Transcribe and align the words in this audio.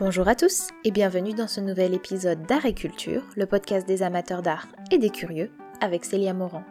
Bonjour 0.00 0.28
à 0.28 0.36
tous 0.36 0.68
et 0.84 0.92
bienvenue 0.92 1.34
dans 1.34 1.48
ce 1.48 1.60
nouvel 1.60 1.92
épisode 1.92 2.46
d'Art 2.46 2.66
et 2.66 2.72
Culture, 2.72 3.24
le 3.34 3.46
podcast 3.46 3.84
des 3.84 4.04
amateurs 4.04 4.42
d'art 4.42 4.68
et 4.92 4.98
des 4.98 5.10
curieux, 5.10 5.50
avec 5.80 6.04
Célia 6.04 6.32
Morand. 6.34 6.62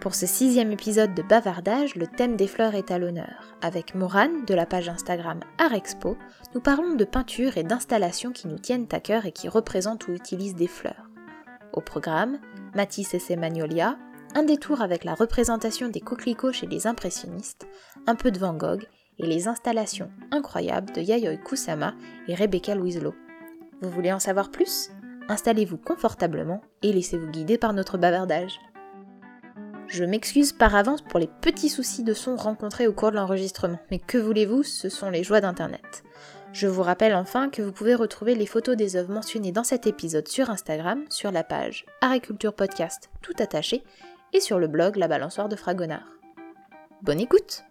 Pour 0.00 0.14
ce 0.14 0.26
sixième 0.26 0.70
épisode 0.70 1.12
de 1.12 1.22
Bavardage, 1.22 1.96
le 1.96 2.06
thème 2.06 2.36
des 2.36 2.46
fleurs 2.46 2.76
est 2.76 2.92
à 2.92 3.00
l'honneur. 3.00 3.56
Avec 3.62 3.96
Morane 3.96 4.44
de 4.44 4.54
la 4.54 4.64
page 4.64 4.88
Instagram 4.88 5.40
Art 5.58 5.74
Expo, 5.74 6.16
nous 6.54 6.60
parlons 6.60 6.94
de 6.94 7.04
peinture 7.04 7.56
et 7.56 7.64
d'installations 7.64 8.30
qui 8.30 8.46
nous 8.46 8.60
tiennent 8.60 8.86
à 8.92 9.00
cœur 9.00 9.26
et 9.26 9.32
qui 9.32 9.48
représentent 9.48 10.06
ou 10.06 10.12
utilisent 10.12 10.54
des 10.54 10.68
fleurs. 10.68 11.10
Au 11.72 11.80
programme, 11.80 12.38
Matisse 12.76 13.12
et 13.12 13.18
ses 13.18 13.34
magnolias, 13.34 13.96
un 14.36 14.44
détour 14.44 14.82
avec 14.82 15.02
la 15.02 15.14
représentation 15.14 15.88
des 15.88 16.00
coquelicots 16.00 16.52
chez 16.52 16.68
les 16.68 16.86
impressionnistes, 16.86 17.66
un 18.06 18.14
peu 18.14 18.30
de 18.30 18.38
Van 18.38 18.54
Gogh 18.54 18.86
et 19.22 19.26
les 19.26 19.48
installations 19.48 20.10
incroyables 20.30 20.92
de 20.92 21.00
Yayoi 21.00 21.36
Kusama 21.36 21.94
et 22.26 22.34
Rebecca 22.34 22.74
Louiselot. 22.74 23.14
Vous 23.82 23.90
voulez 23.90 24.12
en 24.12 24.18
savoir 24.18 24.50
plus? 24.50 24.90
Installez-vous 25.28 25.78
confortablement 25.78 26.60
et 26.82 26.92
laissez-vous 26.92 27.30
guider 27.30 27.58
par 27.58 27.72
notre 27.72 27.98
bavardage. 27.98 28.58
Je 29.86 30.04
m'excuse 30.04 30.52
par 30.52 30.74
avance 30.74 31.02
pour 31.02 31.18
les 31.18 31.28
petits 31.40 31.68
soucis 31.68 32.04
de 32.04 32.14
son 32.14 32.36
rencontrés 32.36 32.86
au 32.86 32.92
cours 32.92 33.10
de 33.10 33.16
l'enregistrement, 33.16 33.80
mais 33.90 33.98
que 33.98 34.18
voulez-vous, 34.18 34.62
ce 34.62 34.88
sont 34.88 35.10
les 35.10 35.24
joies 35.24 35.40
d'Internet. 35.40 36.04
Je 36.52 36.66
vous 36.66 36.82
rappelle 36.82 37.14
enfin 37.14 37.48
que 37.48 37.62
vous 37.62 37.72
pouvez 37.72 37.94
retrouver 37.94 38.34
les 38.34 38.46
photos 38.46 38.76
des 38.76 38.96
œuvres 38.96 39.12
mentionnées 39.12 39.52
dans 39.52 39.64
cet 39.64 39.86
épisode 39.86 40.28
sur 40.28 40.50
Instagram, 40.50 41.04
sur 41.08 41.30
la 41.30 41.44
page 41.44 41.86
Agriculture 42.00 42.54
Podcast 42.54 43.10
tout 43.22 43.34
attaché, 43.38 43.84
et 44.32 44.40
sur 44.40 44.58
le 44.58 44.68
blog 44.68 44.96
La 44.96 45.08
Balançoire 45.08 45.48
de 45.48 45.56
Fragonard. 45.56 46.12
Bonne 47.02 47.20
écoute 47.20 47.64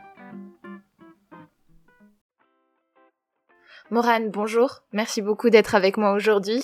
Morane, 3.92 4.30
bonjour. 4.30 4.84
Merci 4.94 5.24
beaucoup 5.24 5.50
d'être 5.50 5.74
avec 5.74 5.98
moi 5.98 6.12
aujourd'hui. 6.12 6.64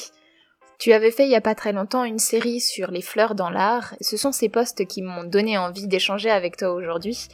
Tu 0.78 0.94
avais 0.94 1.10
fait 1.10 1.26
il 1.26 1.32
y 1.32 1.36
a 1.36 1.42
pas 1.42 1.56
très 1.56 1.74
longtemps 1.74 2.04
une 2.04 2.20
série 2.20 2.60
sur 2.60 2.92
les 2.92 3.02
fleurs 3.02 3.34
dans 3.34 3.50
l'art. 3.50 3.96
Ce 4.00 4.16
sont 4.16 4.32
ces 4.32 4.48
posts 4.48 4.86
qui 4.86 5.02
m'ont 5.02 5.24
donné 5.24 5.58
envie 5.58 5.88
d'échanger 5.88 6.30
avec 6.30 6.56
toi 6.56 6.72
aujourd'hui. 6.74 7.28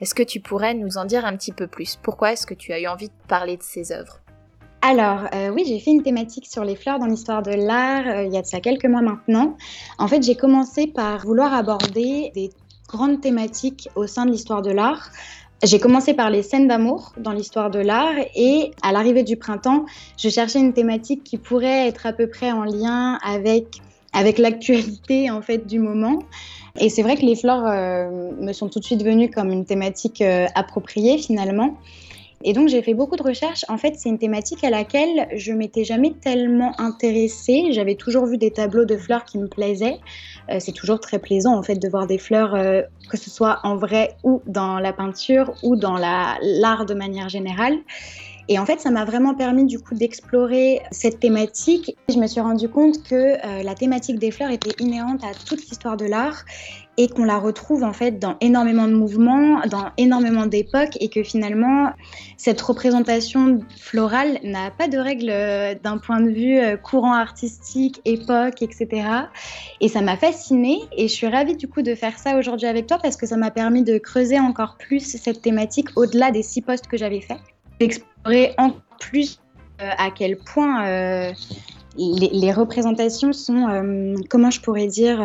Est-ce 0.00 0.14
que 0.14 0.22
tu 0.22 0.38
pourrais 0.38 0.74
nous 0.74 0.98
en 0.98 1.04
dire 1.04 1.24
un 1.24 1.36
petit 1.36 1.50
peu 1.50 1.66
plus? 1.66 1.98
Pourquoi 2.00 2.32
est-ce 2.32 2.46
que 2.46 2.54
tu 2.54 2.72
as 2.72 2.78
eu 2.78 2.86
envie 2.86 3.08
de 3.08 3.14
parler 3.26 3.56
de 3.56 3.64
ces 3.64 3.90
œuvres? 3.90 4.20
Alors, 4.82 5.24
euh, 5.34 5.48
oui, 5.48 5.64
j'ai 5.66 5.80
fait 5.80 5.90
une 5.90 6.04
thématique 6.04 6.46
sur 6.46 6.62
les 6.62 6.76
fleurs 6.76 7.00
dans 7.00 7.06
l'histoire 7.06 7.42
de 7.42 7.54
l'art 7.54 8.06
euh, 8.06 8.22
il 8.22 8.32
y 8.32 8.36
a 8.36 8.42
de 8.42 8.46
ça 8.46 8.60
quelques 8.60 8.86
mois 8.86 9.02
maintenant. 9.02 9.56
En 9.98 10.06
fait, 10.06 10.22
j'ai 10.22 10.36
commencé 10.36 10.86
par 10.86 11.26
vouloir 11.26 11.54
aborder 11.54 12.30
des 12.36 12.50
grandes 12.86 13.20
thématiques 13.20 13.88
au 13.96 14.06
sein 14.06 14.26
de 14.26 14.30
l'histoire 14.30 14.62
de 14.62 14.70
l'art. 14.70 15.10
J'ai 15.62 15.78
commencé 15.78 16.12
par 16.12 16.30
les 16.30 16.42
scènes 16.42 16.68
d'amour 16.68 17.12
dans 17.16 17.32
l'histoire 17.32 17.70
de 17.70 17.78
l'art 17.78 18.14
et 18.34 18.72
à 18.82 18.92
l'arrivée 18.92 19.22
du 19.22 19.36
printemps, 19.36 19.86
je 20.18 20.28
cherchais 20.28 20.58
une 20.58 20.74
thématique 20.74 21.24
qui 21.24 21.38
pourrait 21.38 21.88
être 21.88 22.06
à 22.06 22.12
peu 22.12 22.26
près 22.26 22.52
en 22.52 22.64
lien 22.64 23.18
avec, 23.24 23.80
avec 24.12 24.38
l'actualité 24.38 25.30
en 25.30 25.40
fait 25.40 25.66
du 25.66 25.78
moment. 25.78 26.18
Et 26.78 26.90
c'est 26.90 27.02
vrai 27.02 27.16
que 27.16 27.22
les 27.22 27.36
fleurs 27.36 27.64
euh, 27.66 28.32
me 28.38 28.52
sont 28.52 28.68
tout 28.68 28.80
de 28.80 28.84
suite 28.84 29.02
venues 29.02 29.30
comme 29.30 29.50
une 29.50 29.64
thématique 29.64 30.20
euh, 30.20 30.46
appropriée 30.54 31.18
finalement. 31.18 31.78
Et 32.44 32.52
donc 32.52 32.68
j'ai 32.68 32.82
fait 32.82 32.94
beaucoup 32.94 33.16
de 33.16 33.22
recherches. 33.22 33.64
En 33.68 33.78
fait, 33.78 33.94
c'est 33.96 34.10
une 34.10 34.18
thématique 34.18 34.62
à 34.64 34.70
laquelle 34.70 35.26
je 35.34 35.52
m'étais 35.52 35.82
jamais 35.84 36.12
tellement 36.20 36.78
intéressée. 36.78 37.72
J'avais 37.72 37.94
toujours 37.94 38.26
vu 38.26 38.36
des 38.36 38.50
tableaux 38.50 38.84
de 38.84 38.96
fleurs 38.96 39.24
qui 39.24 39.38
me 39.38 39.48
plaisaient. 39.48 39.98
Euh, 40.50 40.58
c'est 40.60 40.72
toujours 40.72 41.00
très 41.00 41.18
plaisant 41.18 41.56
en 41.56 41.62
fait 41.62 41.76
de 41.76 41.88
voir 41.88 42.06
des 42.06 42.18
fleurs, 42.18 42.54
euh, 42.54 42.82
que 43.10 43.16
ce 43.16 43.30
soit 43.30 43.60
en 43.64 43.76
vrai 43.76 44.16
ou 44.22 44.42
dans 44.46 44.78
la 44.78 44.92
peinture 44.92 45.54
ou 45.62 45.74
dans 45.74 45.96
l'art 45.96 46.84
de 46.86 46.94
manière 46.94 47.30
générale. 47.30 47.78
Et 48.48 48.58
en 48.58 48.66
fait, 48.66 48.78
ça 48.80 48.90
m'a 48.90 49.06
vraiment 49.06 49.34
permis 49.34 49.64
du 49.64 49.78
coup 49.78 49.94
d'explorer 49.94 50.82
cette 50.90 51.18
thématique. 51.18 51.96
Je 52.10 52.18
me 52.18 52.26
suis 52.26 52.40
rendu 52.40 52.68
compte 52.68 53.02
que 53.02 53.14
euh, 53.14 53.62
la 53.62 53.74
thématique 53.74 54.18
des 54.18 54.30
fleurs 54.30 54.50
était 54.50 54.82
inhérente 54.82 55.24
à 55.24 55.32
toute 55.46 55.60
l'histoire 55.62 55.96
de 55.96 56.04
l'art 56.04 56.44
et 56.96 57.08
qu'on 57.08 57.24
la 57.24 57.38
retrouve 57.38 57.82
en 57.82 57.92
fait 57.92 58.18
dans 58.18 58.36
énormément 58.40 58.86
de 58.86 58.94
mouvements, 58.94 59.60
dans 59.66 59.90
énormément 59.96 60.46
d'époques 60.46 60.96
et 61.00 61.08
que 61.08 61.22
finalement 61.22 61.90
cette 62.36 62.60
représentation 62.60 63.60
florale 63.80 64.38
n'a 64.44 64.70
pas 64.70 64.88
de 64.88 64.98
règles 64.98 65.30
euh, 65.30 65.74
d'un 65.82 65.98
point 65.98 66.20
de 66.20 66.30
vue 66.30 66.58
euh, 66.58 66.76
courant 66.76 67.14
artistique, 67.14 68.00
époque, 68.04 68.62
etc. 68.62 69.08
Et 69.80 69.88
ça 69.88 70.00
m'a 70.00 70.16
fascinée 70.16 70.78
et 70.96 71.08
je 71.08 71.12
suis 71.12 71.26
ravie 71.26 71.56
du 71.56 71.68
coup 71.68 71.82
de 71.82 71.94
faire 71.94 72.18
ça 72.18 72.38
aujourd'hui 72.38 72.66
avec 72.66 72.86
toi 72.86 72.98
parce 73.02 73.16
que 73.16 73.26
ça 73.26 73.36
m'a 73.36 73.50
permis 73.50 73.82
de 73.82 73.98
creuser 73.98 74.38
encore 74.38 74.76
plus 74.78 75.00
cette 75.00 75.42
thématique 75.42 75.88
au-delà 75.96 76.30
des 76.30 76.42
six 76.42 76.62
postes 76.62 76.86
que 76.86 76.96
j'avais 76.96 77.20
faits, 77.20 77.38
d'explorer 77.80 78.54
en 78.58 78.72
plus 79.00 79.40
euh, 79.80 79.90
à 79.98 80.10
quel 80.10 80.36
point 80.36 81.32
les, 81.96 82.52
représentations 82.52 83.32
sont, 83.32 84.14
comment 84.28 84.50
je 84.50 84.60
pourrais 84.60 84.86
dire, 84.86 85.20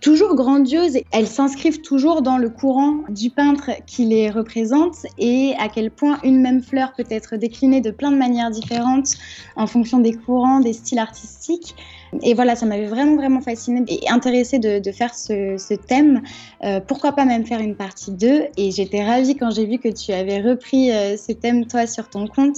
toujours 0.00 0.34
grandioses. 0.34 0.98
Elles 1.12 1.26
s'inscrivent 1.26 1.80
toujours 1.80 2.22
dans 2.22 2.38
le 2.38 2.50
courant 2.50 3.02
du 3.08 3.30
peintre 3.30 3.70
qui 3.86 4.04
les 4.04 4.30
représente 4.30 5.06
et 5.18 5.54
à 5.58 5.68
quel 5.68 5.90
point 5.90 6.18
une 6.22 6.40
même 6.40 6.62
fleur 6.62 6.92
peut 6.96 7.04
être 7.10 7.36
déclinée 7.36 7.80
de 7.80 7.90
plein 7.90 8.10
de 8.10 8.16
manières 8.16 8.50
différentes 8.50 9.16
en 9.56 9.66
fonction 9.66 9.98
des 9.98 10.12
courants, 10.12 10.60
des 10.60 10.72
styles 10.72 10.98
artistiques. 10.98 11.74
Et 12.22 12.34
voilà, 12.34 12.56
ça 12.56 12.66
m'avait 12.66 12.86
vraiment, 12.86 13.16
vraiment 13.16 13.40
fasciné 13.40 13.84
et 13.88 14.10
intéressé 14.10 14.58
de, 14.58 14.92
faire 14.92 15.14
ce, 15.14 15.74
thème. 15.74 16.22
Euh, 16.64 16.80
pourquoi 16.80 17.12
pas 17.12 17.24
même 17.24 17.46
faire 17.46 17.60
une 17.60 17.76
partie 17.76 18.10
2 18.10 18.46
Et 18.56 18.70
j'étais 18.72 19.04
ravie 19.04 19.36
quand 19.36 19.50
j'ai 19.50 19.64
vu 19.64 19.78
que 19.78 19.88
tu 19.88 20.12
avais 20.12 20.40
repris 20.40 20.90
euh, 20.90 21.16
ce 21.16 21.32
thème, 21.32 21.66
toi, 21.66 21.86
sur 21.86 22.08
ton 22.08 22.26
compte, 22.26 22.56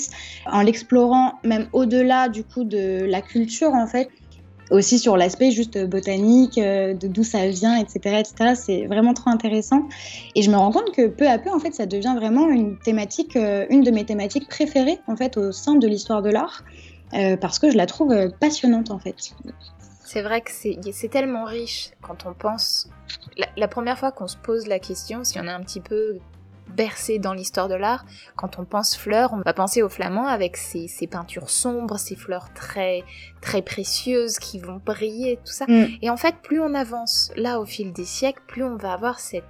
en 0.50 0.62
l'explorant 0.62 1.34
même 1.44 1.68
au-delà 1.72 2.28
du 2.28 2.44
coup 2.44 2.64
de 2.64 3.04
la 3.04 3.20
culture, 3.20 3.74
en 3.74 3.86
fait 3.86 4.08
aussi 4.72 4.98
sur 4.98 5.16
l'aspect 5.16 5.50
juste 5.50 5.78
botanique, 5.86 6.58
euh, 6.58 6.94
de 6.94 7.06
d'où 7.06 7.22
ça 7.22 7.46
vient, 7.46 7.76
etc., 7.76 8.20
etc. 8.20 8.54
C'est 8.54 8.86
vraiment 8.86 9.14
trop 9.14 9.30
intéressant. 9.30 9.88
Et 10.34 10.42
je 10.42 10.50
me 10.50 10.56
rends 10.56 10.72
compte 10.72 10.92
que 10.92 11.06
peu 11.06 11.28
à 11.28 11.38
peu, 11.38 11.50
en 11.50 11.58
fait, 11.58 11.74
ça 11.74 11.86
devient 11.86 12.14
vraiment 12.16 12.48
une 12.48 12.78
thématique, 12.78 13.36
euh, 13.36 13.66
une 13.70 13.82
de 13.82 13.90
mes 13.90 14.04
thématiques 14.04 14.48
préférées, 14.48 14.98
en 15.06 15.16
fait, 15.16 15.36
au 15.36 15.52
sein 15.52 15.74
de 15.74 15.86
l'histoire 15.86 16.22
de 16.22 16.30
l'art, 16.30 16.64
euh, 17.14 17.36
parce 17.36 17.58
que 17.58 17.70
je 17.70 17.76
la 17.76 17.86
trouve 17.86 18.14
passionnante, 18.40 18.90
en 18.90 18.98
fait. 18.98 19.34
C'est 20.04 20.22
vrai 20.22 20.40
que 20.40 20.50
c'est 20.50 21.08
tellement 21.08 21.44
riche 21.44 21.90
quand 22.02 22.26
on 22.26 22.34
pense. 22.34 22.88
La, 23.56 23.68
première 23.68 23.98
fois 23.98 24.12
qu'on 24.12 24.28
se 24.28 24.36
pose 24.36 24.66
la 24.66 24.78
question, 24.78 25.24
si 25.24 25.38
on 25.38 25.46
a 25.46 25.54
un 25.54 25.60
petit 25.62 25.80
peu 25.80 26.18
bercé 26.68 27.18
dans 27.18 27.34
l'histoire 27.34 27.68
de 27.68 27.74
l'art. 27.74 28.04
Quand 28.36 28.58
on 28.58 28.64
pense 28.64 28.96
fleurs, 28.96 29.32
on 29.32 29.40
va 29.40 29.52
penser 29.52 29.82
aux 29.82 29.88
flamands 29.88 30.26
avec 30.26 30.56
ces, 30.56 30.88
peintures 31.10 31.50
sombres, 31.50 31.98
ces 31.98 32.16
fleurs 32.16 32.52
très 32.54 33.04
très 33.40 33.62
précieuses 33.62 34.38
qui 34.38 34.58
vont 34.58 34.80
briller, 34.84 35.38
tout 35.44 35.52
ça. 35.52 35.66
Mm. 35.66 35.86
Et 36.00 36.10
en 36.10 36.16
fait, 36.16 36.36
plus 36.42 36.60
on 36.60 36.74
avance 36.74 37.30
là 37.36 37.60
au 37.60 37.64
fil 37.64 37.92
des 37.92 38.04
siècles, 38.04 38.42
plus 38.46 38.64
on 38.64 38.76
va 38.76 38.92
avoir 38.92 39.20
cette 39.20 39.44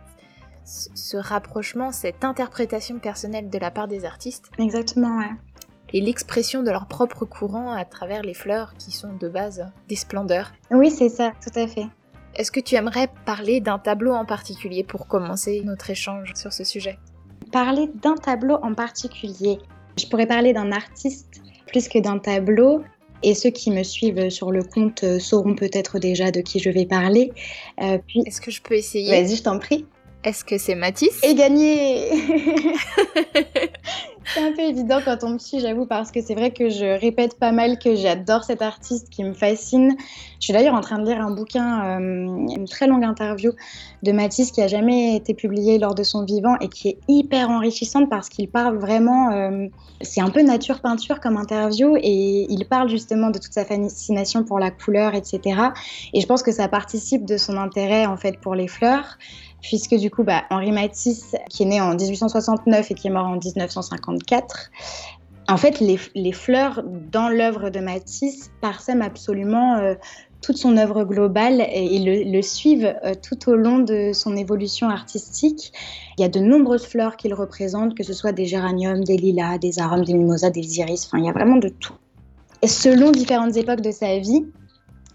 ce 0.65 1.17
rapprochement, 1.17 1.91
cette 1.91 2.23
interprétation 2.23 3.01
personnelle 3.01 3.51
de 3.51 3.59
la 3.59 3.73
part 3.73 3.89
des 3.89 4.05
artistes. 4.05 4.49
Exactement, 4.59 5.19
ouais. 5.19 5.31
Et 5.93 6.01
l'expression 6.01 6.63
de 6.63 6.71
leur 6.71 6.87
propre 6.87 7.25
courant 7.25 7.73
à 7.73 7.85
travers 7.85 8.23
les 8.23 8.33
fleurs 8.33 8.75
qui 8.79 8.93
sont 8.93 9.13
de 9.13 9.29
base 9.29 9.67
des 9.89 9.97
splendeurs. 9.97 10.53
Oui, 10.71 10.91
c'est 10.91 11.11
ça, 11.11 11.33
tout 11.43 11.59
à 11.59 11.67
fait. 11.67 11.87
Est-ce 12.35 12.51
que 12.51 12.61
tu 12.61 12.77
aimerais 12.77 13.09
parler 13.27 13.61
d'un 13.61 13.79
tableau 13.79 14.13
en 14.13 14.25
particulier 14.25 14.85
pour 14.85 15.07
commencer 15.07 15.63
notre 15.65 15.91
échange 15.91 16.33
sur 16.35 16.53
ce 16.53 16.65
sujet? 16.65 16.99
Parler 17.53 17.91
d'un 18.03 18.15
tableau 18.15 18.55
en 18.63 18.75
particulier. 18.75 19.59
Je 19.99 20.07
pourrais 20.07 20.27
parler 20.27 20.55
d'un 20.55 20.73
artiste 20.73 21.43
plus 21.67 21.89
que 21.89 21.99
d'un 21.99 22.19
tableau. 22.19 22.83
Et 23.23 23.35
ceux 23.35 23.51
qui 23.51 23.71
me 23.71 23.83
suivent 23.83 24.31
sur 24.31 24.51
le 24.51 24.65
compte 24.65 25.05
euh, 25.05 25.21
sauront 25.21 25.55
peut-être 25.55 26.01
déjà 26.01 26.33
de 26.33 26.41
qui 26.41 26.59
je 26.59 26.71
vais 26.71 26.87
parler. 26.87 27.33
Euh, 27.81 27.99
Est-ce 28.27 28.41
que 28.41 28.51
je 28.51 28.61
peux 28.61 28.75
essayer? 28.75 29.11
Vas-y, 29.11 29.37
je 29.37 29.43
t'en 29.43 29.59
prie. 29.61 29.87
Est-ce 30.25 30.45
que 30.45 30.57
c'est 30.57 30.77
Matisse 30.77 31.19
Et 31.25 31.35
gagné 31.35 32.11
C'est 34.35 34.41
un 34.41 34.53
peu 34.53 34.63
évident 34.63 35.01
quand 35.05 35.25
on 35.25 35.31
me 35.31 35.39
suit, 35.39 35.59
j'avoue, 35.59 35.85
parce 35.85 36.13
que 36.13 36.23
c'est 36.23 36.35
vrai 36.35 36.53
que 36.53 36.69
je 36.69 36.99
répète 37.01 37.39
pas 37.39 37.51
mal 37.51 37.79
que 37.79 37.97
j'adore 37.97 38.45
cet 38.45 38.63
artiste 38.63 39.11
qui 39.11 39.25
me 39.25 39.35
fascine. 39.35 39.97
Je 40.39 40.45
suis 40.45 40.53
d'ailleurs 40.53 40.75
en 40.75 40.81
train 40.81 41.01
de 41.01 41.07
lire 41.07 41.21
un 41.21 41.33
bouquin, 41.33 42.01
euh, 42.01 42.01
une 42.01 42.67
très 42.69 42.87
longue 42.87 43.05
interview 43.05 43.53
de 44.03 44.13
Matisse 44.13 44.53
qui 44.53 44.63
a 44.63 44.69
jamais 44.69 45.17
été 45.17 45.35
publiée 45.35 45.79
lors 45.79 45.95
de 45.95 46.05
son 46.05 46.25
vivant 46.25 46.57
et 46.61 46.69
qui 46.69 46.91
est 46.91 46.99
hyper 47.09 47.51
enrichissante 47.51 48.09
parce 48.09 48.29
qu'il 48.29 48.49
parle 48.49 48.79
vraiment, 48.79 49.33
euh, 49.33 49.67
c'est 50.01 50.21
un 50.21 50.31
peu 50.31 50.43
nature 50.43 50.81
peinture 50.81 51.21
comme 51.21 51.37
interview 51.37 51.97
et 51.97 52.47
il 52.49 52.65
parle 52.67 52.89
justement 52.89 53.31
de 53.31 53.39
toute 53.39 53.53
sa 53.53 53.65
fascination 53.65 54.45
pour 54.45 54.61
la 54.61 54.71
couleur, 54.71 55.15
etc. 55.15 55.41
Et 56.15 56.21
je 56.21 56.27
pense 56.27 56.43
que 56.43 56.53
ça 56.53 56.69
participe 56.69 57.25
de 57.25 57.37
son 57.37 57.57
intérêt 57.57 58.07
en 58.07 58.17
fait 58.17 58.39
pour 58.41 58.55
les 58.55 58.69
fleurs 58.69 59.19
puisque 59.63 59.95
du 59.95 60.11
coup, 60.11 60.25
bah, 60.25 60.43
Henri 60.51 60.73
Matisse, 60.73 61.35
qui 61.49 61.63
est 61.63 61.67
né 61.67 61.81
en 61.81 61.95
1869 61.95 62.91
et 62.91 62.95
qui 62.95 63.07
est 63.07 63.11
mort 63.11 63.27
en 63.27 63.39
1954, 63.39 64.71
En 65.49 65.57
fait, 65.57 65.81
les, 65.81 66.33
fleurs 66.33 66.83
dans 66.85 67.29
l'œuvre 67.29 67.71
de 67.71 67.81
Matisse 67.81 68.51
parsèment 68.61 69.03
absolument 69.03 69.77
euh, 69.77 69.95
toute 70.41 70.57
son 70.57 70.77
œuvre 70.77 71.05
globale 71.05 71.65
et, 71.73 72.25
le, 72.25 72.43
suivent 72.43 72.95
euh, 73.05 73.15
tout 73.15 73.49
au 73.49 73.55
long 73.55 73.79
de 73.79 74.13
son 74.13 74.37
évolution 74.37 74.89
artistique. 74.89 75.73
Il 76.19 76.23
y 76.23 76.25
a 76.25 76.29
de 76.29 76.41
nombreuses 76.41 76.87
fleurs 76.87 77.17
qu'il 77.17 77.33
représente, 77.33 77.95
que 77.95 78.03
ce 78.03 78.13
soit 78.13 78.33
des 78.33 78.47
géraniums, 78.47 79.05
des 79.05 79.17
lilas, 79.17 79.59
des 79.59 79.79
arômes, 79.79 80.05
des 80.05 80.15
mimosas, 80.15 80.51
des 80.51 80.79
iris, 80.81 81.07
enfin 81.07 81.19
il 81.19 81.25
y 81.25 81.29
a 81.29 81.33
vraiment 81.33 81.57
de 81.57 81.69
tout. 81.69 81.95
Et 82.63 82.69
selon 82.69 83.11
différentes 83.11 83.57
époques 83.57 83.81
de 83.81 83.91
sa 83.91 84.19
vie, 84.19 84.45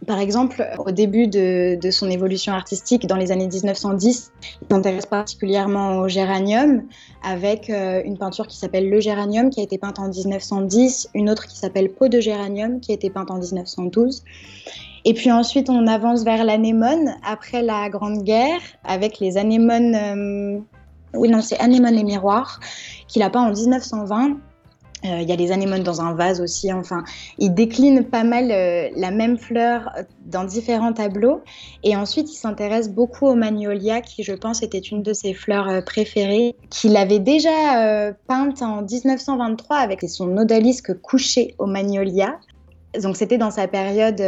par 0.08 0.20
exemple, 0.20 0.66
au 0.80 0.92
début 0.92 1.28
de, 1.28 1.78
son 1.92 2.10
évolution 2.10 2.54
artistique, 2.54 3.06
dans 3.08 3.18
les 3.18 3.34
années 3.34 3.48
1910, 3.48 4.32
il 4.62 4.68
s'intéresse 4.72 5.06
particulièrement 5.06 5.98
au 5.98 6.08
géranium, 6.08 6.84
avec 7.24 7.70
euh, 7.70 8.02
une 8.06 8.18
peinture 8.18 8.48
qui 8.48 8.58
s'appelle 8.58 8.90
Le 8.90 9.02
Géranium, 9.02 9.50
qui 9.50 9.60
a 9.60 9.64
été 9.64 9.78
peinte 9.78 10.00
en 10.00 10.08
1910, 10.08 11.10
une 11.14 11.30
autre 11.30 11.46
qui 11.46 11.58
s'appelle 11.58 11.90
Peau 11.92 12.08
de 12.08 12.22
Géranium, 12.22 12.80
qui 12.80 12.92
a 12.92 12.96
été 12.96 13.10
peinte 13.10 13.30
en 13.30 13.38
1912. 13.38 14.24
Et 15.04 15.14
puis 15.14 15.30
ensuite, 15.30 15.70
on 15.70 15.86
avance 15.88 16.24
vers 16.24 16.46
l'anémone, 16.46 17.14
après 17.26 17.62
la 17.62 17.90
Grande 17.90 18.24
Guerre, 18.24 18.62
avec 18.86 19.20
les 19.20 19.38
anémones... 19.38 19.94
Euh, 19.94 20.60
oui, 21.14 21.30
non, 21.30 21.42
c'est 21.42 21.60
Anémone 21.60 21.98
et 21.98 22.04
Miroir, 22.04 22.60
qu'il 23.08 23.24
a 23.24 23.30
peint 23.30 23.42
en 23.42 23.52
1920 23.52 24.30
euh, 24.30 24.34
il 25.22 25.28
y 25.28 25.32
a 25.32 25.36
les 25.36 25.52
anémones 25.52 25.84
dans 25.84 26.02
un 26.02 26.14
vase 26.14 26.42
aussi. 26.42 26.72
Enfin, 26.72 27.04
il 27.38 27.54
décline 27.54 28.04
pas 28.04 28.24
mal 28.24 28.52
euh, 28.52 28.90
la 28.96 29.12
même 29.12 29.38
fleur 29.38 29.90
euh, 29.98 30.04
dans 30.26 30.44
différents 30.44 30.94
tableaux. 30.94 31.42
Et 31.84 31.96
ensuite, 31.96 32.32
il 32.32 32.36
s'intéresse 32.36 32.90
beaucoup 32.90 33.28
aux 33.28 33.36
magnolias, 33.36 34.02
qui, 34.02 34.24
je 34.24 34.34
pense, 34.34 34.64
était 34.64 34.80
une 34.80 35.04
de 35.04 35.14
ses 35.14 35.34
fleurs 35.34 35.84
préférées, 35.86 36.56
qu'il 36.70 36.98
avait 36.98 37.20
déjà 37.20 38.14
peinte 38.28 38.62
en 38.62 38.82
1923 38.82 39.78
avec 39.78 40.02
son 40.10 40.38
odalisque 40.38 41.00
couché 41.02 41.56
aux 41.58 41.66
magnolias. 41.66 42.36
Donc 43.02 43.16
c'était 43.16 43.38
dans 43.38 43.52
sa 43.52 43.68
période 43.68 44.22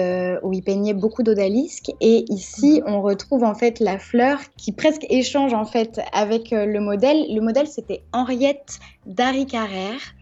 où 0.44 0.54
il 0.54 0.62
peignait 0.62 0.94
beaucoup 0.94 1.24
d'odalisques 1.24 1.92
et 2.02 2.26
ici 2.30 2.82
on 2.86 3.02
retrouve 3.02 3.44
en 3.44 3.56
fait 3.56 3.80
la 3.80 3.98
fleur 3.98 4.40
qui 4.58 4.72
presque 4.72 5.06
échange 5.10 5.54
en 5.54 5.66
fait 5.66 6.00
avec 6.14 6.52
le 6.52 6.80
modèle. 6.80 7.26
Le 7.34 7.42
modèle 7.42 7.68
c'était 7.68 8.04
Henriette 8.14 8.80
Dari 9.06 9.46
Carrère 9.46 10.14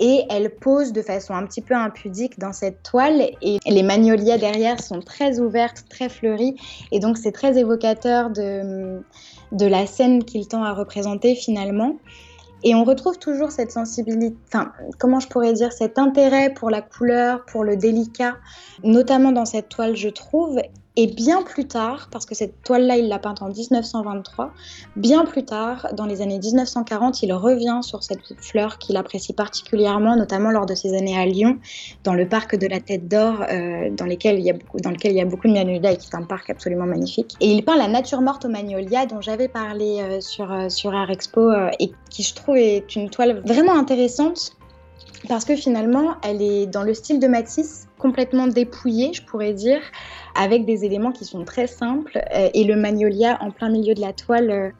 et 0.00 0.24
elle 0.30 0.50
pose 0.50 0.92
de 0.92 1.02
façon 1.02 1.34
un 1.34 1.46
petit 1.46 1.62
peu 1.62 1.74
impudique 1.74 2.38
dans 2.38 2.52
cette 2.52 2.82
toile 2.82 3.30
et 3.42 3.58
les 3.66 3.82
magnolias 3.82 4.38
derrière 4.38 4.80
sont 4.80 5.00
très 5.00 5.40
ouvertes, 5.40 5.84
très 5.88 6.08
fleuries 6.08 6.56
et 6.92 6.98
donc 6.98 7.16
c'est 7.18 7.32
très 7.32 7.58
évocateur 7.58 8.30
de, 8.30 9.00
de 9.52 9.66
la 9.66 9.86
scène 9.86 10.24
qu'il 10.24 10.46
tend 10.48 10.64
à 10.64 10.72
représenter 10.72 11.34
finalement. 11.34 11.96
Et 12.66 12.74
on 12.74 12.82
retrouve 12.84 13.18
toujours 13.18 13.52
cette 13.52 13.70
sensibilité, 13.70 14.36
enfin, 14.46 14.72
comment 14.98 15.20
je 15.20 15.28
pourrais 15.28 15.52
dire, 15.52 15.70
cet 15.70 15.98
intérêt 15.98 16.52
pour 16.52 16.70
la 16.70 16.80
couleur, 16.80 17.44
pour 17.44 17.62
le 17.62 17.76
délicat, 17.76 18.36
notamment 18.82 19.32
dans 19.32 19.44
cette 19.44 19.68
toile, 19.68 19.94
je 19.96 20.08
trouve. 20.08 20.58
Et 20.96 21.08
bien 21.08 21.42
plus 21.42 21.66
tard, 21.66 22.08
parce 22.12 22.24
que 22.24 22.36
cette 22.36 22.62
toile-là, 22.62 22.96
il 22.96 23.08
l'a 23.08 23.18
peinte 23.18 23.42
en 23.42 23.48
1923, 23.48 24.52
bien 24.94 25.24
plus 25.24 25.44
tard, 25.44 25.88
dans 25.92 26.06
les 26.06 26.22
années 26.22 26.38
1940, 26.38 27.20
il 27.24 27.32
revient 27.32 27.80
sur 27.82 28.04
cette 28.04 28.20
fleur 28.40 28.78
qu'il 28.78 28.96
apprécie 28.96 29.32
particulièrement, 29.32 30.14
notamment 30.14 30.52
lors 30.52 30.66
de 30.66 30.76
ses 30.76 30.96
années 30.96 31.18
à 31.18 31.26
Lyon, 31.26 31.58
dans 32.04 32.14
le 32.14 32.28
parc 32.28 32.54
de 32.54 32.68
la 32.68 32.78
Tête 32.78 33.08
d'Or, 33.08 33.42
euh, 33.50 33.90
dans, 33.90 34.06
lequel 34.06 34.38
il 34.38 34.44
y 34.44 34.50
a 34.50 34.52
beaucoup, 34.52 34.78
dans 34.78 34.90
lequel 34.90 35.10
il 35.10 35.18
y 35.18 35.20
a 35.20 35.24
beaucoup 35.24 35.48
de 35.48 35.52
magnolias 35.52 35.94
et 35.94 35.96
qui 35.96 36.08
est 36.12 36.14
un 36.14 36.22
parc 36.22 36.48
absolument 36.50 36.86
magnifique. 36.86 37.34
Et 37.40 37.50
il 37.50 37.64
peint 37.64 37.76
la 37.76 37.88
nature 37.88 38.20
morte 38.20 38.44
aux 38.44 38.50
magnolias, 38.50 39.06
dont 39.06 39.20
j'avais 39.20 39.48
parlé 39.48 40.00
euh, 40.00 40.20
sur, 40.20 40.52
euh, 40.52 40.68
sur 40.68 40.94
Art 40.94 41.10
Expo, 41.10 41.50
et 41.80 41.90
qui 42.08 42.22
je 42.22 42.34
trouve 42.34 42.56
est 42.56 42.94
une 42.94 43.10
toile 43.10 43.42
vraiment 43.44 43.76
intéressante 43.76 44.56
parce 45.28 45.44
que 45.44 45.56
finalement, 45.56 46.16
elle 46.22 46.42
est 46.42 46.66
dans 46.66 46.82
le 46.82 46.94
style 46.94 47.18
de 47.18 47.26
Matisse, 47.26 47.88
complètement 47.98 48.46
dépouillée, 48.46 49.12
je 49.12 49.22
pourrais 49.22 49.52
dire, 49.54 49.80
avec 50.34 50.64
des 50.66 50.84
éléments 50.84 51.12
qui 51.12 51.24
sont 51.24 51.44
très 51.44 51.66
simples. 51.66 52.20
Euh, 52.34 52.50
et 52.52 52.64
le 52.64 52.76
magnolia 52.76 53.38
en 53.42 53.50
plein 53.50 53.70
milieu 53.70 53.94
de 53.94 54.00
la 54.00 54.12
toile 54.12 54.50
euh, 54.50 54.70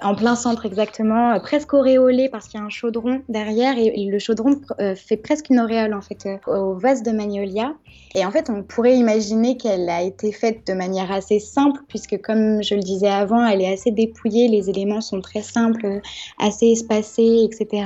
en 0.00 0.14
plein 0.14 0.34
centre 0.36 0.64
exactement, 0.64 1.32
euh, 1.32 1.38
presque 1.38 1.74
auréolé 1.74 2.28
parce 2.30 2.48
qu'il 2.48 2.58
y 2.58 2.62
a 2.62 2.66
un 2.66 2.70
chaudron 2.70 3.22
derrière 3.28 3.76
et, 3.76 4.06
le 4.06 4.18
chaudron 4.18 4.60
euh, 4.80 4.94
fait 4.94 5.16
presque 5.16 5.50
une 5.50 5.60
auréole 5.60 5.92
en 5.92 6.00
fait 6.00 6.26
euh, 6.26 6.38
au 6.46 6.74
vase 6.74 7.02
de 7.02 7.10
magnolia. 7.10 7.74
Et 8.14 8.24
en 8.24 8.30
fait, 8.30 8.48
on 8.48 8.62
pourrait 8.62 8.96
imaginer 8.96 9.56
qu'elle 9.56 9.88
a 9.88 10.02
été 10.02 10.32
faite 10.32 10.66
de 10.66 10.72
manière 10.72 11.12
assez 11.12 11.38
simple 11.38 11.80
puisque 11.88 12.20
comme 12.22 12.62
je 12.62 12.74
le 12.74 12.80
disais 12.80 13.08
avant, 13.08 13.46
elle 13.46 13.60
est 13.60 13.72
assez 13.72 13.90
dépouillée, 13.90 14.48
les 14.48 14.70
éléments 14.70 15.00
sont 15.02 15.20
très 15.20 15.42
simples, 15.42 16.00
assez 16.38 16.68
espacés, 16.68 17.44
etc. 17.44 17.84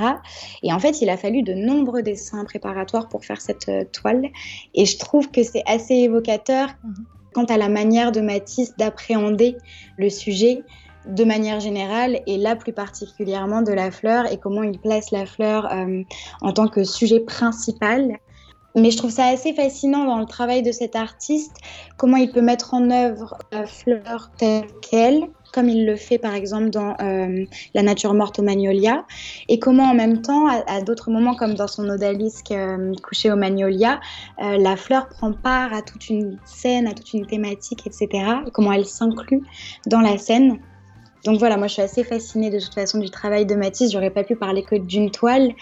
Et 0.63 0.73
en 0.73 0.79
fait, 0.79 1.03
il 1.03 1.11
a 1.11 1.17
fallu 1.17 1.43
de 1.43 1.55
nombreux 1.55 2.03
dessins 2.03 2.45
préparatoires 2.45 3.09
pour 3.09 3.25
faire 3.25 3.41
cette 3.41 3.71
toile. 3.93 4.29
Et 4.75 4.87
je 4.87 4.99
trouve 4.99 5.31
que 5.31 5.43
c'est 5.43 5.63
assez 5.67 5.95
évocateur 5.95 6.69
mhm. 6.85 6.95
quant 7.35 7.45
à 7.45 7.57
la 7.57 7.69
manière 7.69 8.13
de 8.13 8.21
Matisse 8.21 8.77
d'appréhender 8.77 9.57
le 9.99 10.09
sujet 10.09 10.63
de 11.07 11.25
manière 11.25 11.61
générale 11.61 12.21
et 12.27 12.37
là 12.37 12.57
plus 12.57 12.73
particulièrement 12.73 13.63
de 13.63 13.73
la 13.73 13.91
fleur 13.91 14.31
et 14.31 14.39
comment 14.39 14.63
il 14.63 14.79
place 14.79 15.11
la 15.11 15.27
fleur 15.27 15.73
euh, 15.73 16.03
en 16.41 16.53
tant 16.53 16.69
que 16.69 16.85
sujet 16.85 17.21
principal. 17.21 18.19
Mais 18.75 18.91
je 18.91 18.99
trouve 18.99 19.11
ça 19.11 19.25
assez 19.27 19.55
fascinant 19.55 20.05
dans 20.05 20.19
le 20.19 20.27
travail 20.27 20.63
de 20.63 20.71
cet 20.71 20.97
artiste, 20.97 21.57
comment 21.97 22.19
il 22.19 22.31
peut 22.31 22.43
mettre 22.43 22.75
en 22.75 22.91
œuvre 22.91 23.39
la 23.51 23.65
fleur 23.65 24.31
telle 24.37 24.67
qu'elle, 24.83 25.29
comme 25.55 25.71
il 25.71 25.87
le 25.87 25.97
fait 25.97 26.19
par 26.19 26.35
exemple 26.35 26.69
dans 26.69 26.95
euh, 27.01 27.47
La 27.75 27.83
nature 27.83 28.13
morte 28.13 28.39
au 28.39 28.43
magnolia, 28.43 29.07
et 29.49 29.59
comment 29.59 29.85
en 29.85 29.95
même 29.95 30.21
temps, 30.21 30.47
à, 30.47 30.83
d'autres 30.83 31.11
moments 31.11 31.35
comme 31.35 31.55
dans 31.55 31.69
son 31.69 31.89
odalisque 31.89 32.51
euh, 32.51 32.93
couché 33.03 33.33
au 33.33 33.37
magnolia, 33.37 33.99
la 34.39 34.77
fleur 34.77 35.09
prend 35.09 35.33
part 35.33 35.73
à 35.73 35.81
toute 35.81 36.11
une 36.11 36.39
scène, 36.45 36.87
à 36.87 36.93
toute 36.93 37.15
une 37.15 37.25
thématique, 37.25 37.87
etc., 37.87 38.09
comment 38.53 38.73
elle 38.73 38.85
s'inclut 38.85 39.41
dans 39.87 40.01
la 40.01 40.19
scène. 40.19 40.59
Donc 41.27 41.41
voilà, 41.41 41.57
moi 41.57 41.67
je 41.67 41.73
suis 41.73 41.83
assez 41.83 42.05
fascinée 42.05 42.51
de 42.51 42.61
toute 42.61 42.75
façon 42.75 42.99
du 42.99 43.11
travail 43.11 43.47
de 43.47 43.57
Matisse. 43.57 43.91
J'aurais 43.91 44.11
pas 44.11 44.23
pu 44.23 44.37
parler 44.37 44.63
que 44.63 44.77
d'une 44.77 45.11
toile. 45.11 45.53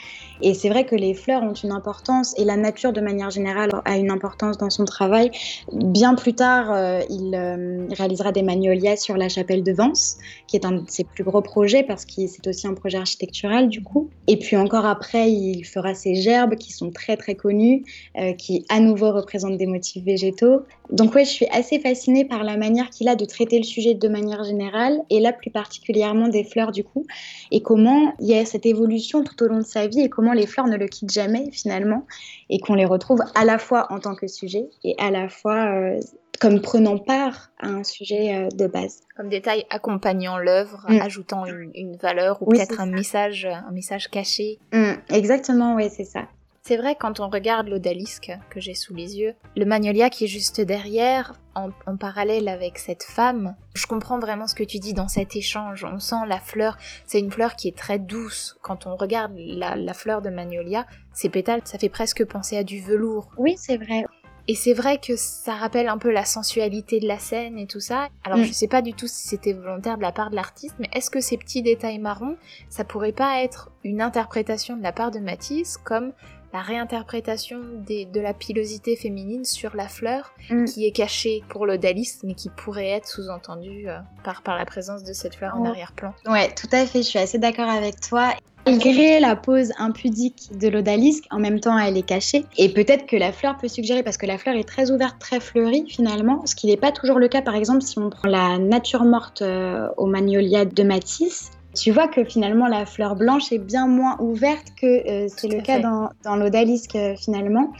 Et 0.42 0.52
c'est 0.52 0.68
vrai 0.68 0.84
que 0.84 0.94
les 0.94 1.14
fleurs 1.14 1.42
ont 1.42 1.54
une 1.54 1.72
importance 1.72 2.34
et 2.38 2.44
la 2.44 2.56
nature 2.56 2.92
de 2.92 3.00
manière 3.00 3.30
générale 3.30 3.70
a 3.86 3.96
une 3.96 4.10
importance 4.10 4.58
dans 4.58 4.68
son 4.68 4.84
travail. 4.84 5.30
Bien 5.72 6.14
plus 6.16 6.34
tard, 6.34 6.70
euh, 6.70 7.00
il 7.08 7.34
euh, 7.34 7.86
réalisera 7.96 8.30
des 8.30 8.42
magnolias 8.42 8.96
sur 8.96 9.16
la 9.16 9.30
chapelle 9.30 9.62
de 9.62 9.72
Vence, 9.72 10.18
qui 10.46 10.56
est 10.56 10.66
un 10.66 10.72
de 10.72 10.82
ses 10.86 11.04
plus 11.04 11.24
gros 11.24 11.40
projets 11.40 11.82
parce 11.82 12.04
que 12.04 12.26
c'est 12.26 12.46
aussi 12.46 12.66
un 12.66 12.74
projet 12.74 12.98
architectural 12.98 13.68
du 13.68 13.82
coup. 13.82 14.10
Et 14.26 14.38
puis 14.38 14.56
encore 14.56 14.84
après, 14.84 15.32
il 15.32 15.64
fera 15.64 15.94
ses 15.94 16.14
gerbes 16.16 16.56
qui 16.56 16.72
sont 16.72 16.90
très 16.90 17.16
très 17.16 17.36
connues, 17.36 17.84
euh, 18.18 18.34
qui 18.34 18.66
à 18.68 18.80
nouveau 18.80 19.12
représentent 19.12 19.56
des 19.56 19.66
motifs 19.66 20.04
végétaux. 20.04 20.62
Donc 20.90 21.14
ouais, 21.14 21.24
je 21.24 21.30
suis 21.30 21.46
assez 21.46 21.78
fascinée 21.78 22.26
par 22.26 22.44
la 22.44 22.58
manière 22.58 22.90
qu'il 22.90 23.08
a 23.08 23.16
de 23.16 23.24
traiter 23.24 23.56
le 23.56 23.64
sujet 23.64 23.94
de 23.94 24.08
manière 24.08 24.44
générale 24.44 25.00
et 25.08 25.20
là 25.20 25.32
plus 25.32 25.50
particulièrement 25.54 26.28
des 26.28 26.44
fleurs 26.44 26.72
du 26.72 26.84
coup, 26.84 27.06
et 27.50 27.62
comment 27.62 28.12
il 28.20 28.28
y 28.28 28.34
a 28.34 28.44
cette 28.44 28.66
évolution 28.66 29.24
tout 29.24 29.42
au 29.42 29.46
long 29.46 29.58
de 29.58 29.64
sa 29.64 29.86
vie 29.86 30.00
et 30.00 30.10
comment 30.10 30.34
les 30.34 30.46
fleurs 30.46 30.66
ne 30.66 30.76
le 30.76 30.86
quittent 30.86 31.12
jamais 31.12 31.50
finalement, 31.50 32.06
et 32.50 32.58
qu'on 32.58 32.74
les 32.74 32.84
retrouve 32.84 33.20
à 33.34 33.46
la 33.46 33.56
fois 33.56 33.86
en 33.90 34.00
tant 34.00 34.14
que 34.14 34.26
sujet 34.26 34.68
et 34.82 34.94
à 34.98 35.10
la 35.10 35.30
fois 35.30 35.72
euh, 35.72 36.00
comme 36.40 36.60
prenant 36.60 36.98
part 36.98 37.50
à 37.58 37.68
un 37.68 37.84
sujet 37.84 38.34
euh, 38.34 38.48
de 38.48 38.66
base. 38.66 39.00
Comme 39.16 39.28
détail 39.28 39.64
accompagnant 39.70 40.36
l'œuvre, 40.36 40.84
mm. 40.88 41.00
ajoutant 41.00 41.46
une, 41.46 41.96
valeur 41.96 42.42
ou 42.42 42.50
peut-être 42.50 42.80
un 42.80 42.86
message, 42.86 43.46
un 43.46 43.70
message 43.72 44.10
caché. 44.10 44.58
Mm, 44.72 44.94
exactement, 45.10 45.76
oui, 45.76 45.88
c'est 45.90 46.04
ça. 46.04 46.26
C'est 46.66 46.78
vrai, 46.78 46.96
quand 46.98 47.20
on 47.20 47.28
regarde 47.28 47.68
l'odalisque 47.68 48.32
que 48.48 48.58
j'ai 48.58 48.72
sous 48.72 48.94
les 48.94 49.18
yeux, 49.18 49.34
le 49.54 49.66
magnolia 49.66 50.08
qui 50.08 50.24
est 50.24 50.28
juste 50.28 50.62
derrière, 50.62 51.34
en, 51.54 51.70
parallèle 51.98 52.48
avec 52.48 52.78
cette 52.78 53.02
femme, 53.02 53.54
je 53.74 53.86
comprends 53.86 54.18
vraiment 54.18 54.46
ce 54.46 54.54
que 54.54 54.64
tu 54.64 54.78
dis 54.78 54.94
dans 54.94 55.06
cet 55.06 55.36
échange. 55.36 55.84
On 55.84 56.00
sent 56.00 56.26
la 56.26 56.40
fleur, 56.40 56.78
c'est 57.04 57.20
une 57.20 57.30
fleur 57.30 57.54
qui 57.54 57.68
est 57.68 57.76
très 57.76 57.98
douce. 57.98 58.56
Quand 58.62 58.86
on 58.86 58.96
regarde 58.96 59.34
la, 59.36 59.92
fleur 59.92 60.22
de 60.22 60.30
magnolia, 60.30 60.86
ses 61.12 61.28
pétales, 61.28 61.60
ça 61.64 61.78
fait 61.78 61.90
presque 61.90 62.24
penser 62.24 62.56
à 62.56 62.64
du 62.64 62.80
velours. 62.80 63.30
Oui, 63.36 63.56
c'est 63.58 63.76
vrai. 63.76 64.06
Et 64.48 64.54
c'est 64.54 64.74
vrai 64.74 64.98
que 64.98 65.16
ça 65.16 65.54
rappelle 65.54 65.88
un 65.88 65.98
peu 65.98 66.10
la 66.10 66.24
sensualité 66.24 66.98
de 66.98 67.06
la 67.06 67.18
scène 67.18 67.58
et 67.58 67.66
tout 67.66 67.80
ça. 67.80 68.08
Alors 68.24 68.38
mm. 68.38 68.44
je 68.44 68.52
sais 68.52 68.68
pas 68.68 68.80
du 68.80 68.94
tout 68.94 69.06
si 69.06 69.28
c'était 69.28 69.52
volontaire 69.52 69.98
de 69.98 70.02
la 70.02 70.12
part 70.12 70.30
de 70.30 70.36
l'artiste, 70.36 70.76
mais 70.78 70.88
est-ce 70.94 71.10
que 71.10 71.20
ces 71.20 71.36
petits 71.36 71.62
détails 71.62 71.98
marrons, 71.98 72.36
ça 72.70 72.84
pourrait 72.84 73.12
pas 73.12 73.42
être 73.42 73.70
une 73.84 74.00
interprétation 74.00 74.76
de 74.76 74.82
la 74.82 74.92
part 74.92 75.10
de 75.10 75.18
Matisse 75.18 75.76
comme 75.78 76.12
la 76.54 76.62
réinterprétation 76.62 77.58
de 77.58 78.20
la 78.20 78.32
pilosité 78.32 78.94
féminine 78.94 79.44
sur 79.44 79.74
la 79.74 79.88
fleur 79.88 80.32
mm. 80.48 80.64
qui 80.66 80.86
est 80.86 80.92
cachée 80.92 81.42
pour 81.48 81.66
l'odalisme 81.66 82.28
mais 82.28 82.34
qui 82.34 82.48
pourrait 82.48 82.90
être 82.90 83.08
sous-entendue 83.08 83.88
euh, 83.88 83.98
par, 84.22 84.42
par 84.42 84.56
la 84.56 84.64
présence 84.64 85.02
de 85.02 85.12
cette 85.12 85.34
fleur 85.34 85.56
en 85.56 85.64
arrière-plan. 85.64 86.14
Ouais, 86.26 86.48
tout 86.54 86.68
à 86.70 86.86
fait, 86.86 87.02
je 87.02 87.08
suis 87.08 87.18
assez 87.18 87.38
d'accord 87.38 87.68
avec 87.68 88.00
toi. 88.00 88.34
Malgré 88.66 89.18
la 89.20 89.36
pose 89.36 89.72
impudique 89.78 90.56
de 90.58 90.68
l'odalisque, 90.68 91.24
en 91.30 91.38
même 91.38 91.58
temps 91.60 91.76
elle 91.76 91.98
est 91.98 92.06
cachée. 92.06 92.46
Et 92.56 92.72
peut-être 92.72 93.04
que 93.06 93.16
la 93.16 93.32
fleur 93.32 93.58
peut 93.58 93.68
suggérer, 93.68 94.02
parce 94.02 94.16
que 94.16 94.24
la 94.24 94.38
fleur 94.38 94.54
est 94.54 94.66
très 94.66 94.92
ouverte, 94.92 95.18
très 95.18 95.40
fleurie 95.40 95.84
finalement, 95.88 96.46
ce 96.46 96.54
qui 96.54 96.68
n'est 96.68 96.76
pas 96.76 96.92
toujours 96.92 97.18
le 97.18 97.26
cas 97.26 97.42
par 97.42 97.56
exemple 97.56 97.82
si 97.82 97.98
on 97.98 98.10
prend 98.10 98.28
la 98.28 98.58
nature 98.58 99.04
morte 99.04 99.42
euh, 99.42 99.88
au 99.96 100.06
magnolia 100.06 100.64
de 100.64 100.82
Matisse 100.84 101.50
tu 101.74 101.90
vois 101.90 102.08
que 102.08 102.24
finalement 102.24 102.66
la 102.66 102.86
fleur 102.86 103.16
blanche 103.16 103.52
est 103.52 103.58
bien 103.58 103.86
moins 103.86 104.16
ouverte 104.20 104.66
que 104.80 104.86
euh, 104.86 105.28
c'est 105.34 105.48
le 105.48 105.60
cas 105.60 105.80
dans, 105.80 106.10
dans 106.24 106.36
l'odalisque 106.36 106.96
euh, 106.96 107.14
finalement. 107.16 107.72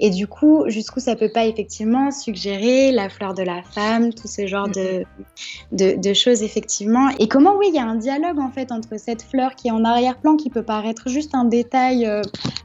Et 0.00 0.10
du 0.10 0.26
coup, 0.26 0.64
jusqu'où 0.68 1.00
ça 1.00 1.16
peut 1.16 1.30
pas 1.30 1.44
effectivement 1.44 2.10
suggérer 2.10 2.92
la 2.92 3.08
fleur 3.08 3.34
de 3.34 3.42
la 3.42 3.62
femme, 3.62 4.12
tout 4.12 4.28
ce 4.28 4.46
genre 4.46 4.68
de, 4.68 5.04
de, 5.72 6.12
choses 6.14 6.42
effectivement. 6.42 7.08
Et 7.18 7.28
comment, 7.28 7.56
oui, 7.56 7.66
il 7.68 7.74
y 7.74 7.78
a 7.78 7.84
un 7.84 7.96
dialogue 7.96 8.38
en 8.38 8.50
fait 8.50 8.72
entre 8.72 8.98
cette 8.98 9.22
fleur 9.22 9.54
qui 9.54 9.68
est 9.68 9.72
en 9.72 9.84
arrière-plan, 9.84 10.36
qui 10.36 10.50
peut 10.50 10.62
paraître 10.62 11.08
juste 11.08 11.34
un 11.34 11.44
détail 11.44 12.06
euh, 12.06 12.22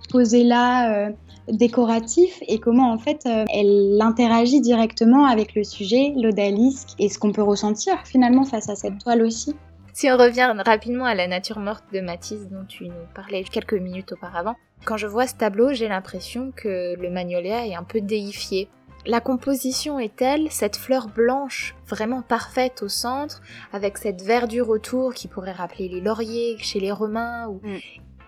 posé 0.10 0.44
là 0.44 1.12
décoratif 1.50 2.40
et 2.46 2.60
comment 2.60 2.92
en 2.92 2.98
fait 2.98 3.26
elle 3.26 3.98
interagit 4.02 4.60
directement 4.60 5.26
avec 5.26 5.56
le 5.56 5.64
sujet, 5.64 6.14
l'odalisque 6.18 6.90
et 7.00 7.08
ce 7.08 7.20
qu'on 7.20 7.32
peut 7.32 7.44
ressentir 7.44 7.96
finalement 8.06 8.44
face 8.44 8.68
à 8.68 8.76
cette 8.76 8.98
toile 8.98 9.22
aussi. 9.22 9.56
Si 9.98 10.12
on 10.12 10.16
revient 10.16 10.54
rapidement 10.64 11.06
à 11.06 11.16
la 11.16 11.26
nature 11.26 11.58
morte 11.58 11.84
de 11.92 12.02
Matisse 12.02 12.48
dont 12.50 12.66
tu 12.66 12.84
nous 12.84 13.08
parlais 13.16 13.44
quelques 13.44 13.74
minutes 13.74 14.12
auparavant, 14.12 14.56
quand 14.86 14.96
je 14.96 15.08
vois 15.08 15.26
ce 15.26 15.34
tableau, 15.34 15.74
j'ai 15.74 15.88
l'impression 15.88 16.52
que 16.56 16.96
le 16.96 17.10
magnolia 17.10 17.66
est 17.66 17.74
un 17.74 17.82
peu 17.82 18.00
déifié. 18.00 18.70
La 19.08 19.22
composition 19.22 19.98
est 19.98 20.16
telle, 20.16 20.52
cette 20.52 20.76
fleur 20.76 21.08
blanche 21.08 21.76
vraiment 21.88 22.22
parfaite 22.22 22.84
au 22.84 22.90
centre, 22.90 23.42
avec 23.74 23.98
cette 23.98 24.22
verdure 24.22 24.70
autour 24.70 25.16
qui 25.16 25.28
pourrait 25.28 25.52
rappeler 25.52 25.88
les 25.88 26.00
lauriers 26.00 26.60
chez 26.60 26.80
les 26.80 26.92
Romains, 26.92 27.48
ou... 27.48 27.60
Mm. 27.64 27.78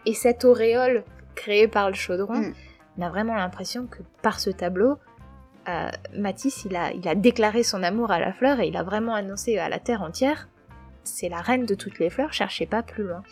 et 0.07 0.13
cette 0.15 0.45
auréole 0.45 1.03
créée 1.35 1.67
par 1.67 1.89
le 1.89 1.95
chaudron, 1.95 2.39
mm. 2.39 2.53
on 2.97 3.01
a 3.03 3.09
vraiment 3.09 3.35
l'impression 3.35 3.85
que 3.85 4.01
par 4.23 4.39
ce 4.39 4.49
tableau, 4.49 4.97
euh, 5.67 5.89
Matisse 6.17 6.65
il 6.65 6.75
a, 6.75 6.91
il 6.93 7.07
a 7.07 7.13
déclaré 7.13 7.61
son 7.61 7.83
amour 7.83 8.09
à 8.09 8.19
la 8.19 8.33
fleur 8.33 8.59
et 8.59 8.69
il 8.69 8.75
a 8.75 8.81
vraiment 8.81 9.13
annoncé 9.13 9.59
à 9.59 9.69
la 9.69 9.77
terre 9.77 10.01
entière 10.01 10.47
c'est 11.03 11.29
la 11.29 11.41
reine 11.41 11.65
de 11.65 11.75
toutes 11.75 11.99
les 11.99 12.09
fleurs, 12.09 12.33
cherchez 12.33 12.65
pas 12.65 12.83
plus 12.83 13.03
loin. 13.03 13.23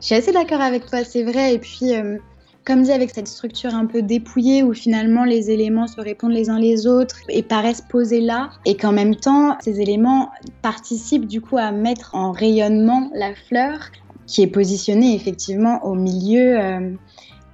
Je 0.00 0.06
suis 0.06 0.14
assez 0.14 0.32
d'accord 0.32 0.60
avec 0.60 0.86
toi, 0.86 1.04
c'est 1.04 1.22
vrai. 1.22 1.54
Et 1.54 1.58
puis, 1.58 1.94
euh, 1.94 2.18
comme 2.64 2.82
dit, 2.82 2.92
avec 2.92 3.10
cette 3.10 3.28
structure 3.28 3.74
un 3.74 3.86
peu 3.86 4.02
dépouillée 4.02 4.62
où 4.62 4.72
finalement 4.72 5.24
les 5.24 5.50
éléments 5.50 5.86
se 5.86 6.00
répondent 6.00 6.32
les 6.32 6.48
uns 6.48 6.58
les 6.58 6.86
autres 6.86 7.16
et 7.28 7.42
paraissent 7.42 7.82
posés 7.82 8.20
là, 8.20 8.50
et 8.64 8.76
qu'en 8.76 8.92
même 8.92 9.14
temps, 9.14 9.58
ces 9.60 9.80
éléments 9.80 10.30
participent 10.62 11.26
du 11.26 11.40
coup 11.40 11.58
à 11.58 11.70
mettre 11.70 12.14
en 12.14 12.32
rayonnement 12.32 13.10
la 13.14 13.34
fleur 13.34 13.78
qui 14.26 14.42
est 14.42 14.46
positionnée 14.46 15.14
effectivement 15.14 15.84
au 15.84 15.94
milieu. 15.94 16.58
Euh, 16.58 16.94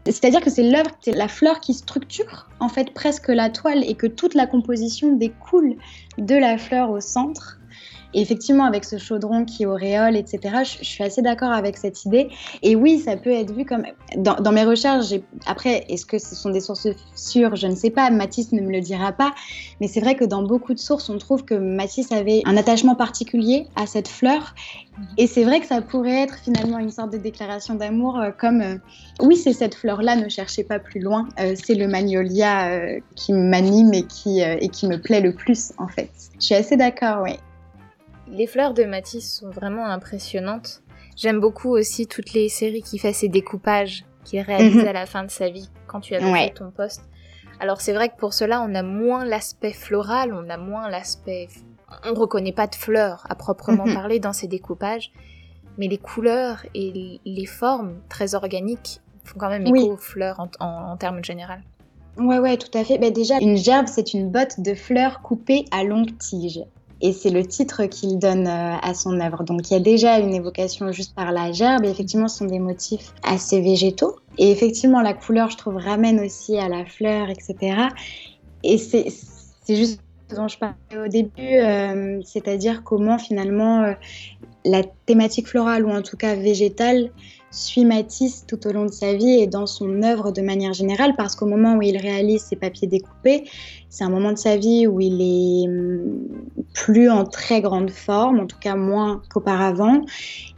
c'est-à-dire 0.04 0.40
que 0.40 0.50
c'est 0.50 0.62
l'œuvre, 0.62 0.90
c'est 1.00 1.16
la 1.16 1.26
fleur 1.26 1.58
qui 1.58 1.74
structure 1.74 2.48
en 2.60 2.68
fait 2.68 2.92
presque 2.94 3.28
la 3.28 3.50
toile 3.50 3.82
et 3.84 3.94
que 3.94 4.06
toute 4.06 4.34
la 4.34 4.46
composition 4.46 5.16
découle 5.16 5.76
de 6.18 6.34
la 6.36 6.58
fleur 6.58 6.90
au 6.90 7.00
centre 7.00 7.58
effectivement, 8.14 8.64
avec 8.64 8.84
ce 8.84 8.98
chaudron 8.98 9.44
qui 9.44 9.66
auréole, 9.66 10.16
etc., 10.16 10.62
je, 10.64 10.84
suis 10.84 11.04
assez 11.04 11.22
d'accord 11.22 11.52
avec 11.52 11.76
cette 11.76 12.04
idée. 12.04 12.28
Et 12.62 12.76
oui, 12.76 12.98
ça 12.98 13.16
peut 13.16 13.32
être 13.32 13.52
vu 13.52 13.64
comme. 13.64 13.84
Dans, 14.16 14.52
mes 14.52 14.64
recherches, 14.64 15.14
après, 15.46 15.84
est-ce 15.88 16.06
que 16.06 16.18
ce 16.18 16.34
sont 16.34 16.50
des 16.50 16.60
sources 16.60 16.88
sûres? 17.14 17.56
Je 17.56 17.66
ne 17.66 17.74
sais 17.74 17.90
pas. 17.90 18.10
Matisse 18.10 18.52
ne 18.52 18.60
me 18.60 18.70
le 18.70 18.80
dira 18.80 19.12
pas. 19.12 19.34
Mais 19.80 19.88
c'est 19.88 20.00
vrai 20.00 20.14
que 20.14 20.24
dans 20.24 20.42
beaucoup 20.42 20.74
de 20.74 20.78
sources, 20.78 21.08
on 21.10 21.18
trouve 21.18 21.44
que 21.44 21.54
Matisse 21.54 22.12
avait 22.12 22.42
un 22.44 22.56
attachement 22.56 22.94
particulier 22.94 23.66
à 23.76 23.86
cette 23.86 24.08
fleur. 24.08 24.54
Et 25.18 25.26
c'est 25.26 25.44
vrai 25.44 25.60
que 25.60 25.66
ça 25.66 25.82
pourrait 25.82 26.22
être 26.22 26.38
finalement 26.38 26.78
une 26.78 26.90
sorte 26.90 27.12
de 27.12 27.18
déclaration 27.18 27.74
d'amour, 27.74 28.18
euh, 28.18 28.30
comme 28.30 28.62
euh, 28.62 28.76
oui, 29.20 29.36
c'est 29.36 29.52
cette 29.52 29.74
fleur-là, 29.74 30.16
ne 30.16 30.28
cherchez 30.28 30.64
pas 30.64 30.78
plus 30.78 31.00
loin. 31.00 31.28
Euh, 31.38 31.54
c'est 31.62 31.74
le 31.74 31.86
magnolia 31.86 32.70
qui 33.14 33.32
m'anime 33.32 33.92
et 33.92 34.04
qui, 34.04 34.40
et 34.40 34.68
qui 34.68 34.86
me 34.86 35.00
plaît 35.00 35.20
le 35.20 35.34
plus, 35.34 35.72
en 35.78 35.88
fait. 35.88 36.10
Je 36.38 36.46
suis 36.46 36.54
assez 36.54 36.76
d'accord, 36.76 37.22
oui. 37.22 37.32
Les 38.28 38.46
fleurs 38.46 38.74
de 38.74 38.84
Matisse 38.84 39.38
sont 39.38 39.50
vraiment 39.50 39.86
impressionnantes. 39.86 40.82
J'aime 41.16 41.40
beaucoup 41.40 41.70
aussi 41.70 42.06
toutes 42.06 42.32
les 42.32 42.48
séries 42.48 42.82
qui 42.82 42.98
fait 42.98 43.12
ses 43.12 43.28
découpages, 43.28 44.04
qu'il 44.24 44.40
réalise 44.40 44.76
mhm. 44.76 44.88
à 44.88 44.92
la 44.92 45.06
fin 45.06 45.24
de 45.24 45.30
sa 45.30 45.48
vie, 45.48 45.70
quand 45.86 46.00
tu 46.00 46.14
as 46.14 46.20
fait 46.20 46.50
ton 46.50 46.70
poste. 46.70 47.02
Alors 47.60 47.80
c'est 47.80 47.92
vrai 47.92 48.08
que 48.08 48.16
pour 48.16 48.34
cela, 48.34 48.62
on 48.62 48.74
a 48.74 48.82
moins 48.82 49.24
l'aspect 49.24 49.72
floral, 49.72 50.34
on 50.34 50.50
a 50.50 50.56
moins 50.56 50.88
l'aspect... 50.88 51.48
On 52.04 52.14
reconnaît 52.14 52.52
pas 52.52 52.66
de 52.66 52.74
fleurs 52.74 53.24
à 53.30 53.36
proprement 53.36 53.86
mhm. 53.86 53.94
parler 53.94 54.18
dans 54.18 54.32
ces 54.32 54.48
découpages, 54.48 55.12
mais 55.78 55.86
les 55.86 55.98
couleurs 55.98 56.66
et 56.74 57.20
les 57.24 57.46
formes 57.46 58.00
très 58.08 58.34
organiques 58.34 59.00
font 59.24 59.38
quand 59.38 59.48
même 59.48 59.66
écho 59.66 59.92
aux 59.92 59.96
fleurs 59.96 60.40
en, 60.40 60.50
en, 60.60 60.96
termes 60.96 61.24
généraux. 61.24 61.52
Ouais, 62.18 62.38
ouais, 62.38 62.56
tout 62.56 62.76
à 62.76 62.82
fait. 62.82 62.98
Ben 62.98 63.12
déjà, 63.12 63.38
une 63.40 63.56
gerbe, 63.56 63.86
c'est 63.86 64.14
une 64.14 64.30
botte 64.30 64.60
de 64.60 64.74
fleurs 64.74 65.22
coupées 65.22 65.64
à 65.70 65.84
longue 65.84 66.16
tige 66.18 66.60
et 67.00 67.12
c'est 67.12 67.30
le 67.30 67.44
titre 67.44 67.84
qu'il 67.84 68.18
donne 68.18 68.46
euh, 68.46 68.76
à 68.80 68.94
son 68.94 69.20
œuvre. 69.20 69.44
Donc 69.44 69.70
il 69.70 69.74
y 69.74 69.76
a 69.76 69.80
déjà 69.80 70.18
une 70.18 70.34
évocation 70.34 70.92
juste 70.92 71.14
par 71.14 71.32
la 71.32 71.52
gerbe, 71.52 71.84
et 71.84 71.90
effectivement 71.90 72.28
ce 72.28 72.38
sont 72.38 72.46
des 72.46 72.58
motifs 72.58 73.12
assez 73.22 73.60
végétaux. 73.60 74.16
Et 74.38 74.50
effectivement 74.50 75.02
la 75.02 75.14
couleur, 75.14 75.50
je 75.50 75.56
trouve, 75.56 75.76
ramène 75.76 76.20
aussi 76.20 76.58
à 76.58 76.68
la 76.68 76.84
fleur, 76.84 77.28
etc. 77.28 77.88
Et 78.62 78.78
c'est 78.78 79.10
juste 79.68 80.00
ce 80.28 80.34
dont 80.34 80.48
je 80.48 80.58
parlais 80.58 81.04
au 81.04 81.08
début, 81.08 81.30
euh, 81.38 82.20
c'est-à-dire 82.24 82.82
comment 82.82 83.18
finalement 83.18 83.82
euh, 83.82 83.92
la 84.64 84.82
thématique 84.82 85.46
florale, 85.46 85.84
ou 85.86 85.90
en 85.90 86.02
tout 86.02 86.16
cas 86.16 86.34
végétale, 86.34 87.10
suit 87.50 87.84
Matisse 87.84 88.44
tout 88.46 88.66
au 88.66 88.72
long 88.72 88.84
de 88.84 88.92
sa 88.92 89.14
vie 89.14 89.40
et 89.40 89.46
dans 89.46 89.66
son 89.66 90.02
œuvre 90.02 90.32
de 90.32 90.42
manière 90.42 90.72
générale, 90.72 91.14
parce 91.16 91.36
qu'au 91.36 91.46
moment 91.46 91.76
où 91.76 91.82
il 91.82 91.96
réalise 91.96 92.42
ses 92.42 92.56
papiers 92.56 92.88
découpés, 92.88 93.44
c'est 93.88 94.04
un 94.04 94.10
moment 94.10 94.32
de 94.32 94.38
sa 94.38 94.56
vie 94.56 94.86
où 94.86 95.00
il 95.00 95.20
est 95.20 95.68
hum, 95.68 96.28
plus 96.74 97.08
en 97.10 97.24
très 97.24 97.60
grande 97.60 97.90
forme, 97.90 98.40
en 98.40 98.46
tout 98.46 98.58
cas 98.58 98.76
moins 98.76 99.22
qu'auparavant, 99.30 100.02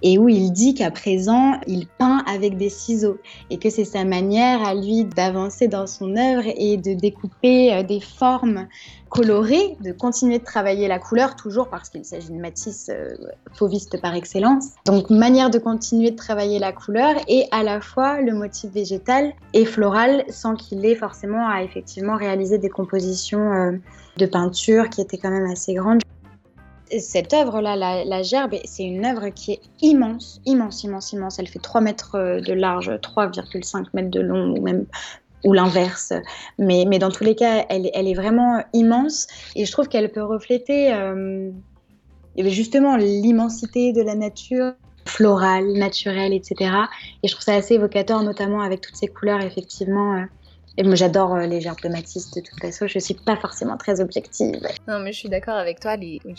et 0.02 0.18
où 0.18 0.28
il 0.28 0.52
dit 0.52 0.74
qu'à 0.74 0.90
présent, 0.90 1.52
il 1.66 1.86
peint 1.86 2.24
avec 2.26 2.56
des 2.56 2.68
ciseaux 2.68 3.18
et 3.50 3.58
que 3.58 3.70
c'est 3.70 3.84
sa 3.84 4.04
manière 4.04 4.66
à 4.66 4.74
lui 4.74 5.04
d'avancer 5.04 5.68
dans 5.68 5.86
son 5.86 6.16
œuvre 6.16 6.44
et 6.56 6.76
de 6.76 6.94
découper 6.94 7.72
euh, 7.72 7.82
des 7.82 8.00
formes 8.00 8.66
colorées, 9.08 9.76
de 9.80 9.92
continuer 9.92 10.38
de 10.38 10.44
travailler 10.44 10.86
la 10.86 10.98
couleur, 10.98 11.34
toujours 11.34 11.68
parce 11.68 11.88
qu'il 11.88 12.04
s'agit 12.04 12.30
de 12.30 12.38
Matisse 12.38 12.90
euh, 12.90 13.16
fauviste 13.54 14.00
par 14.02 14.14
excellence. 14.14 14.66
Donc 14.84 15.10
manière 15.10 15.50
de 15.50 15.58
continuer 15.58 16.10
de 16.10 16.16
travailler 16.16 16.58
la 16.58 16.72
couleur 16.72 17.14
et 17.26 17.46
à 17.50 17.62
la 17.62 17.80
fois 17.80 18.20
le 18.20 18.34
motif 18.34 18.70
végétal 18.70 19.32
et 19.54 19.64
floral 19.64 20.24
sans 20.28 20.56
qu'il 20.56 20.84
ait 20.84 20.94
forcément 20.94 21.48
à 21.48 21.62
effectivement 21.62 22.16
réaliser 22.16 22.58
des 22.58 22.68
compositions 22.68 23.17
euh, 23.36 23.72
de 24.16 24.26
peinture 24.26 24.88
qui 24.90 25.00
étaient 25.00 25.18
quand 25.18 25.30
même 25.30 25.50
assez 25.50 25.74
grandes. 25.74 26.00
Cette 26.98 27.34
œuvre-là, 27.34 27.76
la, 27.76 28.22
gerbe, 28.22 28.54
c'est 28.64 28.84
une 28.84 29.04
œuvre 29.04 29.28
qui 29.28 29.52
est 29.52 29.60
immense, 29.82 30.40
immense, 30.46 30.84
immense, 30.84 31.12
immense. 31.12 31.38
Elle 31.38 31.48
fait 31.48 31.58
3 31.58 31.80
mètres 31.82 32.14
euh, 32.14 32.40
de 32.40 32.54
large, 32.54 32.88
3,5 32.88 33.86
mètres 33.92 34.10
de 34.10 34.20
long, 34.20 34.56
ou 34.56 34.62
même 34.62 34.86
ou 35.44 35.52
l'inverse. 35.52 36.12
Mais, 36.58 36.84
mais 36.88 36.98
dans 36.98 37.10
tous 37.10 37.24
les 37.24 37.34
cas, 37.34 37.64
elle, 37.68 37.90
elle 37.94 38.08
est 38.08 38.14
vraiment 38.14 38.62
immense 38.72 39.26
et 39.54 39.64
je 39.64 39.72
trouve 39.72 39.86
qu'elle 39.86 40.10
peut 40.10 40.24
refléter 40.24 40.92
euh, 40.92 41.50
justement 42.36 42.96
l'immensité 42.96 43.92
de 43.92 44.02
la 44.02 44.14
nature 44.14 44.72
florale, 45.04 45.72
naturelle, 45.72 46.32
etc. 46.32 46.70
Et 47.22 47.28
je 47.28 47.32
trouve 47.32 47.44
ça 47.44 47.54
assez 47.54 47.74
évocateur, 47.74 48.22
notamment 48.22 48.60
avec 48.60 48.80
toutes 48.80 48.96
ces 48.96 49.08
couleurs, 49.08 49.40
effectivement. 49.40 50.24
Et 50.78 50.84
moi, 50.84 50.94
j'adore 50.94 51.34
euh, 51.34 51.46
les 51.46 51.60
gerbes 51.60 51.80
de 51.82 51.88
Matisse 51.88 52.30
de 52.30 52.40
toute 52.40 52.60
façon. 52.60 52.86
Je 52.86 53.00
suis 53.00 53.14
pas 53.14 53.36
forcément 53.36 53.76
très 53.76 54.00
objective. 54.00 54.60
Non, 54.86 55.00
mais 55.00 55.12
je 55.12 55.18
suis 55.18 55.28
d'accord 55.28 55.56
avec 55.56 55.80
toi. 55.80 55.96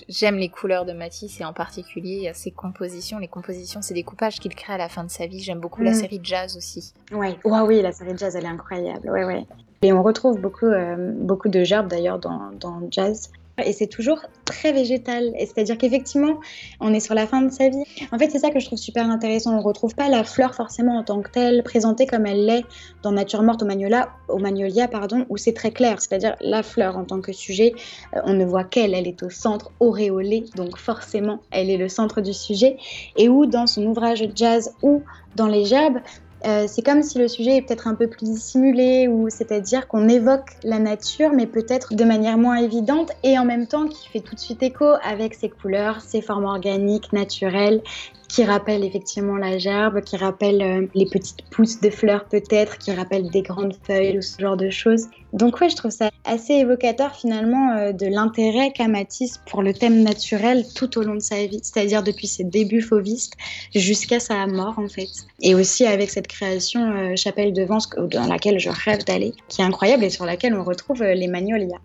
J'aime 0.08 0.38
les 0.38 0.48
couleurs 0.48 0.86
de 0.86 0.94
Matisse 0.94 1.42
et 1.42 1.46
en 1.46 1.52
particulier 1.52 2.32
ses 2.34 2.52
compositions. 2.52 3.20
Les 3.20 3.28
compositions, 3.28 3.82
c'est 3.82 3.94
des 3.94 4.04
coupages 4.04 4.40
qu'il 4.40 4.56
crée 4.56 4.72
à 4.72 4.78
la 4.78 4.88
fin 4.88 5.04
de 5.04 5.12
sa 5.12 5.28
vie. 5.28 5.42
J'aime 5.42 5.60
beaucoup 5.60 5.84
la 5.84 5.92
mm. 5.92 5.96
série 5.96 6.22
jazz 6.24 6.56
aussi. 6.56 6.94
Ouais. 7.12 7.38
Ouais, 7.44 7.60
oui, 7.60 7.82
la 7.82 7.92
série 7.92 8.18
jazz, 8.18 8.34
elle 8.38 8.46
est 8.46 8.48
incroyable. 8.48 9.10
Ouais, 9.10 9.26
ouais. 9.26 9.46
Et 9.82 9.92
on 9.92 10.02
retrouve 10.04 10.40
beaucoup, 10.40 10.68
euh, 10.68 11.12
beaucoup 11.14 11.50
de 11.50 11.66
gerbes 11.66 11.88
d'ailleurs 11.88 12.20
dans, 12.20 12.52
dans 12.60 12.82
jazz 12.90 13.30
et 13.66 13.74
c'est 13.74 13.88
toujours 13.88 14.20
très 14.46 14.72
végétal. 14.72 15.34
C'est-à-dire 15.38 15.78
qu'effectivement, 15.78 16.40
on 16.80 16.94
est 16.94 17.00
sur 17.00 17.16
la 17.16 17.28
fin 17.28 17.42
de 17.42 17.52
sa 17.52 17.70
vie. 17.70 17.84
En 18.12 18.18
fait, 18.18 18.30
c'est 18.30 18.40
ça 18.40 18.50
que 18.50 18.60
je 18.60 18.66
trouve 18.66 18.78
super 18.78 19.10
intéressant. 19.10 19.54
On 19.54 19.58
ne 19.58 19.64
retrouve 19.64 19.96
pas 19.96 20.10
la 20.10 20.24
fleur 20.24 20.56
forcément 20.56 20.98
en 20.98 21.04
tant 21.04 21.22
que 21.22 21.32
telle, 21.32 21.64
présentée 21.64 22.06
comme 22.06 22.26
elle 22.26 22.46
l'est 22.46 22.66
dans 23.04 23.12
Nature 23.12 23.44
morte 23.44 23.64
au 23.64 23.66
magnolia, 23.66 24.10
au 24.28 24.38
magnolia 24.38 24.88
pardon, 24.88 25.26
où 25.30 25.38
c'est 25.38 25.54
très 25.54 25.72
clair. 25.72 26.02
C'est-à-dire 26.02 26.36
la 26.42 26.64
fleur 26.64 26.98
en 26.98 27.06
tant 27.06 27.22
que 27.22 27.32
sujet, 27.32 27.74
euh, 28.16 28.22
on 28.26 28.34
ne 28.34 28.46
voit 28.46 28.64
qu'elle, 28.64 28.94
elle 28.94 29.08
est 29.08 29.24
au 29.24 29.30
centre, 29.30 29.72
auréolée, 29.80 30.46
donc 30.56 30.78
forcément, 30.78 31.40
elle 31.52 31.70
est 31.70 31.78
le 31.78 31.90
centre 31.90 32.22
du 32.22 32.34
sujet. 32.34 32.78
Et 33.18 33.30
où 33.30 33.46
dans 33.46 33.68
son 33.68 33.86
ouvrage 33.86 34.28
jazz 34.36 34.74
ou 34.82 35.04
dans 35.36 35.48
les 35.48 35.66
gerbes, 35.66 36.00
euh, 36.46 36.66
c'est 36.68 36.82
comme 36.82 37.04
si 37.04 37.18
le 37.18 37.28
sujet 37.28 37.58
est 37.58 37.62
peut-être 37.62 37.88
un 37.88 37.96
peu 37.96 38.08
plus 38.08 38.26
dissimulé, 38.26 39.08
ou 39.08 39.30
c'est-à-dire 39.30 39.88
qu'on 39.88 40.08
évoque 40.08 40.52
la 40.64 40.80
nature, 40.80 41.32
mais 41.34 41.46
peut-être 41.48 41.94
de 41.94 42.04
manière 42.04 42.38
moins 42.38 42.58
évidente, 42.58 43.12
et 43.24 43.38
en 43.38 43.46
même 43.46 43.68
temps 43.68 43.88
qui 43.88 44.08
fait 44.10 44.22
tout 44.22 44.36
de 44.36 44.40
suite 44.40 44.64
écho 44.64 44.86
avec 45.04 45.34
ses 45.34 45.50
couleurs, 45.50 46.02
ses 46.02 46.22
formes 46.22 46.46
organiques, 46.46 47.12
naturelles, 47.14 47.82
qui 48.30 48.44
rappellent 48.44 48.86
effectivement 48.86 49.38
la 49.38 49.58
gerbe, 49.58 50.02
qui 50.02 50.16
rappellent 50.16 50.62
euh, 50.62 50.88
les 50.94 51.08
petites 51.08 51.42
pousses 51.50 51.82
de 51.82 51.90
fleurs 51.90 52.26
peut-être, 52.26 52.78
qui 52.78 52.92
rappellent 52.92 53.30
des 53.32 53.42
grandes 53.42 53.76
feuilles 53.84 54.20
ou 54.20 54.22
ce 54.22 54.40
genre 54.40 54.56
de 54.56 54.70
choses. 54.70 55.08
Donc 55.34 55.60
ouais, 55.60 55.70
je 55.70 55.76
trouve 55.76 55.92
ça 55.92 56.12
assez 56.26 56.54
évocateur 56.54 57.16
finalement 57.16 57.74
euh, 57.74 57.92
de 57.92 58.06
l'intérêt 58.06 58.72
qu'a 58.72 58.88
Matisse 58.88 59.42
pour 59.50 59.64
le 59.64 59.74
thème 59.74 60.04
naturel 60.04 60.64
tout 60.76 60.98
au 61.00 61.02
long 61.02 61.16
de 61.16 61.22
sa 61.22 61.46
vie, 61.48 61.60
c'est-à-dire 61.64 62.04
depuis 62.04 62.28
ses 62.28 62.44
débuts 62.44 62.82
fauvistes 62.82 63.34
jusqu'à 63.74 64.20
sa 64.20 64.46
mort 64.46 64.78
en 64.78 64.88
fait. 64.88 65.10
Et 65.42 65.56
aussi 65.56 65.86
avec 65.86 66.12
cette 66.12 66.28
création 66.30 66.92
euh, 66.92 67.16
Chapelle 67.18 67.52
de 67.52 67.64
Vence 67.64 67.90
dans 67.90 68.28
laquelle 68.28 68.60
je 68.60 68.70
rêve 68.70 69.04
d'aller, 69.04 69.34
qui 69.50 69.62
est 69.62 69.66
incroyable 69.66 70.06
et 70.06 70.10
sur 70.10 70.26
laquelle 70.26 70.56
on 70.56 70.64
retrouve 70.64 71.04
les 71.04 71.28
magnolias. 71.28 71.80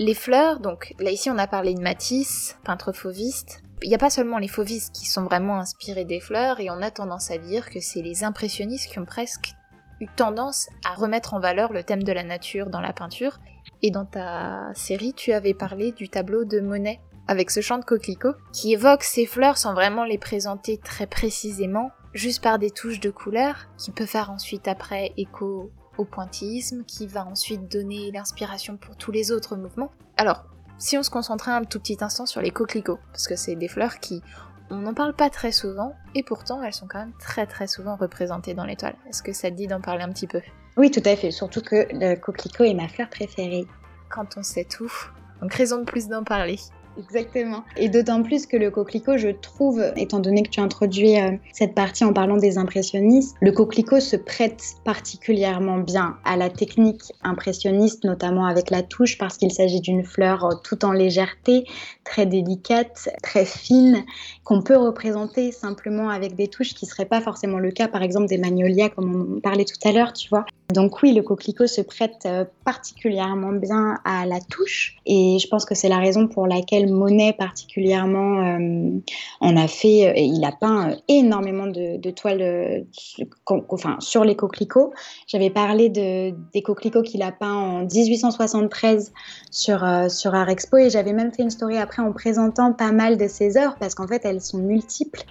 Les 0.00 0.14
fleurs, 0.14 0.60
donc 0.60 0.94
là 0.98 1.10
ici 1.10 1.30
on 1.30 1.38
a 1.38 1.46
parlé 1.46 1.74
de 1.74 1.80
Matisse, 1.80 2.58
peintre 2.64 2.92
fauviste. 2.92 3.62
Il 3.82 3.88
n'y 3.88 3.94
a 3.94 3.98
pas 3.98 4.10
seulement 4.10 4.38
les 4.38 4.48
fauvistes 4.48 4.94
qui 4.94 5.06
sont 5.06 5.24
vraiment 5.24 5.58
inspirés 5.58 6.04
des 6.04 6.20
fleurs, 6.20 6.58
et 6.60 6.70
on 6.70 6.82
a 6.82 6.90
tendance 6.90 7.30
à 7.30 7.38
dire 7.38 7.70
que 7.70 7.80
c'est 7.80 8.02
les 8.02 8.24
impressionnistes 8.24 8.90
qui 8.90 8.98
ont 8.98 9.04
presque 9.04 9.52
eu 10.00 10.06
tendance 10.16 10.68
à 10.84 10.94
remettre 10.94 11.34
en 11.34 11.40
valeur 11.40 11.72
le 11.72 11.82
thème 11.82 12.02
de 12.02 12.12
la 12.12 12.24
nature 12.24 12.70
dans 12.70 12.80
la 12.80 12.92
peinture. 12.92 13.38
Et 13.82 13.90
dans 13.90 14.04
ta 14.04 14.70
série, 14.74 15.12
tu 15.14 15.32
avais 15.32 15.54
parlé 15.54 15.92
du 15.92 16.08
tableau 16.08 16.44
de 16.44 16.60
Monet 16.60 17.00
avec 17.28 17.50
ce 17.50 17.60
chant 17.60 17.78
de 17.78 17.84
coquelicot 17.84 18.34
qui 18.52 18.72
évoque 18.72 19.02
ces 19.04 19.24
fleurs 19.24 19.56
sans 19.56 19.72
vraiment 19.74 20.04
les 20.04 20.18
présenter 20.18 20.78
très 20.78 21.06
précisément, 21.06 21.90
juste 22.14 22.42
par 22.42 22.58
des 22.58 22.70
touches 22.70 23.00
de 23.00 23.10
couleurs 23.10 23.68
qui 23.76 23.90
peut 23.90 24.06
faire 24.06 24.30
ensuite 24.30 24.68
après 24.68 25.12
écho 25.16 25.70
au 25.98 26.04
pointillisme 26.04 26.84
qui 26.84 27.06
va 27.06 27.26
ensuite 27.26 27.70
donner 27.70 28.10
l'inspiration 28.12 28.76
pour 28.76 28.96
tous 28.96 29.12
les 29.12 29.32
autres 29.32 29.56
mouvements. 29.56 29.92
Alors, 30.16 30.44
si 30.78 30.96
on 30.96 31.02
se 31.02 31.10
concentrait 31.10 31.52
un 31.52 31.64
tout 31.64 31.78
petit 31.78 31.98
instant 32.00 32.26
sur 32.26 32.40
les 32.40 32.50
coquelicots, 32.50 32.98
parce 33.12 33.28
que 33.28 33.36
c'est 33.36 33.54
des 33.54 33.68
fleurs 33.68 34.00
qui, 34.00 34.22
on 34.70 34.76
n'en 34.76 34.94
parle 34.94 35.14
pas 35.14 35.28
très 35.28 35.52
souvent, 35.52 35.94
et 36.14 36.22
pourtant 36.22 36.62
elles 36.62 36.72
sont 36.72 36.86
quand 36.88 37.00
même 37.00 37.12
très 37.18 37.46
très 37.46 37.66
souvent 37.66 37.96
représentées 37.96 38.54
dans 38.54 38.64
l'étoile. 38.64 38.96
Est-ce 39.08 39.22
que 39.22 39.32
ça 39.32 39.50
te 39.50 39.56
dit 39.56 39.66
d'en 39.66 39.80
parler 39.80 40.02
un 40.02 40.10
petit 40.10 40.26
peu? 40.26 40.40
Oui, 40.76 40.90
tout 40.90 41.02
à 41.04 41.16
fait, 41.16 41.30
surtout 41.30 41.60
que 41.60 41.86
le 41.92 42.14
coquelicot 42.14 42.64
est 42.64 42.74
ma 42.74 42.88
fleur 42.88 43.10
préférée. 43.10 43.66
Quand 44.08 44.38
on 44.38 44.42
sait 44.42 44.64
tout, 44.64 44.92
donc 45.42 45.52
raison 45.52 45.78
de 45.78 45.84
plus 45.84 46.08
d'en 46.08 46.24
parler. 46.24 46.58
Exactement. 46.98 47.64
Et 47.76 47.88
d'autant 47.88 48.22
plus 48.22 48.46
que 48.46 48.56
le 48.56 48.70
coquelicot, 48.70 49.16
je 49.16 49.28
trouve, 49.28 49.82
étant 49.96 50.18
donné 50.18 50.42
que 50.42 50.50
tu 50.50 50.60
introduis 50.60 51.18
euh, 51.18 51.32
cette 51.52 51.74
partie 51.74 52.04
en 52.04 52.12
parlant 52.12 52.36
des 52.36 52.58
impressionnistes, 52.58 53.36
le 53.40 53.52
coquelicot 53.52 54.00
se 54.00 54.16
prête 54.16 54.62
particulièrement 54.84 55.78
bien 55.78 56.16
à 56.24 56.36
la 56.36 56.50
technique 56.50 57.12
impressionniste, 57.22 58.04
notamment 58.04 58.46
avec 58.46 58.70
la 58.70 58.82
touche, 58.82 59.18
parce 59.18 59.36
qu'il 59.36 59.52
s'agit 59.52 59.80
d'une 59.80 60.04
fleur 60.04 60.44
euh, 60.44 60.54
tout 60.62 60.84
en 60.84 60.92
légèreté, 60.92 61.64
très 62.04 62.26
délicate, 62.26 63.08
très 63.22 63.44
fine, 63.44 64.04
qu'on 64.44 64.62
peut 64.62 64.76
représenter 64.76 65.52
simplement 65.52 66.08
avec 66.08 66.34
des 66.34 66.48
touches 66.48 66.74
qui 66.74 66.86
ne 66.86 66.90
seraient 66.90 67.06
pas 67.06 67.20
forcément 67.20 67.58
le 67.58 67.70
cas, 67.70 67.88
par 67.88 68.02
exemple 68.02 68.26
des 68.26 68.38
magnolias, 68.38 68.88
comme 68.88 69.36
on 69.36 69.40
parlait 69.40 69.64
tout 69.64 69.88
à 69.88 69.92
l'heure, 69.92 70.12
tu 70.12 70.28
vois. 70.28 70.44
Donc 70.70 71.02
oui, 71.02 71.12
le 71.12 71.22
coquelicot 71.22 71.66
se 71.66 71.80
prête 71.80 72.26
euh, 72.26 72.44
particulièrement 72.64 73.52
bien 73.52 73.98
à 74.04 74.26
la 74.26 74.40
touche. 74.40 74.96
Et 75.06 75.38
je 75.40 75.48
pense 75.48 75.64
que 75.64 75.74
c'est 75.74 75.88
la 75.88 75.98
raison 75.98 76.28
pour 76.28 76.46
laquelle 76.46 76.92
Monet 76.92 77.32
particulièrement 77.32 78.58
euh, 78.58 78.90
en 79.40 79.56
a 79.56 79.68
fait, 79.68 80.08
euh, 80.08 80.12
il 80.16 80.44
a 80.44 80.52
peint 80.52 80.96
énormément 81.08 81.66
de, 81.66 82.10
toiles 82.10 82.86
enfin, 83.46 83.96
sur 84.00 84.24
les 84.24 84.36
coquelicots. 84.36 84.92
J'avais 85.26 85.50
parlé 85.50 85.88
de, 85.88 86.34
des 86.52 86.62
coquelicots 86.62 87.02
qu'il 87.02 87.22
a 87.22 87.32
peints 87.32 87.54
en 87.54 87.84
1873 87.84 89.12
sur, 89.50 89.84
sur 90.10 90.34
Art 90.34 90.48
Expo. 90.48 90.76
Et 90.78 90.90
j'avais 90.90 91.12
même 91.12 91.32
fait 91.32 91.42
une 91.42 91.50
story 91.50 91.78
après 91.78 92.02
en 92.02 92.12
présentant 92.12 92.72
pas 92.72 92.92
mal 92.92 93.16
de 93.16 93.28
ses 93.28 93.56
œuvres 93.56 93.76
parce 93.78 93.94
qu'en 93.94 94.06
fait 94.06 94.24
elles 94.24 94.40
sont 94.40 94.58
multiples 94.58 95.24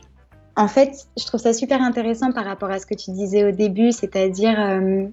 en 0.59 0.67
fait, 0.67 1.07
je 1.17 1.25
trouve 1.25 1.39
ça 1.39 1.53
super 1.53 1.81
intéressant 1.81 2.33
par 2.33 2.43
rapport 2.43 2.69
à 2.69 2.79
ce 2.79 2.85
que 2.85 2.93
tu 2.93 3.11
disais 3.11 3.45
au 3.45 3.51
début, 3.51 3.93
c'est-à-dire, 3.93 4.59
euh, 4.59 5.05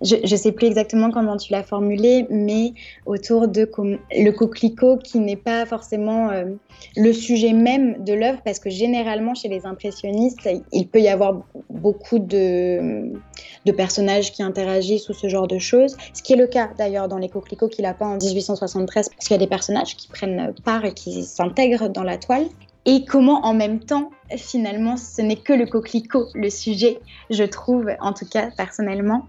je 0.00 0.16
ne 0.16 0.36
sais 0.38 0.52
plus 0.52 0.66
exactement 0.66 1.10
comment 1.10 1.36
tu 1.36 1.52
l'as 1.52 1.62
formulé, 1.62 2.26
mais 2.30 2.72
autour 3.04 3.46
de 3.46 3.70
le 4.10 4.30
coquelicot 4.30 4.96
qui 4.96 5.18
n'est 5.18 5.36
pas 5.36 5.66
forcément 5.66 6.30
euh, 6.30 6.46
le 6.96 7.12
sujet 7.12 7.52
même 7.52 8.04
de 8.04 8.14
l'œuvre, 8.14 8.40
parce 8.42 8.58
que 8.58 8.70
généralement 8.70 9.34
chez 9.34 9.48
les 9.48 9.66
impressionnistes, 9.66 10.48
il 10.72 10.88
peut 10.88 11.02
y 11.02 11.08
avoir 11.08 11.42
beaucoup 11.68 12.18
de, 12.18 13.12
personnages 13.76 14.32
qui 14.32 14.42
interagissent 14.42 15.10
ou 15.10 15.12
ce 15.12 15.28
genre 15.28 15.46
de 15.46 15.58
choses, 15.58 15.94
ce 16.14 16.22
qui 16.22 16.32
est 16.32 16.36
le 16.36 16.46
cas 16.46 16.70
d'ailleurs 16.78 17.08
dans 17.08 17.18
les 17.18 17.28
coquelicots 17.28 17.68
qu'il 17.68 17.84
a 17.84 17.92
pas 17.92 18.06
en 18.06 18.16
1873, 18.16 19.10
parce 19.10 19.28
qu'il 19.28 19.34
y 19.34 19.38
a 19.38 19.44
des 19.44 19.46
personnages 19.46 19.94
qui 19.94 20.08
prennent 20.08 20.54
part 20.64 20.86
et 20.86 20.94
qui 20.94 21.22
s'intègrent 21.22 21.90
dans 21.90 22.04
la 22.04 22.16
toile 22.16 22.46
et 22.86 23.04
comment 23.04 23.44
en 23.44 23.52
même 23.52 23.80
temps, 23.80 24.10
finalement, 24.36 24.96
ce 24.96 25.20
n'est 25.20 25.36
que 25.36 25.52
le 25.52 25.66
coquelicot, 25.66 26.28
le 26.34 26.48
sujet, 26.50 27.00
je 27.30 27.42
trouve, 27.42 27.90
en 28.00 28.12
tout 28.12 28.26
cas 28.26 28.50
personnellement, 28.56 29.26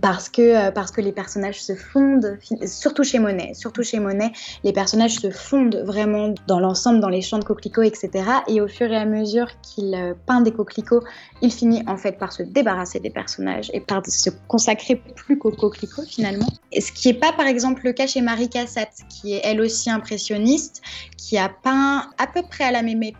parce 0.00 0.28
que, 0.28 0.68
euh, 0.68 0.70
parce 0.70 0.90
que 0.90 1.00
les 1.00 1.12
personnages 1.12 1.62
se 1.62 1.74
fondent, 1.74 2.38
surtout 2.66 3.04
chez 3.04 3.18
Monet, 3.18 3.54
surtout 3.54 3.82
chez 3.82 3.98
Monet, 3.98 4.32
les 4.64 4.72
personnages 4.72 5.16
se 5.16 5.30
fondent 5.30 5.82
vraiment 5.84 6.34
dans 6.46 6.60
l'ensemble, 6.60 7.00
dans 7.00 7.08
les 7.08 7.20
champs 7.20 7.38
de 7.38 7.44
coquelicots, 7.44 7.82
etc. 7.82 8.10
Et 8.48 8.60
au 8.60 8.68
fur 8.68 8.90
et 8.90 8.96
à 8.96 9.04
mesure 9.04 9.48
qu'il 9.62 9.94
euh, 9.94 10.14
peint 10.26 10.40
des 10.40 10.52
coquelicots, 10.52 11.02
il 11.42 11.52
finit 11.52 11.82
en 11.86 11.96
fait 11.96 12.18
par 12.18 12.32
se 12.32 12.42
débarrasser 12.42 13.00
des 13.00 13.10
personnages 13.10 13.70
et 13.74 13.80
par 13.80 14.02
se 14.06 14.30
consacrer 14.48 14.96
plus 14.96 15.38
qu'aux 15.38 15.50
coquelicots 15.50 16.04
finalement. 16.04 16.48
Et 16.72 16.80
ce 16.80 16.92
qui 16.92 17.08
n'est 17.08 17.18
pas 17.18 17.32
par 17.32 17.46
exemple 17.46 17.82
le 17.84 17.92
cas 17.92 18.06
chez 18.06 18.20
Marie 18.20 18.48
Cassatt, 18.48 18.90
qui 19.08 19.34
est 19.34 19.40
elle 19.44 19.60
aussi 19.60 19.90
impressionniste, 19.90 20.82
qui 21.16 21.38
a 21.38 21.48
peint 21.48 22.10
à 22.18 22.26
peu 22.26 22.42
près 22.42 22.64
à 22.64 22.70
la 22.70 22.82
même 22.82 23.02
époque, 23.02 23.18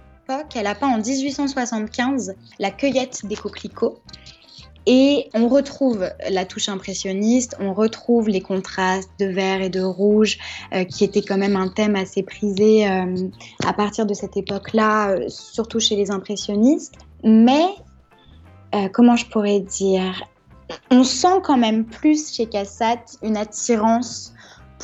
elle 0.55 0.67
a 0.67 0.75
peint 0.75 0.89
en 0.89 0.99
1875 0.99 2.35
la 2.59 2.71
cueillette 2.71 3.27
des 3.27 3.37
coquelicots. 3.37 3.99
Et 4.87 5.29
on 5.35 5.49
retrouve 5.49 6.09
la 6.29 6.45
touche 6.45 6.69
impressionniste, 6.69 7.57
on 7.61 7.73
retrouve 7.73 8.29
les 8.29 8.41
contrastes 8.41 9.11
de 9.21 9.27
vert 9.27 9.61
et 9.61 9.71
de 9.71 9.81
rouge, 9.83 10.39
euh, 10.75 10.85
qui 10.85 11.05
étaient 11.05 11.23
quand 11.23 11.39
même 11.39 11.57
un 11.57 11.69
thème 11.69 11.95
assez 11.95 12.23
prisé 12.23 12.89
euh, 12.89 13.15
à 13.65 13.73
partir 13.73 14.07
de 14.07 14.15
cette 14.15 14.37
époque-là, 14.37 15.11
euh, 15.11 15.29
surtout 15.29 15.79
chez 15.79 15.95
les 15.95 16.11
impressionnistes. 16.11 16.95
Mais, 17.23 17.67
comment 18.93 19.15
je 19.17 19.27
pourrais 19.27 19.61
dire, 19.61 20.25
on 20.91 21.05
sent 21.05 21.41
quand 21.45 21.59
même 21.59 21.85
plus 21.85 22.33
chez 22.33 22.47
Cassatt 22.47 23.17
une 23.23 23.37
attirance 23.37 24.33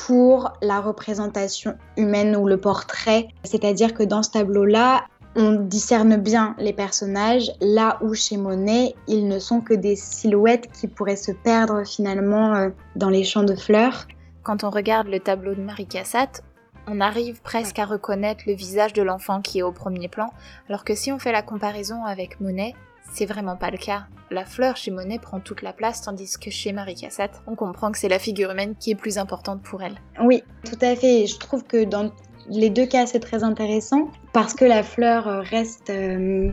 pour 0.07 0.53
la 0.63 0.81
représentation 0.81 1.75
humaine 1.97 2.37
ou 2.37 2.47
le 2.47 2.59
portrait. 2.59 3.29
C'est-à-dire 3.43 3.95
que 3.95 4.05
dans 4.05 4.23
ce 4.23 4.31
tableau-là, 4.31 5.05
on 5.39 5.53
discerne 5.53 6.17
bien 6.17 6.57
les 6.59 6.73
personnages, 6.73 7.53
là 7.61 7.99
où 8.03 8.13
chez 8.13 8.37
Monet, 8.37 8.97
ils 9.07 9.29
ne 9.29 9.39
sont 9.39 9.61
que 9.61 9.73
des 9.73 9.95
silhouettes 9.95 10.69
qui 10.73 10.89
pourraient 10.89 11.15
se 11.15 11.31
perdre 11.31 11.87
finalement 11.87 12.57
euh, 12.57 12.71
dans 12.97 13.09
les 13.09 13.23
champs 13.23 13.45
de 13.45 13.55
fleurs. 13.55 14.09
Quand 14.43 14.65
on 14.65 14.71
regarde 14.71 15.07
le 15.07 15.21
tableau 15.21 15.55
de 15.55 15.61
Marie 15.61 15.87
Cassatt, 15.87 16.43
on 16.89 17.01
arrive 17.01 17.41
presque 17.41 17.79
à 17.79 17.85
reconnaître 17.85 18.43
le 18.49 18.55
visage 18.55 18.93
de 18.95 19.03
l'enfant 19.03 19.41
qui 19.41 19.61
est 19.61 19.63
au 19.63 19.71
premier 19.71 20.09
plan, 20.09 20.31
alors 20.69 20.83
que 20.83 20.97
si 20.97 21.13
on 21.13 21.21
fait 21.21 21.33
la 21.33 21.43
comparaison 21.43 22.05
avec 22.05 22.41
Monet, 22.41 22.75
c'est 23.13 23.27
vraiment 23.27 23.57
pas 23.57 23.71
le 23.71 23.79
cas. 23.79 24.07
La 24.31 24.45
fleur 24.45 24.77
chez 24.77 24.91
Monet 24.91 25.21
prend 25.21 25.39
toute 25.39 25.63
la 25.63 25.73
place, 25.73 26.03
tandis 26.03 26.37
que 26.39 26.51
chez 26.51 26.73
Marie 26.73 26.97
Cassatt, 26.97 27.43
on 27.47 27.55
comprend 27.55 27.93
que 27.93 27.99
c'est 27.99 28.09
la 28.09 28.19
figure 28.19 28.51
humaine 28.51 28.75
qui 28.79 28.91
est 28.91 28.97
plus 28.97 29.19
importante 29.19 29.63
pour 29.63 29.83
elle. 29.83 30.01
Oui, 30.21 30.43
tout 30.65 30.79
à 30.81 30.97
fait. 30.97 31.27
Je 31.27 31.39
trouve 31.39 31.63
que 31.63 31.85
dans 31.85 32.11
les 32.51 32.71
deux 32.71 32.87
cas, 32.87 33.07
c'est 33.07 33.21
très 33.21 33.45
intéressant 33.45 34.11
parce 34.33 34.55
que 34.55 34.65
la 34.65 34.83
fleur 34.83 35.45
reste 35.45 35.91
euh, 35.91 36.51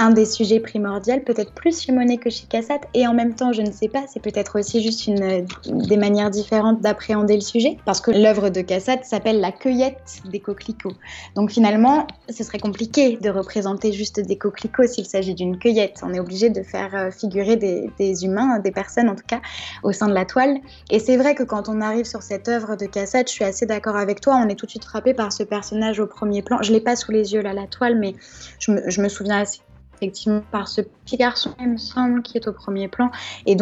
un 0.00 0.10
des 0.10 0.24
sujets 0.24 0.60
primordiaux, 0.60 1.20
peut-être 1.26 1.52
plus 1.52 1.82
chez 1.82 1.92
Monet 1.92 2.16
que 2.16 2.30
chez 2.30 2.46
Cassatt, 2.46 2.80
et 2.94 3.06
en 3.06 3.12
même 3.12 3.34
temps, 3.34 3.52
je 3.52 3.60
ne 3.60 3.70
sais 3.70 3.88
pas, 3.88 4.04
c'est 4.08 4.20
peut-être 4.20 4.58
aussi 4.58 4.82
juste 4.82 5.06
une, 5.06 5.46
des 5.66 5.96
manières 5.98 6.30
différentes 6.30 6.80
d'appréhender 6.80 7.34
le 7.34 7.42
sujet, 7.42 7.76
parce 7.84 8.00
que 8.00 8.10
l'œuvre 8.10 8.48
de 8.48 8.62
Cassatt 8.62 9.04
s'appelle 9.04 9.40
La 9.40 9.52
cueillette 9.52 10.22
des 10.24 10.40
coquelicots. 10.40 10.94
Donc 11.36 11.50
finalement, 11.50 12.06
ce 12.30 12.42
serait 12.42 12.58
compliqué 12.58 13.18
de 13.18 13.28
représenter 13.28 13.92
juste 13.92 14.20
des 14.20 14.38
coquelicots 14.38 14.86
s'il 14.86 15.04
s'agit 15.04 15.34
d'une 15.34 15.58
cueillette. 15.58 16.00
On 16.02 16.14
est 16.14 16.20
obligé 16.20 16.48
de 16.48 16.62
faire 16.62 16.94
euh, 16.94 17.10
figurer 17.10 17.56
des, 17.56 17.90
des, 17.98 18.24
humains, 18.24 18.58
des 18.58 18.70
personnes 18.70 19.10
en 19.10 19.14
tout 19.14 19.26
cas, 19.26 19.42
au 19.82 19.92
sein 19.92 20.08
de 20.08 20.14
la 20.14 20.24
toile. 20.24 20.56
Et 20.90 20.98
c'est 20.98 21.18
vrai 21.18 21.34
que 21.34 21.42
quand 21.42 21.68
on 21.68 21.82
arrive 21.82 22.06
sur 22.06 22.22
cette 22.22 22.48
œuvre 22.48 22.74
de 22.74 22.86
Cassatt, 22.86 23.28
je 23.28 23.34
suis 23.34 23.44
assez 23.44 23.66
d'accord 23.66 23.96
avec 23.96 24.22
toi, 24.22 24.40
on 24.42 24.48
est 24.48 24.54
tout 24.54 24.64
de 24.64 24.70
suite 24.70 24.86
frappé 24.86 25.12
par 25.12 25.30
ce 25.30 25.42
personnage 25.42 26.00
au 26.00 26.06
premier 26.06 26.40
plan. 26.40 26.62
Je 26.62 26.72
l'ai 26.72 26.80
pas 26.80 26.96
sous 26.96 27.12
les 27.12 27.34
yeux 27.34 27.42
là, 27.42 27.52
la 27.52 27.66
toile, 27.66 27.98
mais 27.98 28.14
je 28.58 28.72
me, 28.72 28.88
je 28.88 29.02
me 29.02 29.08
souviens 29.10 29.40
assez 29.40 29.60
effectivement 30.00 30.42
par 30.50 30.68
ce 30.68 30.80
petit 30.80 31.16
garçon, 31.16 31.54
il 31.60 31.68
me 31.68 31.76
semble, 31.76 32.22
qui 32.22 32.38
est 32.38 32.48
au 32.48 32.52
premier 32.52 32.88
plan 32.88 33.10
et 33.46 33.56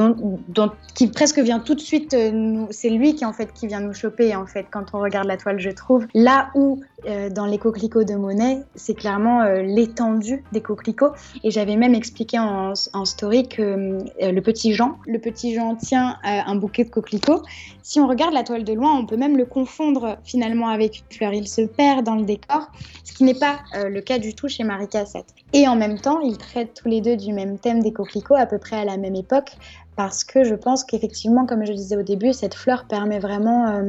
qui 0.95 1.09
presque 1.09 1.39
vient 1.39 1.59
tout 1.59 1.75
de 1.75 1.81
suite 1.81 2.15
euh. 2.15 2.67
C'est 2.71 2.91
lui 2.91 3.15
qui 3.15 3.25
en 3.25 3.33
fait 3.33 3.53
qui 3.53 3.67
vient 3.67 3.81
nous 3.81 3.95
choper 3.95 4.35
en 4.37 4.47
fait 4.47 4.67
quand 4.71 4.87
on 4.93 5.01
regarde 5.01 5.27
la 5.27 5.37
toile, 5.37 5.59
je 5.59 5.71
trouve. 5.71 6.07
Là 6.15 6.51
où 6.55 6.81
euh, 7.07 7.31
dans 7.31 7.47
les 7.47 7.59
coquelicots 7.59 8.03
de 8.03 8.17
Monet, 8.17 8.59
c'est 8.75 8.95
clairement 8.95 9.43
euh, 9.43 9.63
l'étendue 9.63 10.43
des 10.51 10.61
coquelicots. 10.61 11.13
Et 11.45 11.53
j'avais 11.53 11.77
même 11.77 11.95
expliqué 11.95 12.41
en, 12.41 12.75
story 13.05 13.49
que 13.49 13.63
euh, 13.63 14.33
le 14.33 14.41
petit 14.41 14.73
Jean, 14.75 14.99
le 15.07 15.21
petit 15.21 15.55
Jean 15.55 15.77
tient 15.77 16.17
un 16.25 16.57
bouquet 16.57 16.83
de 16.83 16.91
coquelicots. 16.91 17.43
Si 17.83 18.01
on 18.01 18.09
regarde 18.09 18.35
la 18.35 18.43
toile 18.43 18.65
de 18.65 18.73
loin, 18.73 18.99
on 18.99 19.07
peut 19.07 19.17
même 19.17 19.37
le 19.37 19.45
confondre 19.45 20.19
finalement 20.25 20.69
avec 20.69 20.99
une 20.99 21.17
fleur. 21.17 21.33
Il 21.33 21.47
se 21.47 21.63
perd 21.63 22.05
dans 22.05 22.17
le 22.17 22.25
décor, 22.25 22.69
ce 23.05 23.13
qui 23.13 23.23
n'est 23.23 23.39
pas 23.39 23.61
le 23.75 24.01
cas 24.01 24.19
du 24.19 24.35
tout 24.35 24.49
chez 24.49 24.65
Marie 24.65 24.89
Cassette. 24.89 25.35
Et 25.53 25.69
en 25.69 25.77
même 25.77 26.01
temps, 26.01 26.21
ils 26.21 26.37
traitent 26.37 26.75
tous 26.75 26.89
les 26.89 27.01
deux 27.01 27.17
du 27.17 27.33
même 27.33 27.59
thème 27.59 27.81
des 27.81 27.93
coquelicots 27.93 28.35
à 28.35 28.47
peu 28.47 28.59
près 28.59 28.77
à 28.77 28.85
la 28.85 28.97
même 28.97 29.15
époque, 29.15 29.53
parce 29.95 30.25
que 30.25 30.43
je 30.43 30.55
pense 30.55 30.85
qu'effectivement, 30.85 31.47
comme 31.47 31.65
je 31.65 31.73
disais 31.73 31.97
au 31.97 32.03
début, 32.03 32.33
cette 32.33 32.55
fleur 32.55 32.87
permet 32.89 33.21
vraiment 33.21 33.83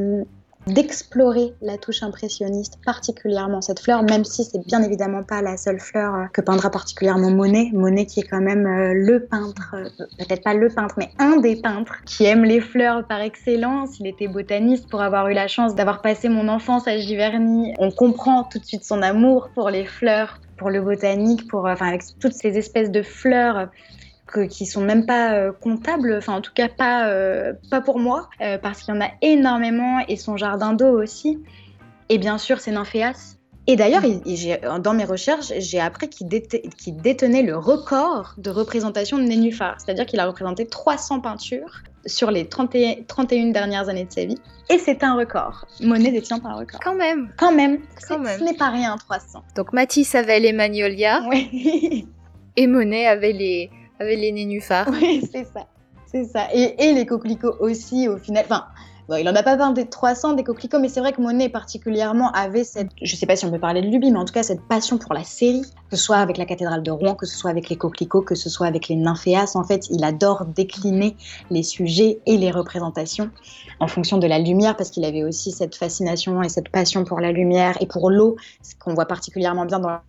d'explorer 0.74 1.54
la 1.62 1.78
touche 1.78 2.04
impressionniste, 2.04 2.80
particulièrement 2.86 3.62
cette 3.62 3.80
fleur, 3.80 4.04
même 4.04 4.24
si 4.24 4.44
c'est 4.44 4.66
bien 4.66 4.82
évidemment 4.82 5.24
pas 5.24 5.42
la 5.42 5.58
seule 5.58 5.80
fleur 5.80 6.16
euh, 6.16 6.26
que 6.32 6.42
peindra 6.42 6.70
particulièrement 6.70 7.32
Monet. 7.32 7.70
Monet 7.74 8.06
qui 8.06 8.22
est 8.22 8.28
quand 8.28 8.42
même 8.42 8.66
euh, 8.66 8.94
le 8.94 9.26
peintre, 9.26 9.76
euh, 9.76 10.06
peut-être 10.18 10.44
pas 10.44 10.54
le 10.54 10.70
peintre, 10.70 10.96
mais 10.98 11.10
un 11.20 11.38
des 11.38 11.56
peintres 11.56 12.04
qui 12.06 12.26
aime 12.26 12.44
les 12.44 12.62
fleurs 12.62 13.06
par 13.08 13.22
excellence. 13.22 14.00
Il 14.00 14.08
était 14.08 14.28
botaniste 14.28 14.90
pour 14.90 15.02
avoir 15.02 15.28
eu 15.28 15.34
la 15.34 15.48
chance 15.48 15.76
d'avoir 15.76 16.02
passé 16.02 16.30
mon 16.30 16.48
enfance 16.48 16.88
à 16.88 16.98
Giverny. 16.98 17.74
On 17.80 17.92
comprend 17.92 18.44
tout 18.44 18.60
de 18.60 18.66
suite 18.66 18.84
son 18.84 19.02
amour 19.02 19.50
pour 19.54 19.70
les 19.70 19.86
fleurs, 19.86 20.40
pour 20.58 20.70
le 20.70 20.82
botanique, 20.82 21.48
pour, 21.48 21.66
enfin, 21.66 21.88
avec 21.88 22.04
toutes 22.20 22.34
ces 22.34 22.58
espèces 22.58 22.92
de 22.92 23.02
fleurs 23.02 23.70
qui 24.32 24.48
qui 24.48 24.66
sont 24.66 24.82
même 24.82 25.06
pas 25.06 25.34
euh, 25.34 25.52
comptables, 25.52 26.16
enfin 26.18 26.36
en 26.36 26.42
tout 26.42 26.54
cas 26.54 26.68
pas, 26.68 27.08
euh, 27.08 27.54
pas 27.70 27.82
pour 27.82 28.00
moi, 28.00 28.30
euh, 28.42 28.58
parce 28.58 28.82
qu'il 28.82 28.94
y 28.94 28.98
en 28.98 29.02
a 29.02 29.10
énormément 29.22 30.00
et 30.08 30.18
son 30.18 30.38
jardin 30.38 30.74
d'eau 30.74 31.02
aussi. 31.02 31.40
Et 32.10 32.18
bien 32.18 32.38
sûr, 32.38 32.60
c'est 32.60 32.72
Nymphéas. 32.72 33.36
Et 33.68 33.76
d'ailleurs, 33.76 34.02
dans 34.80 34.96
mes 34.96 35.06
recherches, 35.06 35.54
j'ai 35.60 35.80
appris 35.80 36.10
qu'il 36.10 36.28
détenait 36.28 37.44
le 37.44 37.56
record 37.56 38.34
de 38.40 38.50
représentation 38.50 39.20
de 39.20 39.24
nénuphars, 39.24 39.76
c'est-à-dire 39.78 40.08
qu'il 40.08 40.20
a 40.20 40.26
représenté 40.26 40.66
300 40.66 41.20
peintures 41.20 41.84
sur 42.08 42.32
les 42.32 42.48
31, 42.48 43.04
31 43.08 43.52
dernières 43.52 43.88
années 43.88 44.06
de 44.06 44.12
sa 44.12 44.26
vie. 44.26 44.40
Et 44.72 44.80
c'est 44.80 45.04
un 45.04 45.16
record. 45.16 45.68
Monet 45.82 46.12
détient 46.12 46.40
un 46.44 46.56
record. 46.56 46.80
Quand 46.84 46.96
même. 46.96 47.32
Quand 47.38 47.52
même. 47.52 47.80
Quand 48.08 48.18
même. 48.18 48.40
Ce 48.40 48.44
n'est 48.44 48.56
pas 48.56 48.70
rien, 48.70 48.98
300. 48.98 49.44
Donc 49.56 49.72
Matisse 49.72 50.16
avait 50.16 50.40
les 50.40 50.54
magnolias. 50.54 51.22
Oui. 51.30 52.08
et 52.56 52.66
Monet 52.66 53.06
avait 53.06 53.34
les, 53.34 53.70
avec 54.00 54.20
les 54.20 54.32
nénuphars. 54.32 54.90
Oui, 54.92 55.22
c'est 55.32 55.46
ça. 55.46 55.68
C'est 56.12 56.26
ça. 56.26 56.48
Et, 56.54 56.94
les 56.94 57.06
coquelicots 57.06 57.56
aussi, 57.60 58.08
au 58.08 58.18
final. 58.18 58.44
Enfin, 58.46 58.66
il 59.18 59.28
en 59.28 59.36
a 59.36 59.44
pas 59.44 59.58
peint 59.58 59.72
des 59.72 59.88
300 59.88 60.34
des 60.34 60.44
coquelicots, 60.44 60.80
mais 60.80 60.90
c'est 60.90 61.00
vrai 61.00 61.14
que 61.14 61.22
Monet 61.22 61.50
particulièrement 61.50 62.32
avait 62.32 62.64
cette, 62.64 62.90
je 63.02 63.16
sais 63.16 63.26
pas 63.26 63.36
si 63.36 63.46
on 63.46 63.52
peut 63.52 63.60
parler 63.60 63.82
de 63.82 63.88
lubie, 63.88 64.12
mais 64.12 64.20
en 64.20 64.26
tout 64.26 64.34
cas 64.34 64.44
cette 64.44 64.62
passion 64.62 65.00
pour 65.00 65.14
la 65.14 65.24
série, 65.24 65.62
que 65.90 65.98
ce 65.98 66.04
soit 66.04 66.18
avec 66.18 66.38
la 66.38 66.46
cathédrale 66.46 66.84
de 66.84 66.92
Rouen, 66.92 67.16
que 67.16 67.26
ce 67.26 67.36
soit 67.36 67.50
avec 67.50 67.70
les 67.70 67.76
coquelicots, 67.76 68.22
que 68.22 68.36
ce 68.36 68.50
soit 68.50 68.68
avec 68.68 68.88
les 68.88 68.96
nymphéas. 68.96 69.56
En 69.56 69.64
fait, 69.64 69.88
il 69.90 70.04
adore 70.04 70.46
décliner 70.46 71.16
les 71.50 71.64
sujets 71.64 72.20
et 72.28 72.38
les 72.38 72.52
représentations 72.52 73.32
en 73.80 73.88
fonction 73.88 74.18
de 74.18 74.28
la 74.28 74.38
lumière, 74.38 74.76
parce 74.76 74.92
qu'il 74.92 75.06
avait 75.06 75.24
aussi 75.24 75.52
cette 75.52 75.76
fascination 75.76 76.44
et 76.44 76.50
cette 76.50 76.70
passion 76.70 77.04
pour 77.04 77.20
la 77.20 77.32
lumière 77.32 77.78
et 77.82 77.88
pour 77.88 78.12
l'eau, 78.12 78.36
ce 78.62 78.76
qu'on 78.76 78.94
voit 78.94 79.06
particulièrement 79.06 79.66
bien 79.66 79.80
dans 79.80 79.90
la 79.90 80.04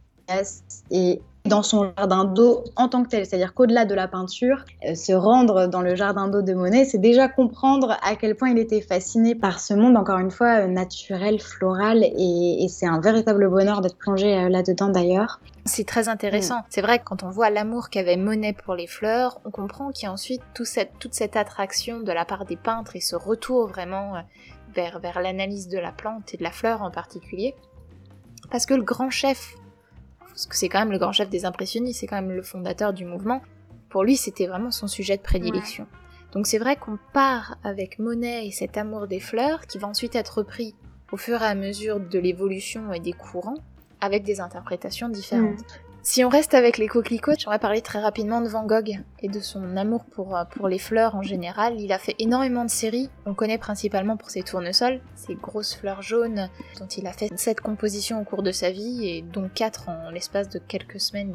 et 0.91 1.21
dans 1.51 1.63
son 1.63 1.93
jardin 1.99 2.25
d'eau 2.25 2.65
en 2.77 2.89
tant 2.89 3.03
que 3.03 3.09
tel. 3.09 3.27
C'est-à-dire 3.27 3.53
qu'au-delà 3.53 3.85
de 3.85 3.95
la 3.95 4.09
peinture, 4.09 4.65
euh, 4.87 4.95
se 4.95 5.13
rendre 5.13 5.67
dans 5.67 5.83
le 5.83 5.95
jardin 5.95 6.29
d'eau 6.29 6.41
de 6.41 6.55
Monet, 6.55 6.87
c'est 6.87 6.99
déjà 6.99 7.29
comprendre 7.29 7.99
à 8.03 8.17
quel 8.17 8.37
point 8.37 8.51
il 8.51 8.59
était 8.59 8.81
fasciné 8.81 9.35
par 9.35 9.61
ce 9.61 9.75
monde, 9.75 9.97
encore 9.97 10.19
une 10.19 10.31
fois, 10.31 10.61
euh, 10.61 10.67
naturel, 10.69 11.41
floral, 11.41 12.05
et, 12.05 12.67
c'est 12.71 12.87
un 12.87 13.01
véritable 13.01 13.51
bonheur 13.51 13.81
d'être 13.81 13.99
plongé 13.99 14.33
euh, 14.33 14.49
là-dedans 14.49 14.89
d'ailleurs. 14.89 15.41
C'est 15.67 15.87
très 15.87 16.09
intéressant. 16.09 16.61
Mm. 16.61 16.65
C'est 16.71 16.83
vrai 16.83 16.99
que 17.01 17.05
quand 17.05 17.25
on 17.25 17.31
voit 17.31 17.51
l'amour 17.51 17.91
qu'avait 17.91 18.17
Monet 18.17 18.55
pour 18.55 18.75
les 18.75 18.87
fleurs, 18.87 19.41
on 19.45 19.51
comprend 19.51 19.91
qu'il 19.91 20.05
y 20.05 20.09
a 20.09 20.13
ensuite 20.13 20.43
cette, 20.63 20.93
toute 21.01 21.15
cette 21.15 21.37
attraction 21.37 22.01
de 22.01 22.13
la 22.13 22.25
part 22.25 22.45
des 22.45 22.57
peintres 22.57 22.95
et 22.95 23.01
ce 23.01 23.17
retour 23.17 23.67
vraiment 23.67 24.15
vers, 24.75 25.01
vers 25.01 25.21
l'analyse 25.21 25.69
de 25.69 25.79
la 25.79 25.91
plante 25.91 26.33
et 26.33 26.37
de 26.37 26.45
la 26.45 26.53
fleur 26.53 26.83
en 26.83 26.91
particulier. 26.91 27.55
Parce 28.51 28.67
que 28.67 28.75
le 28.75 28.83
grand 28.83 29.11
chef 29.11 29.55
parce 30.31 30.47
que 30.47 30.57
c'est 30.57 30.69
quand 30.69 30.79
même 30.81 30.93
le 30.93 30.99
grand 30.99 31.13
chef 31.13 31.29
des 31.29 31.45
impressionnistes, 31.45 32.01
c'est 32.01 32.07
quand 32.07 32.21
même 32.21 32.31
le 32.31 32.43
fondateur 32.43 32.93
du 32.93 33.05
mouvement, 33.05 33.43
pour 33.89 34.05
lui 34.05 34.17
c'était 34.17 34.47
vraiment 34.47 34.71
son 34.71 34.89
sujet 34.89 35.17
de 35.17 35.23
prédilection. 35.23 35.87
Donc 36.33 36.47
c'est 36.47 36.59
vrai 36.59 36.77
qu'on 36.77 36.99
part 37.13 37.57
avec 37.65 37.99
Monet 37.99 38.47
et 38.47 38.53
cet 38.53 38.77
amour 38.77 39.09
des 39.09 39.21
fleurs 39.21 39.67
qui 39.67 39.79
va 39.79 39.89
ensuite 39.89 40.15
être 40.15 40.39
repris 40.39 40.75
au 41.13 41.17
fur 41.17 41.43
et 41.43 41.47
à 41.47 41.55
mesure 41.55 41.99
de 41.99 42.19
l'évolution 42.19 42.93
et 42.93 43.01
des 43.01 43.13
courants 43.13 43.59
avec 44.01 44.23
des 44.23 44.41
interprétations 44.41 45.09
différentes. 45.09 45.81
Si 46.03 46.25
on 46.25 46.31
reste 46.31 46.55
avec 46.55 46.79
les 46.79 46.89
coquelicots, 46.89 47.35
j'aimerais 47.39 47.59
parler 47.59 47.83
très 47.83 48.01
rapidement 48.01 48.41
de 48.41 48.49
Van 48.49 48.65
Gogh 48.65 49.01
et 49.21 49.29
de 49.29 49.41
son 49.41 49.77
amour 49.77 50.07
pour, 50.07 50.35
euh, 50.35 50.45
pour 50.45 50.67
les 50.67 50.79
fleurs 50.79 51.15
en 51.15 51.23
général. 51.23 51.79
Il 51.79 51.93
a 51.93 51.99
fait 51.99 52.15
énormément 52.19 52.65
de 52.65 52.71
séries. 52.71 53.11
On 53.27 53.35
connaît 53.35 53.59
principalement 53.59 54.17
pour 54.17 54.31
ses 54.31 54.43
tournesols, 54.43 55.03
ces 55.15 55.35
grosses 55.35 55.75
fleurs 55.75 56.01
jaunes 56.01 56.49
dont 56.79 56.87
il 56.87 57.07
a 57.07 57.13
fait 57.13 57.31
sept 57.37 57.61
compositions 57.61 58.19
au 58.19 58.25
cours 58.25 58.43
de 58.43 58.51
sa 58.51 58.71
vie 58.71 59.07
et 59.07 59.21
dont 59.21 59.51
quatre 59.55 59.91
en 59.91 60.11
l'espace 60.11 60.49
de 60.49 60.59
quelques 60.59 61.01
semaines 61.01 61.35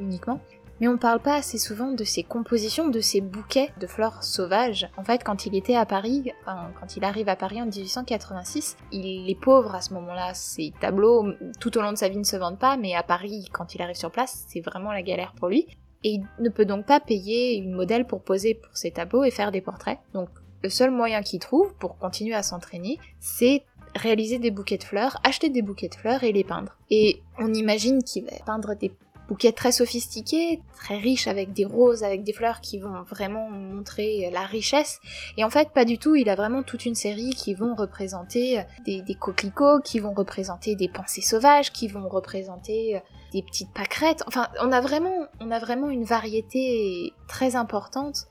uniquement 0.00 0.40
mais 0.80 0.88
on 0.88 0.98
parle 0.98 1.20
pas 1.20 1.34
assez 1.36 1.58
souvent 1.58 1.92
de 1.92 2.04
ses 2.04 2.22
compositions, 2.22 2.88
de 2.88 3.00
ses 3.00 3.20
bouquets 3.20 3.70
de 3.80 3.86
fleurs 3.86 4.22
sauvages. 4.22 4.88
En 4.96 5.04
fait, 5.04 5.24
quand 5.24 5.46
il 5.46 5.54
était 5.54 5.76
à 5.76 5.86
Paris, 5.86 6.32
enfin, 6.42 6.70
quand 6.80 6.96
il 6.96 7.04
arrive 7.04 7.28
à 7.28 7.36
Paris 7.36 7.60
en 7.62 7.66
1886, 7.66 8.76
il 8.92 9.30
est 9.30 9.40
pauvre 9.40 9.74
à 9.74 9.80
ce 9.80 9.94
moment-là. 9.94 10.34
Ses 10.34 10.72
tableaux, 10.80 11.26
tout 11.60 11.76
au 11.78 11.80
long 11.80 11.92
de 11.92 11.98
sa 11.98 12.08
vie, 12.08 12.18
ne 12.18 12.24
se 12.24 12.36
vendent 12.36 12.58
pas, 12.58 12.76
mais 12.76 12.94
à 12.94 13.02
Paris, 13.02 13.48
quand 13.52 13.74
il 13.74 13.82
arrive 13.82 13.96
sur 13.96 14.10
place, 14.10 14.44
c'est 14.48 14.60
vraiment 14.60 14.92
la 14.92 15.02
galère 15.02 15.32
pour 15.36 15.48
lui. 15.48 15.66
Et 16.04 16.10
il 16.10 16.26
ne 16.40 16.48
peut 16.50 16.66
donc 16.66 16.86
pas 16.86 17.00
payer 17.00 17.56
une 17.56 17.72
modèle 17.72 18.06
pour 18.06 18.22
poser 18.22 18.54
pour 18.54 18.76
ses 18.76 18.90
tableaux 18.90 19.24
et 19.24 19.30
faire 19.30 19.50
des 19.50 19.60
portraits. 19.60 19.98
Donc, 20.14 20.28
le 20.62 20.68
seul 20.68 20.90
moyen 20.90 21.22
qu'il 21.22 21.40
trouve 21.40 21.74
pour 21.74 21.98
continuer 21.98 22.34
à 22.34 22.42
s'entraîner, 22.42 22.98
c'est 23.18 23.64
réaliser 23.94 24.38
des 24.38 24.50
bouquets 24.50 24.78
de 24.78 24.84
fleurs, 24.84 25.18
acheter 25.24 25.48
des 25.48 25.62
bouquets 25.62 25.88
de 25.88 25.94
fleurs 25.94 26.22
et 26.22 26.32
les 26.32 26.44
peindre. 26.44 26.76
Et 26.90 27.22
on 27.38 27.52
imagine 27.52 28.02
qu'il 28.02 28.24
va 28.24 28.32
peindre 28.44 28.74
des 28.74 28.90
bouquet 29.28 29.52
très 29.52 29.72
sophistiqué, 29.72 30.60
très 30.76 30.98
riche 30.98 31.26
avec 31.26 31.52
des 31.52 31.64
roses, 31.64 32.02
avec 32.02 32.22
des 32.22 32.32
fleurs 32.32 32.60
qui 32.60 32.78
vont 32.78 33.02
vraiment 33.02 33.50
montrer 33.50 34.30
la 34.32 34.42
richesse. 34.42 35.00
Et 35.36 35.44
en 35.44 35.50
fait, 35.50 35.70
pas 35.70 35.84
du 35.84 35.98
tout, 35.98 36.14
il 36.14 36.28
a 36.28 36.34
vraiment 36.34 36.62
toute 36.62 36.86
une 36.86 36.94
série 36.94 37.30
qui 37.30 37.54
vont 37.54 37.74
représenter 37.74 38.62
des, 38.84 39.02
coquelicots, 39.18 39.80
qui 39.80 39.98
vont 39.98 40.12
représenter 40.12 40.76
des 40.76 40.88
pensées 40.88 41.22
sauvages, 41.22 41.72
qui 41.72 41.88
vont 41.88 42.08
représenter 42.08 43.00
des 43.32 43.42
petites 43.42 43.72
pâquerettes. 43.72 44.22
Enfin, 44.26 44.48
on 44.60 44.72
a 44.72 44.80
vraiment, 44.80 45.26
on 45.40 45.50
a 45.50 45.58
vraiment 45.58 45.90
une 45.90 46.04
variété 46.04 47.12
très 47.28 47.56
importante 47.56 48.26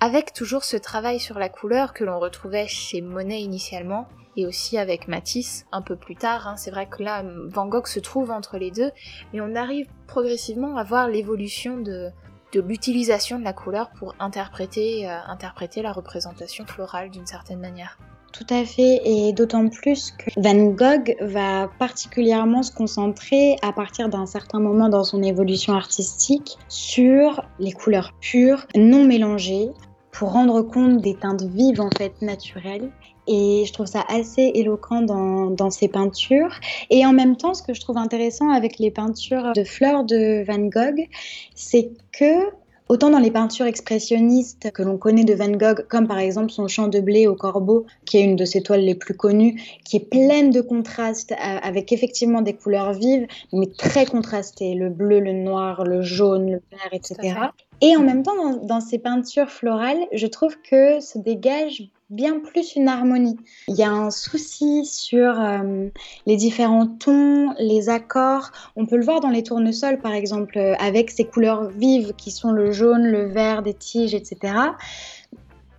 avec 0.00 0.32
toujours 0.32 0.64
ce 0.64 0.76
travail 0.76 1.18
sur 1.18 1.38
la 1.38 1.48
couleur 1.48 1.92
que 1.92 2.04
l'on 2.04 2.18
retrouvait 2.18 2.68
chez 2.68 3.00
Monet 3.00 3.40
initialement 3.40 4.08
et 4.38 4.46
aussi 4.46 4.78
avec 4.78 5.08
Matisse 5.08 5.66
un 5.72 5.82
peu 5.82 5.96
plus 5.96 6.14
tard. 6.14 6.46
Hein. 6.46 6.56
C'est 6.56 6.70
vrai 6.70 6.86
que 6.86 7.02
là, 7.02 7.24
Van 7.48 7.66
Gogh 7.66 7.88
se 7.88 7.98
trouve 7.98 8.30
entre 8.30 8.56
les 8.56 8.70
deux, 8.70 8.92
mais 9.32 9.40
on 9.40 9.56
arrive 9.56 9.88
progressivement 10.06 10.76
à 10.76 10.84
voir 10.84 11.08
l'évolution 11.08 11.76
de, 11.76 12.10
l'utilisation 12.54 13.38
de 13.38 13.44
la 13.44 13.52
couleur 13.52 13.90
pour 13.98 14.14
interpréter, 14.20 15.10
euh, 15.10 15.18
interpréter 15.26 15.82
la 15.82 15.92
représentation 15.92 16.64
florale 16.66 17.10
d'une 17.10 17.26
certaine 17.26 17.58
manière. 17.58 17.98
Tout 18.32 18.46
à 18.50 18.64
fait, 18.64 19.00
et 19.04 19.32
d'autant 19.32 19.68
plus 19.68 20.12
que 20.12 20.30
Van 20.36 20.66
Gogh 20.68 21.16
va 21.20 21.68
particulièrement 21.78 22.62
se 22.62 22.70
concentrer 22.70 23.56
à 23.62 23.72
partir 23.72 24.08
d'un 24.08 24.26
certain 24.26 24.60
moment 24.60 24.88
dans 24.88 25.02
son 25.02 25.22
évolution 25.22 25.72
artistique 25.72 26.58
sur 26.68 27.42
les 27.58 27.72
couleurs 27.72 28.12
pures, 28.20 28.66
non 28.76 29.04
mélangées, 29.04 29.70
pour 30.12 30.32
rendre 30.32 30.62
compte 30.62 31.00
des 31.00 31.14
teintes 31.14 31.42
vives 31.42 31.80
en 31.80 31.90
fait 31.96 32.20
naturelles 32.22 32.90
et 33.28 33.64
je 33.66 33.72
trouve 33.72 33.86
ça 33.86 34.04
assez 34.08 34.50
éloquent 34.54 35.02
dans, 35.02 35.50
dans, 35.50 35.70
ses 35.70 35.88
peintures. 35.88 36.54
Et 36.90 37.06
en 37.06 37.12
même 37.12 37.36
temps, 37.36 37.54
ce 37.54 37.62
que 37.62 37.74
je 37.74 37.80
trouve 37.80 37.98
intéressant 37.98 38.50
avec 38.50 38.78
les 38.78 38.90
peintures 38.90 39.52
de 39.54 39.64
fleurs 39.64 40.04
de 40.04 40.44
Van 40.46 40.66
Gogh, 40.66 41.06
c'est 41.54 41.90
que 42.12 42.50
Autant 42.88 43.10
dans 43.10 43.18
les 43.18 43.30
peintures 43.30 43.66
expressionnistes 43.66 44.70
que 44.72 44.82
l'on 44.82 44.96
connaît 44.96 45.24
de 45.24 45.34
Van 45.34 45.50
Gogh, 45.50 45.86
comme 45.88 46.08
par 46.08 46.18
exemple 46.18 46.50
son 46.50 46.68
champ 46.68 46.88
de 46.88 47.00
blé 47.00 47.26
au 47.26 47.34
corbeau, 47.34 47.84
qui 48.06 48.16
est 48.16 48.22
une 48.22 48.34
de 48.34 48.46
ses 48.46 48.62
toiles 48.62 48.80
les 48.80 48.94
plus 48.94 49.14
connues, 49.14 49.60
qui 49.84 49.98
est 49.98 50.08
pleine 50.08 50.50
de 50.50 50.62
contrastes, 50.62 51.32
euh, 51.32 51.58
avec 51.62 51.92
effectivement 51.92 52.40
des 52.40 52.54
couleurs 52.54 52.94
vives, 52.94 53.26
mais 53.52 53.66
très 53.66 54.06
contrastées, 54.06 54.74
le 54.74 54.88
bleu, 54.88 55.20
le 55.20 55.34
noir, 55.34 55.84
le 55.84 56.00
jaune, 56.00 56.50
le 56.50 56.62
vert, 56.70 56.92
etc. 56.92 57.36
Et 57.82 57.94
en 57.94 58.02
même 58.02 58.22
temps, 58.22 58.36
dans, 58.36 58.56
dans 58.64 58.80
ces 58.80 58.98
peintures 58.98 59.50
florales, 59.50 60.06
je 60.12 60.26
trouve 60.26 60.56
que 60.62 61.00
se 61.00 61.18
dégage 61.18 61.90
bien 62.10 62.40
plus 62.40 62.74
une 62.76 62.88
harmonie. 62.88 63.36
Il 63.68 63.76
y 63.76 63.82
a 63.82 63.90
un 63.90 64.10
souci 64.10 64.84
sur 64.86 65.40
euh, 65.40 65.88
les 66.26 66.36
différents 66.36 66.86
tons, 66.86 67.54
les 67.58 67.88
accords. 67.88 68.50
On 68.76 68.86
peut 68.86 68.96
le 68.96 69.04
voir 69.04 69.20
dans 69.20 69.30
les 69.30 69.42
tournesols, 69.42 69.98
par 69.98 70.12
exemple, 70.12 70.58
euh, 70.58 70.74
avec 70.78 71.10
ces 71.10 71.24
couleurs 71.24 71.68
vives 71.68 72.14
qui 72.16 72.30
sont 72.30 72.52
le 72.52 72.72
jaune, 72.72 73.06
le 73.06 73.26
vert 73.26 73.62
des 73.62 73.74
tiges, 73.74 74.14
etc. 74.14 74.54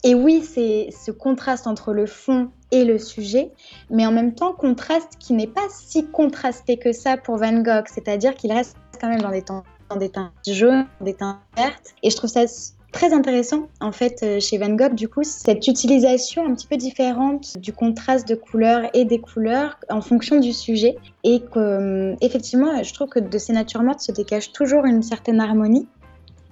Et 0.03 0.15
oui, 0.15 0.43
c'est 0.43 0.89
ce 0.91 1.11
contraste 1.11 1.67
entre 1.67 1.93
le 1.93 2.05
fond 2.05 2.49
et 2.71 2.85
le 2.85 2.99
sujet, 2.99 3.51
mais 3.89 4.05
en 4.05 4.11
même 4.11 4.33
temps 4.33 4.53
contraste 4.53 5.17
qui 5.19 5.33
n'est 5.33 5.47
pas 5.47 5.67
si 5.69 6.05
contrasté 6.05 6.77
que 6.77 6.93
ça 6.93 7.17
pour 7.17 7.37
Van 7.37 7.61
Gogh, 7.61 7.85
c'est-à-dire 7.87 8.35
qu'il 8.35 8.51
reste 8.51 8.77
quand 9.01 9.09
même 9.09 9.21
dans 9.21 9.31
des 9.31 9.41
teintes, 9.41 9.65
dans 9.89 9.97
des 9.97 10.09
teintes 10.09 10.31
jaunes, 10.47 10.85
des 11.01 11.15
teintes 11.15 11.39
vertes, 11.57 11.95
et 12.03 12.09
je 12.09 12.15
trouve 12.15 12.29
ça 12.29 12.45
très 12.91 13.13
intéressant 13.13 13.67
en 13.81 13.91
fait 13.91 14.19
euh, 14.23 14.39
chez 14.39 14.57
Van 14.57 14.69
Gogh 14.69 14.95
du 14.95 15.07
coup 15.07 15.23
cette 15.23 15.67
utilisation 15.67 16.45
un 16.45 16.53
petit 16.55 16.67
peu 16.67 16.77
différente 16.77 17.57
du 17.57 17.71
contraste 17.71 18.27
de 18.27 18.35
couleurs 18.35 18.89
et 18.93 19.05
des 19.05 19.19
couleurs 19.19 19.77
en 19.89 20.01
fonction 20.01 20.39
du 20.39 20.53
sujet 20.53 20.97
et 21.23 21.43
euh, 21.55 22.15
effectivement 22.21 22.81
je 22.81 22.93
trouve 22.93 23.09
que 23.09 23.19
de 23.19 23.37
ces 23.37 23.53
natures 23.53 23.83
mortes 23.83 24.01
se 24.01 24.11
dégage 24.11 24.51
toujours 24.51 24.85
une 24.85 25.03
certaine 25.03 25.39
harmonie 25.39 25.87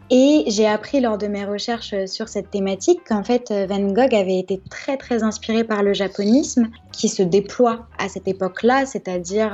et 0.09 0.45
j'ai 0.47 0.67
appris 0.67 1.01
lors 1.01 1.17
de 1.17 1.27
mes 1.27 1.43
recherches 1.43 1.93
euh, 1.93 2.05
sur 2.05 2.29
cette 2.29 2.51
thématique 2.51 2.99
qu'en 3.07 3.23
fait 3.23 3.51
Van 3.51 3.81
Gogh 3.87 4.13
avait 4.13 4.37
été 4.37 4.61
très 4.69 4.95
très 4.95 5.23
inspiré 5.23 5.63
par 5.63 5.81
le 5.81 5.93
japonisme 5.93 6.67
qui 6.91 7.09
se 7.09 7.23
déploie 7.23 7.87
à 7.97 8.09
cette 8.09 8.27
époque-là, 8.27 8.85
c'est-à-dire 8.85 9.51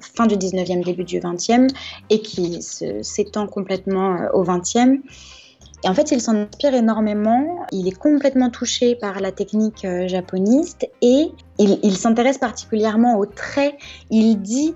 fin 0.00 0.26
du 0.26 0.34
19e, 0.34 0.84
début 0.84 1.04
du 1.04 1.20
20e 1.20 1.68
et 2.10 2.20
qui 2.22 2.60
s'étend 2.60 3.46
complètement 3.46 4.16
au 4.32 4.42
20e. 4.42 5.00
Et 5.86 5.88
en 5.88 5.94
fait, 5.94 6.10
il 6.10 6.20
s'en 6.20 6.34
inspire 6.34 6.74
énormément. 6.74 7.64
Il 7.70 7.86
est 7.86 7.96
complètement 7.96 8.50
touché 8.50 8.96
par 8.96 9.20
la 9.20 9.30
technique 9.30 9.84
euh, 9.84 10.08
japoniste 10.08 10.90
et 11.00 11.30
il, 11.60 11.96
s'intéresse 11.96 12.38
particulièrement 12.38 13.16
aux 13.16 13.26
traits. 13.26 13.76
Il 14.10 14.42
dit 14.42 14.74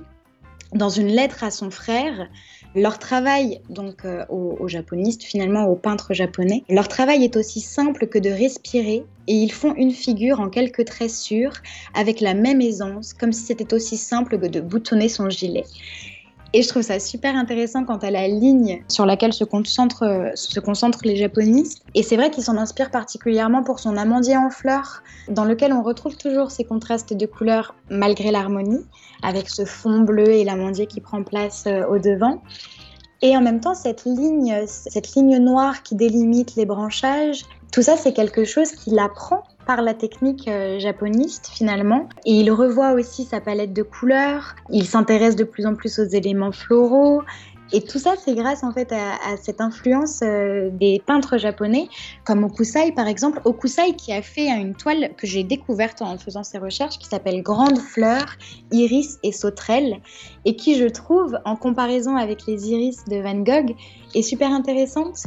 dans 0.73 0.89
une 0.89 1.09
lettre 1.09 1.43
à 1.43 1.51
son 1.51 1.73
frère 1.73 2.29
leur 2.77 3.01
travail, 3.01 3.61
donc 3.69 4.05
euh, 4.05 4.25
aux, 4.29 4.69
japonistes, 4.69 5.25
finalement 5.25 5.65
aux 5.65 5.75
peintres 5.75 6.15
japonais, 6.15 6.63
leur 6.69 6.87
travail 6.87 7.25
est 7.25 7.35
aussi 7.35 7.61
simple 7.61 8.07
que 8.07 8.21
de 8.21 8.31
respirer 8.31 9.05
et 9.27 9.35
ils 9.35 9.51
font 9.51 9.75
une 9.75 9.91
figure 9.91 10.39
en 10.39 10.49
quelques 10.49 10.85
traits 10.85 11.11
sûrs 11.11 11.55
avec 11.95 12.21
la 12.21 12.35
même 12.35 12.61
aisance, 12.61 13.15
comme 13.15 13.33
si 13.33 13.43
c'était 13.43 13.75
aussi 13.75 13.97
simple 13.97 14.39
que 14.39 14.47
de 14.47 14.61
boutonner 14.61 15.09
son 15.09 15.29
gilet. 15.29 15.65
Et 16.53 16.63
je 16.63 16.69
trouve 16.69 16.83
ça 16.83 16.99
super 16.99 17.37
intéressant 17.37 17.85
quant 17.85 17.99
à 17.99 18.11
la 18.11 18.27
ligne 18.27 18.83
sur 18.89 19.07
laquelle 19.07 19.33
se 19.33 19.45
concentrent, 19.45 20.33
se 20.35 21.07
les 21.07 21.17
japonistes. 21.17 21.85
Et 21.95 22.03
c'est 22.03 22.17
vrai 22.17 22.31
qu'il 22.31 22.43
s'en 22.43 22.57
inspire 22.57 22.91
particulièrement 22.91 23.63
pour 23.63 23.79
son 23.79 23.97
amandier 23.97 24.37
en 24.37 24.51
fleurs, 24.51 25.03
dans 25.29 25.45
lequel 25.45 25.73
on 25.73 25.83
retrouve 25.83 26.17
toujours 26.17 26.51
ces 26.51 26.65
contrastes 26.65 27.15
de 27.15 27.27
couleurs 27.27 27.77
malgré 27.89 28.33
l'harmonie, 28.33 28.85
avec 29.23 29.49
ce 29.49 29.65
fond 29.65 30.01
bleu 30.01 30.29
et 30.29 30.43
l'amandier 30.43 30.87
qui 30.87 31.01
prend 31.01 31.23
place 31.23 31.65
euh, 31.69 31.87
au 31.87 31.99
devant. 31.99 32.43
Et 33.23 33.37
en 33.37 33.43
même 33.43 33.61
temps, 33.61 33.75
cette 33.75 34.05
ligne, 34.05 34.65
cette 34.67 35.15
ligne 35.15 35.39
noire 35.39 35.83
qui 35.83 35.95
délimite 35.95 36.57
les 36.57 36.65
branchages, 36.65 37.45
tout 37.71 37.83
ça, 37.83 37.97
c'est 37.97 38.13
quelque 38.13 38.45
chose 38.45 38.73
qu'il 38.73 38.99
apprend 38.99 39.45
par 39.71 39.83
la 39.83 39.95
technique 39.95 40.49
euh, 40.49 40.81
japoniste 40.81 41.47
finalement. 41.47 42.09
Et 42.27 42.33
il 42.33 42.51
revoit 42.51 42.91
aussi 42.91 43.25
sa 43.25 43.41
palette 43.41 43.73
de 43.73 43.85
couleurs, 43.85 44.57
il 44.69 44.85
s'intéresse 44.85 45.37
de 45.37 45.45
plus 45.45 45.65
en 45.65 45.77
plus 45.77 46.01
aux 46.01 46.09
éléments 46.09 46.51
floraux. 46.51 47.23
Et 47.73 47.81
tout 47.81 48.01
ça, 48.01 48.15
c'est 48.21 48.35
grâce 48.35 48.65
en 48.65 48.73
fait 48.73 48.91
à, 48.91 49.37
cette 49.41 49.61
influence 49.61 50.23
euh, 50.25 50.71
des 50.73 51.01
peintres 51.07 51.39
japonais, 51.39 51.89
comme 52.25 52.43
Okusai 52.43 52.91
par 52.91 53.07
exemple. 53.07 53.41
Okusai 53.45 53.93
qui 53.97 54.13
a 54.13 54.23
fait 54.23 54.49
une 54.49 54.75
toile 54.75 55.11
que 55.17 55.29
j'ai 55.29 55.45
découverte 55.45 56.03
en 56.03 56.19
faisant 56.19 56.43
ses 56.43 56.59
recherches, 56.59 56.99
qui 56.99 57.07
s'appelle 57.07 57.41
Grande 57.41 57.79
fleur, 57.79 58.25
iris 58.73 59.19
et 59.23 59.31
sauterelle, 59.31 60.01
et 60.45 60.57
qui 60.57 60.79
je 60.79 60.87
trouve, 60.87 61.39
en 61.45 61.55
comparaison 61.55 62.17
avec 62.17 62.45
les 62.49 62.73
iris 62.73 63.05
de 63.05 63.19
Van 63.19 63.39
Gogh, 63.39 63.77
est 64.17 64.23
super 64.23 64.51
intéressante. 64.51 65.27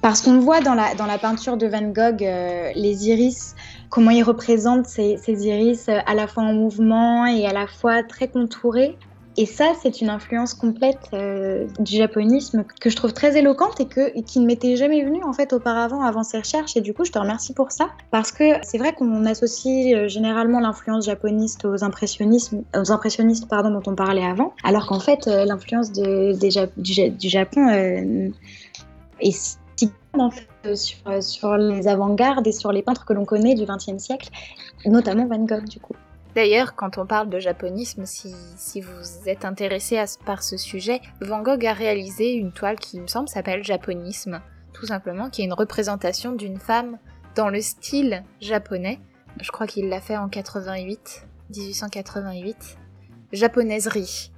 Parce 0.00 0.22
qu'on 0.22 0.38
voit 0.38 0.60
dans 0.60 0.74
la, 0.74 0.94
dans 0.94 1.04
la 1.04 1.18
peinture 1.18 1.58
de 1.58 1.66
Van 1.66 1.82
Gogh 1.82 2.22
euh, 2.22 2.70
les 2.74 3.08
iris, 3.08 3.54
comment 3.92 4.10
il 4.10 4.22
représente 4.22 4.86
ces, 4.86 5.18
iris 5.28 5.88
euh, 5.88 5.98
à 6.06 6.14
la 6.14 6.26
fois 6.26 6.42
en 6.42 6.54
mouvement 6.54 7.26
et 7.26 7.46
à 7.46 7.52
la 7.52 7.66
fois 7.66 8.02
très 8.02 8.26
contourés. 8.26 8.96
Et 9.36 9.46
ça, 9.46 9.72
c'est 9.80 10.00
une 10.00 10.10
influence 10.10 10.52
complète 10.52 11.08
euh, 11.12 11.66
du 11.78 11.96
japonisme 11.96 12.64
que 12.80 12.90
je 12.90 12.96
trouve 12.96 13.12
très 13.12 13.38
éloquente 13.38 13.80
et, 13.80 13.86
que, 13.86 14.18
qui 14.22 14.40
ne 14.40 14.46
m'était 14.46 14.76
jamais 14.76 15.04
venue 15.04 15.22
en 15.24 15.32
fait 15.32 15.52
auparavant 15.52 16.02
avant 16.02 16.22
ces 16.22 16.38
recherches. 16.38 16.76
Et 16.76 16.80
du 16.80 16.92
coup, 16.94 17.04
je 17.04 17.12
te 17.12 17.18
remercie 17.18 17.52
pour 17.54 17.70
ça 17.70 17.90
parce 18.10 18.32
que 18.32 18.44
c'est 18.62 18.78
vrai 18.78 18.94
qu'on 18.94 19.24
associe 19.26 20.08
généralement 20.08 20.60
l'influence 20.60 21.06
japoniste 21.06 21.64
aux 21.64 21.82
impressionnistes, 21.82 22.54
aux 22.76 22.92
impressionnistes 22.92 23.48
pardon, 23.48 23.70
dont 23.70 23.90
on 23.90 23.94
parlait 23.94 24.24
avant, 24.24 24.52
alors 24.64 24.86
qu'en 24.86 25.00
fait, 25.00 25.26
l'influence 25.26 25.92
du, 25.92 26.34
Japon 27.30 27.68
est 29.20 29.58
euh, 30.66 30.74
sur, 30.74 30.98
euh, 31.06 31.20
sur 31.22 31.56
les 31.56 31.88
avant-gardes 31.88 32.46
et 32.46 32.52
sur 32.52 32.70
les 32.70 32.82
peintres 32.82 33.06
que 33.06 33.14
l'on 33.14 33.24
connaît 33.24 33.54
du 33.54 33.64
XXe 33.64 33.96
siècle, 33.96 34.28
notamment 34.84 35.26
Van 35.26 35.44
Gogh 35.44 35.64
du 35.64 35.80
coup. 35.80 35.94
D'ailleurs, 36.34 36.74
quand 36.74 36.98
on 36.98 37.06
parle 37.06 37.28
de 37.30 37.38
japonisme, 37.38 38.04
si, 38.06 38.80
vous 38.80 39.28
êtes 39.28 39.44
intéressé 39.44 40.02
par 40.24 40.42
ce 40.42 40.56
sujet, 40.56 41.00
Van 41.20 41.42
Gogh 41.42 41.64
a 41.66 41.72
réalisé 41.72 42.32
une 42.32 42.52
toile 42.52 42.78
qui, 42.78 42.96
il 42.96 43.02
me 43.02 43.06
semble, 43.06 43.28
s'appelle 43.28 43.64
Japonisme, 43.64 44.40
tout 44.72 44.86
simplement, 44.86 45.28
qui 45.28 45.42
est 45.42 45.44
une 45.44 45.52
représentation 45.52 46.32
d'une 46.32 46.58
femme 46.58 46.98
dans 47.34 47.48
le 47.48 47.60
style 47.60 48.22
japonais. 48.40 48.98
Je 49.40 49.50
crois 49.50 49.66
qu'il 49.66 49.88
l'a 49.88 50.00
fait 50.00 50.16
en 50.16 50.28
88, 50.28 51.26
1888. 51.54 52.78
Japonaiserie, 53.32 54.32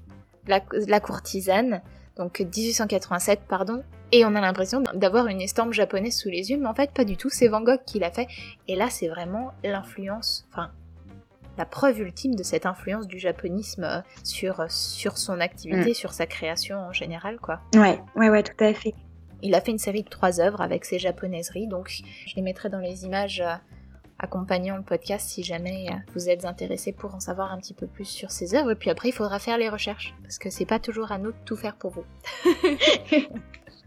la 0.47 1.01
courtisane, 1.01 1.81
donc 2.17 2.41
1887, 2.41 3.41
pardon, 3.49 3.83
et 4.13 4.25
on 4.25 4.35
a 4.35 4.41
l'impression 4.41 4.83
d'avoir 4.95 5.27
une 5.27 5.41
estampe 5.41 5.73
japonaise 5.73 6.17
sous 6.17 6.29
les 6.29 6.51
yeux, 6.51 6.59
mais 6.59 6.67
en 6.67 6.75
fait 6.75 6.93
pas 6.93 7.05
du 7.05 7.17
tout, 7.17 7.31
c'est 7.31 7.49
Van 7.49 7.61
Gogh 7.61 7.81
qui 7.85 7.99
l'a 7.99 8.11
fait, 8.11 8.29
et 8.69 8.77
là 8.77 8.89
c'est 8.91 9.09
vraiment 9.09 9.53
l'influence, 9.65 10.47
enfin 10.53 10.71
la 11.57 11.67
preuve 11.67 12.01
ultime 12.01 12.35
de 12.35 12.43
cette 12.43 12.67
influence 12.67 13.07
du 13.07 13.19
japonisme 13.19 13.85
euh, 13.85 14.01
sur, 14.25 14.65
sur 14.69 15.19
son 15.19 15.41
activité, 15.41 15.91
mm. 15.91 15.95
sur 15.95 16.13
sa 16.13 16.27
création 16.27 16.79
en 16.79 16.93
général, 16.93 17.39
quoi. 17.39 17.61
Ouais, 17.75 18.01
ouais, 18.17 18.29
ouais, 18.29 18.43
tout 18.43 18.65
à 18.65 18.75
fait. 18.75 18.95
Il 19.43 19.55
a 19.55 19.61
fait 19.61 19.71
une 19.71 19.79
série 19.79 20.03
de 20.03 20.09
trois 20.09 20.41
œuvres 20.41 20.61
avec 20.61 20.85
ses 20.85 20.99
japonaiseries, 20.99 21.69
donc 21.69 21.89
je 22.27 22.35
les 22.35 22.43
mettrai 22.43 22.71
dans 22.71 22.79
les 22.79 23.05
images 23.05 23.41
euh, 23.41 23.55
accompagnant 24.25 24.77
le 24.77 24.83
podcast 24.83 25.29
si 25.29 25.43
jamais 25.43 25.87
euh, 25.91 25.95
vous 26.15 26.29
êtes 26.29 26.45
intéressé 26.45 26.93
pour 26.93 27.15
en 27.15 27.21
savoir 27.21 27.53
un 27.53 27.59
petit 27.59 27.75
peu 27.75 27.87
plus 27.87 28.07
sur 28.07 28.31
ces 28.31 28.55
œuvres. 28.55 28.73
Et 28.73 28.75
puis 28.75 28.91
après, 28.91 29.11
il 29.11 29.13
faudra 29.13 29.39
faire 29.39 29.59
les 29.59 29.69
recherches, 29.69 30.15
parce 30.23 30.39
que 30.39 30.51
c'est 30.51 30.67
pas 30.67 30.79
toujours 30.79 31.13
à 31.13 31.19
nous 31.19 31.31
de 31.31 31.37
tout 31.45 31.57
faire 31.57 31.77
pour 31.77 31.93
vous. 31.93 32.05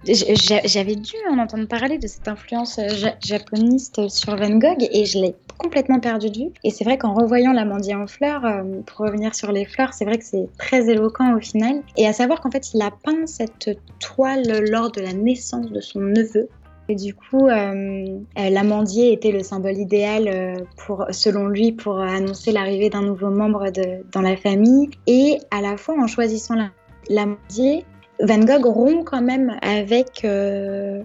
J'avais 0.06 0.95
dû 0.95 1.15
en 1.30 1.39
entendre 1.39 1.67
parler 1.67 1.97
de 1.97 2.08
cette 2.08 2.28
influence 2.28 2.78
euh, 2.78 2.88
japoniste 3.19 4.08
sur 4.10 4.36
Van 4.36 4.58
Gogh 4.58 4.88
et 4.91 5.06
je 5.06 5.19
l'ai 5.19 5.36
complètement 5.58 6.00
perdu 6.00 6.30
de 6.30 6.38
vue. 6.38 6.52
Et 6.63 6.69
c'est 6.69 6.84
vrai 6.84 6.97
qu'en 6.97 7.13
revoyant 7.13 7.52
l'amandier 7.52 7.95
en 7.95 8.06
fleurs, 8.06 8.45
euh, 8.45 8.63
pour 8.86 9.06
revenir 9.06 9.34
sur 9.34 9.52
les 9.52 9.65
fleurs, 9.65 9.93
c'est 9.93 10.06
vrai 10.06 10.19
que 10.19 10.23
c'est 10.23 10.47
très 10.60 10.89
éloquent 10.89 11.36
au 11.36 11.39
final. 11.39 11.82
Et 11.97 12.08
à 12.08 12.13
savoir 12.13 12.41
qu'en 12.41 12.52
fait, 12.52 12.73
il 12.73 12.82
a 12.82 12.91
peint 12.91 13.26
cette 13.26 13.71
toile 14.00 14.65
lors 14.69 14.91
de 14.91 15.02
la 15.02 15.13
naissance 15.13 15.71
de 15.71 15.82
son 15.82 16.00
neveu. 16.00 16.47
Et 16.89 16.95
du 16.95 17.13
coup, 17.13 17.47
euh, 17.47 18.19
l'amandier 18.36 19.12
était 19.12 19.32
le 19.32 19.43
symbole 19.43 19.78
idéal 19.78 20.65
pour, 20.78 21.06
selon 21.12 21.47
lui 21.47 21.73
pour 21.73 22.00
annoncer 22.00 22.52
l'arrivée 22.52 22.89
d'un 22.89 23.02
nouveau 23.02 23.30
membre 23.30 23.71
de, 23.71 24.06
dans 24.12 24.21
la 24.21 24.38
famille. 24.38 24.89
Et 25.06 25.39
à 25.52 25.62
la 25.62 25.76
fois, 25.76 25.95
en 26.00 26.08
choisissant 26.08 26.56
l'amandier, 27.10 27.86
Van 28.19 28.39
Gogh 28.39 28.65
rompt 28.65 29.04
quand 29.06 29.21
même 29.21 29.58
avec 29.62 30.26
euh, 30.26 31.04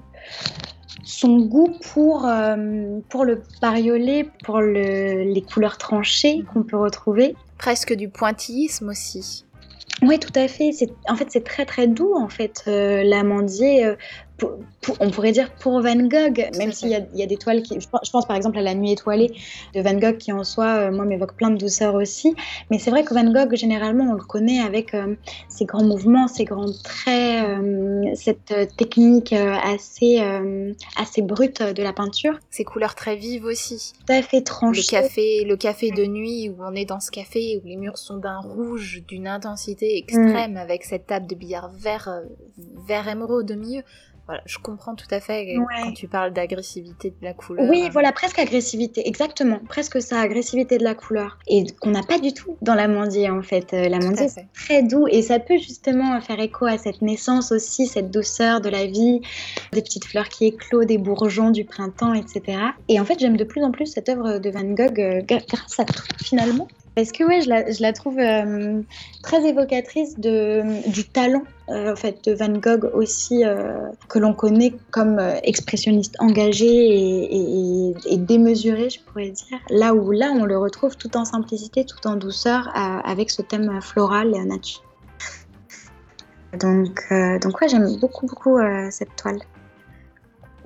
son 1.04 1.40
goût 1.40 1.72
pour, 1.92 2.26
euh, 2.26 3.00
pour 3.08 3.24
le 3.24 3.42
bariolé, 3.60 4.28
pour 4.44 4.60
les 4.60 5.44
couleurs 5.52 5.78
tranchées 5.78 6.42
qu'on 6.52 6.62
peut 6.62 6.78
retrouver. 6.78 7.34
Presque 7.58 7.94
du 7.94 8.08
pointillisme 8.08 8.88
aussi. 8.88 9.44
Oui, 10.02 10.18
tout 10.18 10.32
à 10.34 10.48
fait. 10.48 10.70
En 11.08 11.14
fait, 11.14 11.26
c'est 11.28 11.44
très 11.44 11.64
très 11.64 11.86
doux. 11.86 12.14
En 12.16 12.28
fait, 12.28 12.64
euh, 12.66 13.04
l'amandier, 13.04 13.94
on 15.00 15.10
pourrait 15.10 15.32
dire 15.32 15.52
pour 15.54 15.80
Van 15.80 15.96
Gogh, 15.96 16.48
même 16.58 16.72
s'il 16.72 16.88
y, 16.88 17.22
a 17.22 17.26
des 17.26 17.36
toiles 17.36 17.62
qui. 17.62 17.78
Je 17.80 17.88
pense, 17.88 18.26
par 18.26 18.36
exemple 18.36 18.58
à 18.58 18.62
La 18.62 18.74
Nuit 18.74 18.92
étoilée 18.92 19.32
de 19.74 19.80
Van 19.80 19.94
Gogh 19.94 20.16
qui 20.18 20.32
en 20.32 20.44
soi, 20.44 20.66
euh, 20.66 20.90
moi, 20.90 21.04
m'évoque 21.04 21.34
plein 21.34 21.50
de 21.50 21.56
douceur 21.56 21.94
aussi. 21.94 22.34
Mais 22.70 22.78
c'est 22.78 22.90
vrai 22.90 23.04
que 23.04 23.14
Van 23.14 23.30
Gogh, 23.30 23.54
généralement, 23.54 24.10
on 24.10 24.14
le 24.14 24.24
connaît 24.24 24.60
avec 24.60 24.94
euh, 24.94 25.14
ses 25.48 25.64
grands 25.64 25.84
mouvements, 25.84 26.28
ses 26.28 26.44
grands 26.44 26.72
traits, 26.82 27.46
euh, 27.46 28.10
cette 28.14 28.54
technique 28.76 29.32
assez, 29.32 30.20
assez 30.96 31.22
brute 31.22 31.62
de 31.62 31.82
la 31.82 31.92
peinture. 31.92 32.38
Ses 32.50 32.64
couleurs 32.64 32.94
très 32.94 33.16
vives 33.16 33.44
aussi. 33.44 33.92
Tout 34.06 34.12
à 34.12 34.22
fait 34.22 34.42
tranchées. 34.42 34.82
Le 34.82 35.02
café, 35.02 35.44
le 35.44 35.56
café 35.56 35.90
de 35.90 36.04
nuit 36.04 36.48
où 36.48 36.56
on 36.60 36.74
est 36.74 36.84
dans 36.84 37.00
ce 37.00 37.10
café 37.10 37.60
où 37.62 37.66
les 37.66 37.76
murs 37.76 37.98
sont 37.98 38.16
d'un 38.16 38.38
rouge 38.40 39.02
d'une 39.06 39.28
intensité 39.28 39.98
extrême 39.98 40.54
mm. 40.54 40.56
avec 40.56 40.84
cette 40.84 41.06
table 41.06 41.26
de 41.26 41.34
billard 41.34 41.70
vert, 41.76 42.22
vert 42.86 43.08
émeraude 43.08 43.50
au 43.50 43.56
milieu 43.56 43.82
voilà, 44.26 44.42
je 44.46 44.58
comprends 44.58 44.94
tout 44.94 45.06
à 45.10 45.20
fait 45.20 45.56
quand 45.56 45.92
tu 45.92 46.06
parles 46.06 46.32
d'agressivité 46.32 47.10
de 47.10 47.16
la 47.24 47.34
couleur. 47.34 47.68
Oui, 47.68 47.88
voilà, 47.90 48.12
presque 48.12 48.38
agressivité, 48.38 49.06
exactement, 49.06 49.60
presque 49.68 50.00
ça, 50.00 50.20
agressivité 50.20 50.78
de 50.78 50.84
la 50.84 50.94
couleur. 50.94 51.38
Et 51.48 51.64
qu'on 51.80 51.90
n'a 51.90 52.02
pas 52.02 52.18
du 52.18 52.32
tout 52.32 52.56
dans 52.62 52.74
l'amandier 52.74 53.30
en 53.30 53.42
fait. 53.42 53.74
Euh, 53.74 53.88
l'amandier, 53.88 54.28
c'est 54.28 54.46
très 54.54 54.82
doux 54.82 55.08
et 55.08 55.22
ça 55.22 55.40
peut 55.40 55.58
justement 55.58 56.20
faire 56.20 56.38
écho 56.38 56.66
à 56.66 56.78
cette 56.78 57.02
naissance 57.02 57.50
aussi, 57.50 57.86
cette 57.86 58.10
douceur 58.10 58.60
de 58.60 58.68
la 58.68 58.86
vie, 58.86 59.20
des 59.72 59.82
petites 59.82 60.04
fleurs 60.04 60.28
qui 60.28 60.46
éclosent, 60.46 60.86
des 60.86 60.98
bourgeons 60.98 61.50
du 61.50 61.64
printemps, 61.64 62.14
etc. 62.14 62.58
Et 62.88 63.00
en 63.00 63.04
fait, 63.04 63.18
j'aime 63.18 63.36
de 63.36 63.44
plus 63.44 63.64
en 63.64 63.72
plus 63.72 63.86
cette 63.86 64.08
œuvre 64.08 64.38
de 64.38 64.50
Van 64.50 64.62
Gogh 64.62 65.00
euh, 65.00 65.20
grâce 65.26 65.80
à 65.80 65.84
tout 65.84 66.02
finalement. 66.22 66.68
Parce 66.94 67.10
que 67.10 67.24
ouais, 67.24 67.40
je 67.40 67.82
la, 67.82 67.92
trouve 67.94 68.18
euh, 68.18 68.82
très 69.22 69.42
évocatrice 69.48 70.18
du 70.18 71.04
talent 71.10 71.42
euh, 71.70 71.92
en 71.92 71.96
fait, 71.96 72.22
de 72.26 72.34
Van 72.34 72.52
Gogh 72.52 72.90
aussi, 72.92 73.44
euh, 73.44 73.88
que 74.08 74.18
l'on 74.18 74.34
connaît 74.34 74.74
comme 74.90 75.18
expressionniste 75.42 76.16
engagé 76.18 76.66
et, 76.66 77.94
et, 78.06 78.16
démesuré, 78.18 78.90
je 78.90 79.00
pourrais 79.00 79.30
dire. 79.30 79.58
Là 79.70 79.94
où 79.94 80.10
là, 80.10 80.32
on 80.34 80.44
le 80.44 80.58
retrouve 80.58 80.96
tout 80.98 81.16
en 81.16 81.24
simplicité, 81.24 81.86
tout 81.86 82.06
en 82.06 82.16
douceur, 82.16 82.70
avec 82.74 83.30
ce 83.30 83.40
thème 83.40 83.80
floral 83.80 84.34
et 84.34 84.44
nature. 84.44 84.82
Donc, 86.60 87.10
donc 87.40 87.58
ouais, 87.62 87.68
j'aime 87.70 87.96
beaucoup, 88.00 88.26
beaucoup 88.26 88.58
cette 88.90 89.16
toile. 89.16 89.38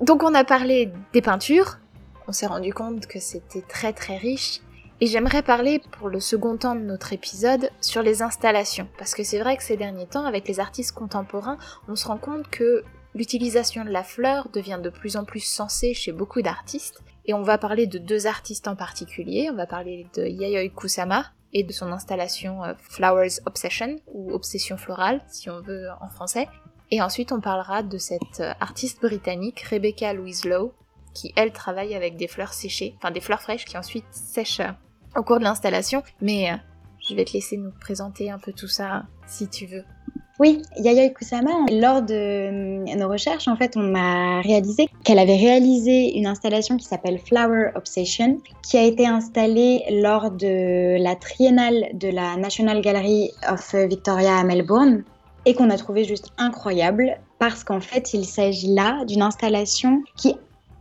Donc 0.01 0.23
on 0.23 0.33
a 0.33 0.43
parlé 0.43 0.91
des 1.13 1.21
peintures, 1.21 1.79
on 2.27 2.33
s'est 2.33 2.47
rendu 2.47 2.73
compte 2.73 3.07
que 3.07 3.19
c'était 3.19 3.61
très 3.61 3.93
très 3.93 4.17
riche 4.17 4.61
et 4.99 5.07
j'aimerais 5.07 5.43
parler 5.43 5.81
pour 5.91 6.09
le 6.09 6.19
second 6.19 6.57
temps 6.57 6.75
de 6.75 6.81
notre 6.81 7.13
épisode 7.13 7.69
sur 7.81 8.01
les 8.01 8.23
installations, 8.23 8.87
parce 8.97 9.13
que 9.13 9.23
c'est 9.23 9.39
vrai 9.39 9.57
que 9.57 9.63
ces 9.63 9.77
derniers 9.77 10.07
temps, 10.07 10.25
avec 10.25 10.47
les 10.47 10.59
artistes 10.59 10.93
contemporains, 10.93 11.57
on 11.87 11.95
se 11.95 12.07
rend 12.07 12.17
compte 12.17 12.47
que 12.49 12.83
l'utilisation 13.13 13.85
de 13.85 13.91
la 13.91 14.03
fleur 14.03 14.49
devient 14.49 14.79
de 14.81 14.89
plus 14.89 15.15
en 15.15 15.23
plus 15.23 15.41
sensée 15.41 15.93
chez 15.93 16.11
beaucoup 16.11 16.41
d'artistes, 16.41 17.03
et 17.25 17.33
on 17.33 17.43
va 17.43 17.57
parler 17.57 17.85
de 17.85 17.99
deux 17.99 18.25
artistes 18.25 18.67
en 18.67 18.75
particulier, 18.75 19.49
on 19.51 19.55
va 19.55 19.67
parler 19.67 20.07
de 20.15 20.25
Yayoi 20.25 20.69
Kusama 20.69 21.25
et 21.53 21.63
de 21.63 21.71
son 21.71 21.91
installation 21.91 22.63
euh, 22.63 22.73
Flowers 22.79 23.39
Obsession, 23.45 23.97
ou 24.07 24.31
Obsession 24.31 24.77
florale, 24.77 25.21
si 25.27 25.49
on 25.49 25.61
veut 25.61 25.87
en 26.01 26.09
français, 26.09 26.47
et 26.89 27.01
ensuite 27.01 27.31
on 27.31 27.39
parlera 27.39 27.83
de 27.83 27.97
cette 27.97 28.39
euh, 28.39 28.53
artiste 28.59 29.01
britannique 29.01 29.59
Rebecca 29.61 30.11
Louise 30.13 30.45
Lowe, 30.45 30.73
qui 31.13 31.33
elle 31.35 31.51
travaille 31.51 31.95
avec 31.95 32.15
des 32.15 32.27
fleurs 32.27 32.53
séchées, 32.53 32.95
enfin 32.97 33.11
des 33.11 33.21
fleurs 33.21 33.41
fraîches 33.41 33.65
qui 33.65 33.77
ensuite 33.77 34.05
sèchent 34.11 34.61
au 35.17 35.23
cours 35.23 35.39
de 35.39 35.43
l'installation. 35.43 36.03
Mais 36.21 36.51
euh, 36.51 36.55
je 37.07 37.15
vais 37.15 37.25
te 37.25 37.33
laisser 37.33 37.57
nous 37.57 37.71
présenter 37.79 38.29
un 38.31 38.39
peu 38.39 38.53
tout 38.53 38.67
ça 38.67 39.03
si 39.25 39.47
tu 39.47 39.65
veux. 39.65 39.83
Oui, 40.39 40.61
Yayoi 40.77 41.09
Kusama, 41.09 41.49
lors 41.71 42.03
de 42.03 42.13
euh, 42.13 42.95
nos 42.95 43.09
recherches, 43.09 43.47
en 43.47 43.55
fait, 43.55 43.73
on 43.75 43.95
a 43.95 44.39
réalisé 44.41 44.87
qu'elle 45.03 45.17
avait 45.17 45.35
réalisé 45.35 46.15
une 46.15 46.27
installation 46.27 46.77
qui 46.77 46.85
s'appelle 46.85 47.17
Flower 47.17 47.71
Obsession, 47.73 48.37
qui 48.61 48.77
a 48.77 48.83
été 48.83 49.07
installée 49.07 49.83
lors 49.89 50.29
de 50.29 51.01
la 51.01 51.15
triennale 51.15 51.87
de 51.95 52.09
la 52.09 52.37
National 52.37 52.81
Gallery 52.81 53.31
of 53.49 53.73
Victoria 53.73 54.37
à 54.37 54.43
Melbourne 54.43 55.03
et 55.45 55.55
qu'on 55.55 55.71
a 55.71 55.77
trouvé 55.77 56.03
juste 56.03 56.31
incroyable 56.37 57.17
parce 57.39 57.63
qu'en 57.63 57.79
fait, 57.79 58.13
il 58.13 58.25
s'agit 58.25 58.75
là 58.75 59.05
d'une 59.05 59.23
installation 59.23 60.03
qui 60.17 60.35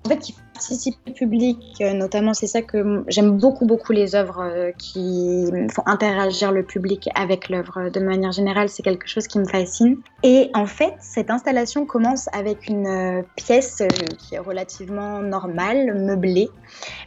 en 0.05 0.09
fait, 0.09 0.19
qui 0.19 0.35
participe 0.57 0.97
au 1.07 1.13
public, 1.13 1.59
euh, 1.83 1.93
notamment, 1.93 2.33
c'est 2.33 2.47
ça 2.47 2.63
que 2.63 3.05
j'aime 3.09 3.37
beaucoup, 3.37 3.67
beaucoup 3.67 3.93
les 3.93 4.15
œuvres 4.15 4.41
euh, 4.41 4.73
qui 4.79 5.51
font 5.71 5.83
interagir 5.85 6.51
le 6.51 6.63
public 6.63 7.11
avec 7.15 7.51
l'œuvre. 7.51 7.91
De 7.91 8.01
manière 8.01 8.33
générale, 8.33 8.71
c'est 8.71 8.83
quelque 8.83 9.07
chose 9.07 9.27
qui 9.27 9.39
me 9.39 9.45
fascine. 9.45 9.99
Et 10.23 10.51
en 10.55 10.65
fait, 10.65 10.95
cette 11.01 11.31
installation 11.31 11.85
commence 11.85 12.29
avec 12.33 12.69
une 12.69 12.87
euh, 12.87 13.23
pièce 13.37 13.83
qui 14.19 14.37
est 14.37 14.39
relativement 14.39 15.21
normale, 15.21 15.95
meublée, 15.95 16.49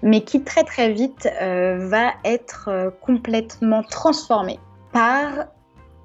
mais 0.04 0.22
qui 0.22 0.44
très, 0.44 0.64
très 0.64 0.92
vite 0.92 1.28
va 1.40 2.12
être 2.24 2.94
complètement 3.02 3.84
transformée 3.84 4.60
par 4.92 5.48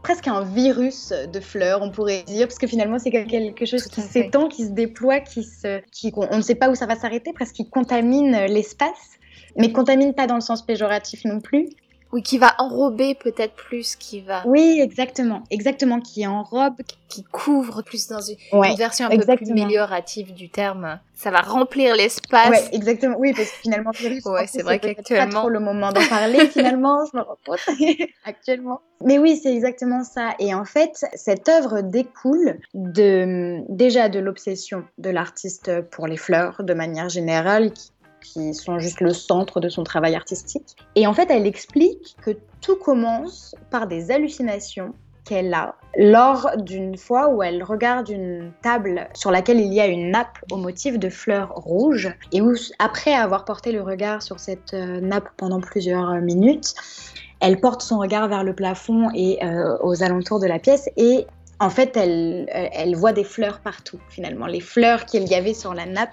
presque 0.04 0.28
un 0.28 0.42
virus 0.42 1.12
de 1.12 1.40
fleurs, 1.40 1.82
on 1.82 1.90
pourrait 1.90 2.22
dire, 2.22 2.46
parce 2.46 2.58
que 2.58 2.68
finalement 2.68 2.98
c'est 3.00 3.10
quelque 3.10 3.64
chose 3.64 3.86
qui 3.86 4.02
s'étend, 4.02 4.48
qui 4.48 4.64
se 4.66 4.70
déploie, 4.70 5.18
qui 5.18 5.42
se, 5.42 5.80
qui, 5.90 6.12
on 6.14 6.36
ne 6.36 6.42
sait 6.42 6.54
pas 6.54 6.68
où 6.68 6.76
ça 6.76 6.86
va 6.86 6.94
s'arrêter, 6.94 7.32
presque 7.32 7.56
qui 7.56 7.68
contamine 7.68 8.44
l'espace, 8.46 9.18
mais 9.56 9.72
contamine 9.72 10.14
pas 10.14 10.26
dans 10.26 10.34
le 10.36 10.42
sens 10.42 10.64
péjoratif 10.64 11.24
non 11.24 11.40
plus. 11.40 11.70
Oui, 12.14 12.22
qui 12.22 12.38
va 12.38 12.54
enrober 12.58 13.16
peut-être 13.16 13.54
plus, 13.54 13.96
qui 13.96 14.20
va. 14.20 14.44
Oui, 14.46 14.78
exactement, 14.80 15.42
exactement, 15.50 15.98
qui 15.98 16.24
enrobe, 16.28 16.76
qui 17.08 17.24
couvre 17.24 17.82
plus 17.82 18.06
dans 18.06 18.20
une, 18.20 18.36
version 18.76 19.06
un 19.06 19.18
peu 19.18 19.34
plus 19.34 19.50
améliorative 19.50 20.32
du 20.32 20.48
terme. 20.48 21.00
Ça 21.14 21.32
va 21.32 21.40
remplir 21.40 21.96
l'espace. 21.96 22.50
Ouais, 22.50 22.68
exactement. 22.70 23.16
Oui, 23.18 23.32
parce 23.32 23.50
que 23.50 23.56
finalement, 23.62 23.90
ouais, 24.26 24.46
c'est 24.46 24.62
vrai 24.62 24.78
qu'actuellement, 24.78 25.32
pas 25.32 25.38
trop 25.40 25.48
le 25.48 25.58
moment 25.58 25.90
d'en 25.90 26.06
parler. 26.08 26.46
finalement, 26.52 27.04
je 27.12 27.16
me 27.16 27.22
repose 27.22 27.58
actuellement. 28.24 28.80
Mais 29.04 29.18
oui, 29.18 29.36
c'est 29.36 29.52
exactement 29.52 30.04
ça. 30.04 30.36
Et 30.38 30.54
en 30.54 30.64
fait, 30.64 31.04
cette 31.14 31.48
œuvre 31.48 31.80
découle 31.80 32.60
de 32.74 33.58
déjà 33.68 34.08
de 34.08 34.20
l'obsession 34.20 34.84
de 34.98 35.10
l'artiste 35.10 35.80
pour 35.90 36.06
les 36.06 36.16
fleurs, 36.16 36.62
de 36.62 36.74
manière 36.74 37.08
générale, 37.08 37.72
qui 37.72 37.90
qui 38.24 38.54
sont 38.54 38.78
juste 38.78 39.00
le 39.00 39.12
centre 39.12 39.60
de 39.60 39.68
son 39.68 39.84
travail 39.84 40.16
artistique. 40.16 40.76
Et 40.96 41.06
en 41.06 41.12
fait, 41.12 41.30
elle 41.30 41.46
explique 41.46 42.16
que 42.22 42.32
tout 42.60 42.76
commence 42.76 43.54
par 43.70 43.86
des 43.86 44.10
hallucinations 44.10 44.94
qu'elle 45.24 45.54
a 45.54 45.76
lors 45.96 46.50
d'une 46.58 46.96
fois 46.96 47.28
où 47.28 47.42
elle 47.42 47.62
regarde 47.62 48.08
une 48.08 48.52
table 48.62 49.08
sur 49.14 49.30
laquelle 49.30 49.60
il 49.60 49.72
y 49.72 49.80
a 49.80 49.86
une 49.86 50.10
nappe 50.10 50.38
au 50.50 50.56
motif 50.56 50.98
de 50.98 51.08
fleurs 51.08 51.54
rouges 51.54 52.12
et 52.32 52.40
où 52.40 52.52
après 52.78 53.14
avoir 53.14 53.44
porté 53.44 53.72
le 53.72 53.80
regard 53.80 54.22
sur 54.22 54.38
cette 54.38 54.74
euh, 54.74 55.00
nappe 55.00 55.28
pendant 55.36 55.60
plusieurs 55.60 56.20
minutes, 56.20 56.74
elle 57.40 57.58
porte 57.60 57.82
son 57.82 57.98
regard 57.98 58.28
vers 58.28 58.44
le 58.44 58.54
plafond 58.54 59.08
et 59.14 59.42
euh, 59.44 59.78
aux 59.82 60.02
alentours 60.02 60.40
de 60.40 60.46
la 60.46 60.58
pièce 60.58 60.88
et 60.96 61.26
en 61.60 61.70
fait 61.70 61.96
elle, 61.96 62.46
elle 62.50 62.96
voit 62.96 63.12
des 63.12 63.24
fleurs 63.24 63.60
partout 63.60 64.00
finalement. 64.08 64.46
Les 64.46 64.60
fleurs 64.60 65.06
qu'il 65.06 65.26
y 65.28 65.34
avait 65.34 65.54
sur 65.54 65.74
la 65.74 65.86
nappe 65.86 66.10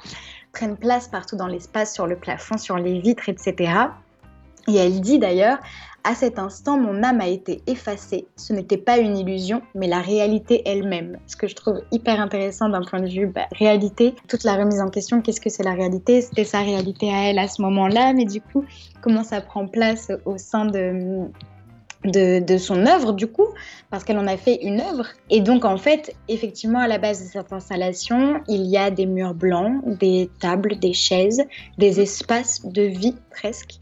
prennent 0.54 0.78
place 0.78 1.08
partout 1.08 1.36
dans 1.36 1.48
l'espace, 1.48 1.94
sur 1.94 2.08
le 2.08 2.16
plafond, 2.16 2.58
sur 2.58 2.78
les 2.78 3.00
vitres, 3.00 3.30
etc. 3.30 3.74
Et 4.68 4.76
elle 4.76 5.02
dit 5.02 5.18
d'ailleurs, 5.18 5.58
à 6.04 6.16
cet 6.16 6.40
instant, 6.40 6.78
mon 6.78 7.04
âme 7.04 7.22
a 7.22 7.28
été 7.28 7.62
effacée. 7.68 8.26
Ce 8.36 8.54
n'était 8.54 8.78
pas 8.78 8.98
une 8.98 9.18
illusion, 9.18 9.62
mais 9.76 9.88
la 9.88 10.02
réalité 10.02 10.64
elle-même. 10.66 11.18
Ce 11.28 11.36
que 11.36 11.48
je 11.48 11.56
trouve 11.56 11.82
hyper 11.92 12.20
intéressant 12.20 12.70
d'un 12.70 12.82
point 12.82 13.02
de 13.02 13.08
vue 13.08 13.28
bah, 13.28 13.48
réalité. 13.52 14.16
Toute 14.28 14.44
la 14.44 14.56
remise 14.56 14.82
en 14.82 14.90
question, 14.90 15.22
qu'est-ce 15.22 15.42
que 15.42 15.50
c'est 15.50 15.64
la 15.64 15.74
réalité? 15.74 16.22
C'était 16.22 16.44
sa 16.44 16.62
réalité 16.62 17.12
à 17.14 17.30
elle 17.30 17.40
à 17.40 17.48
ce 17.48 17.62
moment-là, 17.62 18.14
mais 18.14 18.26
du 18.26 18.42
coup, 18.42 18.66
comment 19.02 19.24
ça 19.24 19.42
prend 19.42 19.68
place 19.68 20.12
au 20.26 20.38
sein 20.38 20.66
de, 20.66 21.28
de, 22.04 22.58
son 22.58 22.86
œuvre 22.86 23.14
du 23.14 23.28
coup, 23.28 23.48
parce 23.90 24.04
qu'elle 24.04 24.18
en 24.18 24.28
a 24.28 24.38
fait 24.38 24.56
une 24.62 24.82
œuvre. 24.82 25.08
Et 25.30 25.42
donc 25.42 25.66
en 25.66 25.78
fait, 25.78 26.16
effectivement, 26.28 26.80
à 26.80 26.88
la 26.88 26.98
base 26.98 27.24
de 27.24 27.28
cette 27.28 27.54
installation, 27.54 28.42
il 28.48 28.66
y 28.66 28.78
a 28.78 28.92
des 28.92 29.06
murs 29.06 29.34
blancs, 29.34 29.82
des 29.86 30.30
tables, 30.40 30.80
des 30.80 30.94
chaises, 30.94 31.44
des 31.78 32.02
espaces 32.02 32.66
de 32.66 32.84
vie 32.84 33.16
presque. 33.30 33.76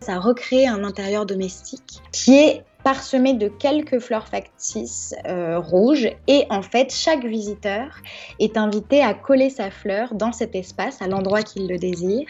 Ça 0.00 0.18
recrée 0.18 0.66
un 0.66 0.84
intérieur 0.84 1.26
domestique 1.26 2.00
qui 2.12 2.36
est 2.36 2.64
parsemé 2.82 3.34
de 3.34 3.48
quelques 3.48 3.98
fleurs 3.98 4.26
factices 4.26 5.14
euh, 5.26 5.58
rouges 5.58 6.08
et 6.26 6.46
en 6.48 6.62
fait 6.62 6.94
chaque 6.94 7.24
visiteur 7.26 8.00
est 8.38 8.56
invité 8.56 9.02
à 9.02 9.12
coller 9.12 9.50
sa 9.50 9.70
fleur 9.70 10.14
dans 10.14 10.32
cet 10.32 10.54
espace 10.54 11.02
à 11.02 11.06
l'endroit 11.06 11.42
qu'il 11.42 11.68
le 11.68 11.76
désire 11.76 12.26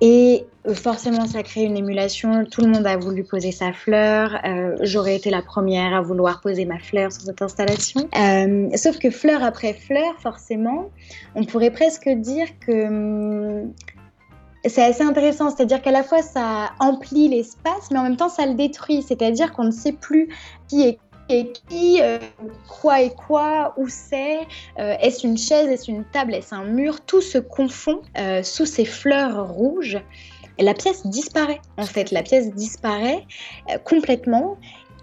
et 0.00 0.46
euh, 0.66 0.74
forcément, 0.74 1.26
ça 1.26 1.42
crée 1.42 1.64
une 1.64 1.76
émulation. 1.76 2.44
Tout 2.44 2.60
le 2.60 2.68
monde 2.68 2.86
a 2.86 2.96
voulu 2.96 3.24
poser 3.24 3.52
sa 3.52 3.72
fleur. 3.72 4.38
Euh, 4.44 4.76
j'aurais 4.80 5.16
été 5.16 5.30
la 5.30 5.42
première 5.42 5.94
à 5.94 6.00
vouloir 6.00 6.40
poser 6.40 6.64
ma 6.64 6.78
fleur 6.78 7.12
sur 7.12 7.22
cette 7.22 7.42
installation. 7.42 8.08
Euh, 8.16 8.68
sauf 8.76 8.98
que 8.98 9.10
fleur 9.10 9.42
après 9.42 9.72
fleur, 9.72 10.14
forcément, 10.20 10.90
on 11.34 11.44
pourrait 11.44 11.70
presque 11.70 12.08
dire 12.08 12.46
que 12.60 12.86
hum, 12.86 13.72
c'est 14.64 14.82
assez 14.82 15.02
intéressant. 15.02 15.50
C'est-à-dire 15.50 15.82
qu'à 15.82 15.92
la 15.92 16.02
fois, 16.02 16.22
ça 16.22 16.70
emplit 16.78 17.28
l'espace, 17.28 17.90
mais 17.90 17.98
en 17.98 18.04
même 18.04 18.16
temps, 18.16 18.28
ça 18.28 18.46
le 18.46 18.54
détruit. 18.54 19.02
C'est-à-dire 19.02 19.52
qu'on 19.52 19.64
ne 19.64 19.70
sait 19.72 19.92
plus 19.92 20.28
qui 20.68 20.82
est 20.82 20.98
et 21.28 21.52
qui, 21.68 22.00
euh, 22.00 22.18
quoi 22.68 23.02
et 23.02 23.10
quoi, 23.10 23.74
où 23.76 23.88
c'est, 23.88 24.40
euh, 24.78 24.96
est-ce 25.00 25.26
une 25.26 25.38
chaise, 25.38 25.68
est-ce 25.68 25.90
une 25.90 26.04
table, 26.04 26.34
est-ce 26.34 26.54
un 26.54 26.64
mur, 26.64 27.00
tout 27.02 27.20
se 27.20 27.38
confond 27.38 28.00
euh, 28.18 28.42
sous 28.42 28.66
ces 28.66 28.84
fleurs 28.84 29.48
rouges. 29.48 29.98
Et 30.58 30.64
la 30.64 30.74
pièce 30.74 31.06
disparaît, 31.06 31.60
en 31.76 31.84
fait, 31.84 32.10
la 32.10 32.22
pièce 32.22 32.52
disparaît 32.52 33.24
complètement. 33.84 34.56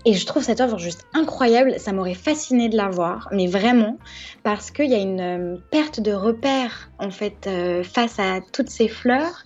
Et 0.07 0.13
je 0.13 0.25
trouve 0.25 0.43
cette 0.43 0.59
œuvre 0.59 0.77
juste 0.77 1.07
incroyable. 1.13 1.79
Ça 1.79 1.93
m'aurait 1.93 2.13
fasciné 2.13 2.67
de 2.67 2.75
la 2.75 2.89
voir, 2.89 3.29
mais 3.31 3.47
vraiment, 3.47 3.97
parce 4.43 4.69
qu'il 4.69 4.91
y 4.91 4.93
a 4.93 4.99
une 4.99 5.59
perte 5.71 6.01
de 6.01 6.11
repère, 6.11 6.91
en 6.99 7.09
fait, 7.09 7.49
face 7.83 8.19
à 8.19 8.41
toutes 8.51 8.69
ces 8.69 8.89
fleurs 8.89 9.45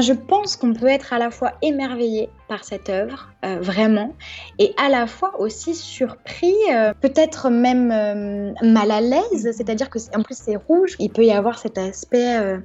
Je 0.00 0.14
pense 0.14 0.56
qu'on 0.56 0.72
peut 0.72 0.86
être 0.86 1.12
à 1.12 1.18
la 1.18 1.30
fois 1.30 1.52
émerveillé 1.60 2.30
par 2.48 2.64
cette 2.64 2.88
œuvre, 2.88 3.28
euh, 3.44 3.58
vraiment, 3.60 4.14
et 4.58 4.72
à 4.78 4.88
la 4.88 5.06
fois 5.06 5.38
aussi 5.38 5.74
surpris, 5.74 6.54
euh, 6.72 6.94
peut-être 7.00 7.50
même 7.50 7.90
euh, 7.92 8.52
mal 8.62 8.90
à 8.90 9.00
l'aise, 9.00 9.50
c'est-à-dire 9.54 9.90
que 9.90 9.98
en 10.16 10.22
plus 10.22 10.36
c'est 10.36 10.56
rouge, 10.56 10.96
il 10.98 11.10
peut 11.10 11.24
y 11.24 11.32
avoir 11.32 11.58
cet 11.58 11.76
aspect 11.76 12.60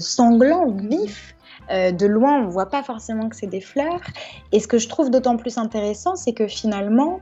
sanglant, 0.00 0.70
vif. 0.70 1.34
de 1.70 2.06
loin, 2.06 2.40
on 2.40 2.46
ne 2.46 2.50
voit 2.50 2.68
pas 2.68 2.82
forcément 2.82 3.28
que 3.30 3.36
c'est 3.36 3.46
des 3.46 3.62
fleurs. 3.62 4.02
Et 4.50 4.60
ce 4.60 4.68
que 4.68 4.76
je 4.76 4.88
trouve 4.88 5.10
d'autant 5.10 5.38
plus 5.38 5.56
intéressant, 5.56 6.16
c'est 6.16 6.34
que 6.34 6.46
finalement, 6.46 7.20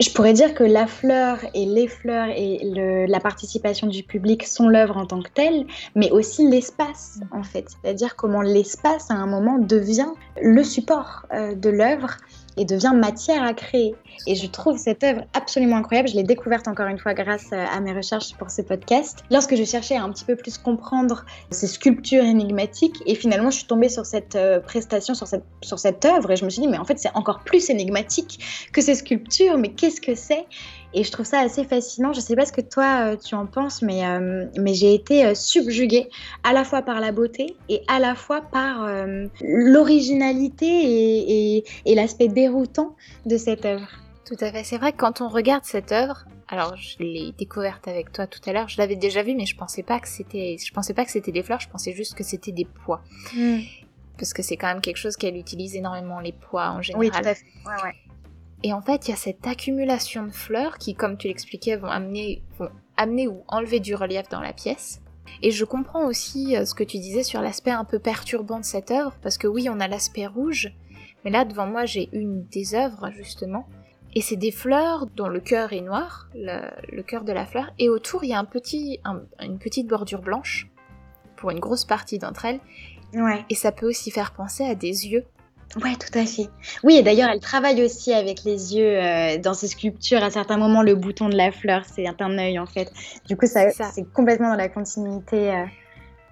je 0.00 0.10
pourrais 0.10 0.32
dire 0.32 0.54
que 0.54 0.64
la 0.64 0.86
fleur 0.86 1.38
et 1.54 1.66
les 1.66 1.86
fleurs 1.86 2.28
et 2.34 3.06
la 3.06 3.20
participation 3.20 3.86
du 3.86 4.02
public 4.02 4.46
sont 4.46 4.68
l'œuvre 4.68 4.96
en 4.96 5.06
tant 5.06 5.22
que 5.22 5.30
telle, 5.30 5.66
mais 5.94 6.10
aussi 6.10 6.48
l'espace 6.48 7.20
en 7.32 7.42
fait. 7.42 7.66
C'est-à-dire 7.68 8.16
comment 8.16 8.40
l'espace 8.40 9.10
à 9.10 9.14
un 9.14 9.26
moment 9.26 9.58
devient 9.58 10.10
le 10.40 10.64
support 10.64 11.26
euh, 11.32 11.54
de 11.54 11.68
l'œuvre 11.68 12.16
et 12.56 12.64
devient 12.64 12.92
matière 12.94 13.42
à 13.42 13.54
créer. 13.54 13.94
Et 14.26 14.34
je 14.34 14.46
trouve 14.46 14.78
cette 14.78 15.02
œuvre 15.04 15.22
absolument 15.34 15.76
incroyable. 15.76 16.08
Je 16.08 16.16
l'ai 16.16 16.22
découverte 16.22 16.68
encore 16.68 16.86
une 16.86 16.98
fois 16.98 17.14
grâce 17.14 17.48
euh, 17.52 17.64
à 17.72 17.80
mes 17.80 17.92
recherches 17.92 18.34
pour 18.34 18.50
ce 18.50 18.62
podcast. 18.62 19.24
Lorsque 19.30 19.56
je 19.56 19.64
cherchais 19.64 19.96
à 19.96 20.02
un 20.02 20.10
petit 20.10 20.24
peu 20.24 20.36
plus 20.36 20.58
comprendre 20.58 21.24
ces 21.50 21.66
sculptures 21.66 22.24
énigmatiques, 22.24 22.96
et 23.06 23.14
finalement 23.14 23.50
je 23.50 23.56
suis 23.56 23.66
tombée 23.66 23.88
sur 23.88 24.06
cette 24.06 24.36
euh, 24.36 24.60
prestation, 24.60 25.14
sur 25.14 25.26
cette, 25.26 25.44
sur 25.62 25.78
cette 25.78 26.04
œuvre, 26.04 26.30
et 26.30 26.36
je 26.36 26.44
me 26.44 26.50
suis 26.50 26.62
dit, 26.62 26.68
mais 26.68 26.78
en 26.78 26.84
fait 26.84 26.98
c'est 26.98 27.14
encore 27.14 27.40
plus 27.40 27.70
énigmatique 27.70 28.68
que 28.72 28.80
ces 28.80 28.94
sculptures, 28.94 29.56
mais 29.56 29.70
qu'est-ce 29.72 30.00
que 30.00 30.14
c'est? 30.14 30.46
Et 30.92 31.04
je 31.04 31.10
trouve 31.12 31.26
ça 31.26 31.40
assez 31.40 31.64
fascinant. 31.64 32.12
Je 32.12 32.18
ne 32.18 32.24
sais 32.24 32.36
pas 32.36 32.46
ce 32.46 32.52
que 32.52 32.60
toi 32.60 33.12
euh, 33.12 33.16
tu 33.16 33.34
en 33.34 33.46
penses, 33.46 33.82
mais, 33.82 34.04
euh, 34.04 34.46
mais 34.58 34.74
j'ai 34.74 34.94
été 34.94 35.24
euh, 35.24 35.34
subjuguée 35.34 36.08
à 36.42 36.52
la 36.52 36.64
fois 36.64 36.82
par 36.82 37.00
la 37.00 37.12
beauté 37.12 37.56
et 37.68 37.82
à 37.88 37.98
la 37.98 38.14
fois 38.14 38.40
par 38.40 38.88
l'originalité 39.40 40.66
et, 40.66 41.64
et, 41.86 41.94
l'aspect 41.94 42.28
déroutant 42.28 42.96
de 43.26 43.36
cette 43.36 43.64
œuvre. 43.64 43.88
Tout 44.24 44.36
à 44.40 44.50
fait. 44.50 44.64
C'est 44.64 44.78
vrai 44.78 44.92
que 44.92 44.98
quand 44.98 45.20
on 45.20 45.28
regarde 45.28 45.64
cette 45.64 45.92
œuvre, 45.92 46.24
alors 46.48 46.76
je 46.76 46.98
l'ai 46.98 47.32
découverte 47.32 47.86
avec 47.86 48.12
toi 48.12 48.26
tout 48.26 48.40
à 48.46 48.52
l'heure, 48.52 48.68
je 48.68 48.78
l'avais 48.78 48.96
déjà 48.96 49.22
vue, 49.22 49.34
mais 49.34 49.46
je 49.46 49.56
pensais 49.56 49.82
pas 49.82 50.00
que 50.00 50.08
c'était, 50.08 50.56
je 50.64 50.72
pensais 50.72 50.94
pas 50.94 51.04
que 51.04 51.10
c'était 51.10 51.32
des 51.32 51.42
fleurs, 51.42 51.60
je 51.60 51.68
pensais 51.68 51.92
juste 51.92 52.14
que 52.14 52.24
c'était 52.24 52.52
des 52.52 52.66
pois. 52.84 53.02
Hmm. 53.34 53.60
Parce 54.18 54.34
que 54.34 54.42
c'est 54.42 54.56
quand 54.56 54.66
même 54.66 54.80
quelque 54.82 54.98
chose 54.98 55.16
qu'elle 55.16 55.36
utilise 55.36 55.76
énormément, 55.76 56.20
les 56.20 56.32
pois 56.32 56.70
en 56.70 56.82
général. 56.82 57.06
Oui, 57.06 57.10
tout 57.10 57.28
à 57.28 57.34
fait. 57.34 57.46
Ouais, 57.64 57.82
ouais. 57.84 57.94
Et 58.62 58.72
en 58.72 58.82
fait, 58.82 59.08
il 59.08 59.10
y 59.10 59.14
a 59.14 59.16
cette 59.16 59.46
accumulation 59.46 60.24
de 60.24 60.32
fleurs 60.32 60.78
qui, 60.78 60.94
comme 60.94 61.16
tu 61.16 61.28
l'expliquais, 61.28 61.76
vont 61.76 61.88
amener, 61.88 62.42
amener 62.96 63.26
ou 63.26 63.42
enlever 63.48 63.80
du 63.80 63.94
relief 63.94 64.28
dans 64.28 64.40
la 64.40 64.52
pièce. 64.52 65.00
Et 65.42 65.50
je 65.50 65.64
comprends 65.64 66.06
aussi 66.06 66.56
euh, 66.56 66.64
ce 66.64 66.74
que 66.74 66.84
tu 66.84 66.98
disais 66.98 67.22
sur 67.22 67.40
l'aspect 67.40 67.70
un 67.70 67.84
peu 67.84 67.98
perturbant 67.98 68.58
de 68.58 68.64
cette 68.64 68.90
œuvre, 68.90 69.16
parce 69.22 69.38
que 69.38 69.46
oui, 69.46 69.68
on 69.70 69.80
a 69.80 69.88
l'aspect 69.88 70.26
rouge, 70.26 70.72
mais 71.24 71.30
là 71.30 71.44
devant 71.44 71.66
moi 71.66 71.86
j'ai 71.86 72.08
une 72.12 72.44
des 72.46 72.74
œuvres 72.74 73.10
justement, 73.12 73.66
et 74.14 74.20
c'est 74.20 74.36
des 74.36 74.50
fleurs 74.50 75.06
dont 75.06 75.28
le 75.28 75.40
cœur 75.40 75.72
est 75.72 75.80
noir, 75.80 76.28
le, 76.34 77.02
cœur 77.02 77.24
de 77.24 77.32
la 77.32 77.46
fleur, 77.46 77.72
et 77.78 77.88
autour 77.88 78.24
il 78.24 78.30
y 78.30 78.34
a 78.34 78.38
un 78.38 78.44
petit, 78.44 79.00
une 79.40 79.58
petite 79.58 79.86
bordure 79.86 80.20
blanche 80.20 80.68
pour 81.36 81.50
une 81.50 81.60
grosse 81.60 81.84
partie 81.84 82.18
d'entre 82.18 82.44
elles. 82.44 82.60
Ouais. 83.14 83.44
Et 83.48 83.54
ça 83.54 83.72
peut 83.72 83.86
aussi 83.86 84.10
faire 84.10 84.32
penser 84.32 84.64
à 84.64 84.74
des 84.74 85.08
yeux 85.08 85.24
Ouais, 85.76 85.94
tout 85.94 86.18
à 86.18 86.26
fait. 86.26 86.48
Oui, 86.82 86.96
et 86.96 87.02
d'ailleurs, 87.02 87.30
elle 87.30 87.40
travaille 87.40 87.84
aussi 87.84 88.12
avec 88.12 88.42
les 88.44 88.74
yeux 88.74 88.98
euh, 89.00 89.38
dans 89.38 89.54
ses 89.54 89.68
sculptures. 89.68 90.22
À 90.22 90.30
certains 90.30 90.56
moments, 90.56 90.82
le 90.82 90.96
bouton 90.96 91.28
de 91.28 91.36
la 91.36 91.52
fleur, 91.52 91.84
c'est 91.86 92.06
un 92.06 92.38
œil 92.38 92.58
en 92.58 92.66
fait. 92.66 92.92
Du 93.28 93.36
coup, 93.36 93.46
ça, 93.46 93.70
c'est 93.70 94.12
complètement 94.12 94.50
dans 94.50 94.56
la 94.56 94.68
continuité. 94.68 95.50
Euh, 95.50 95.64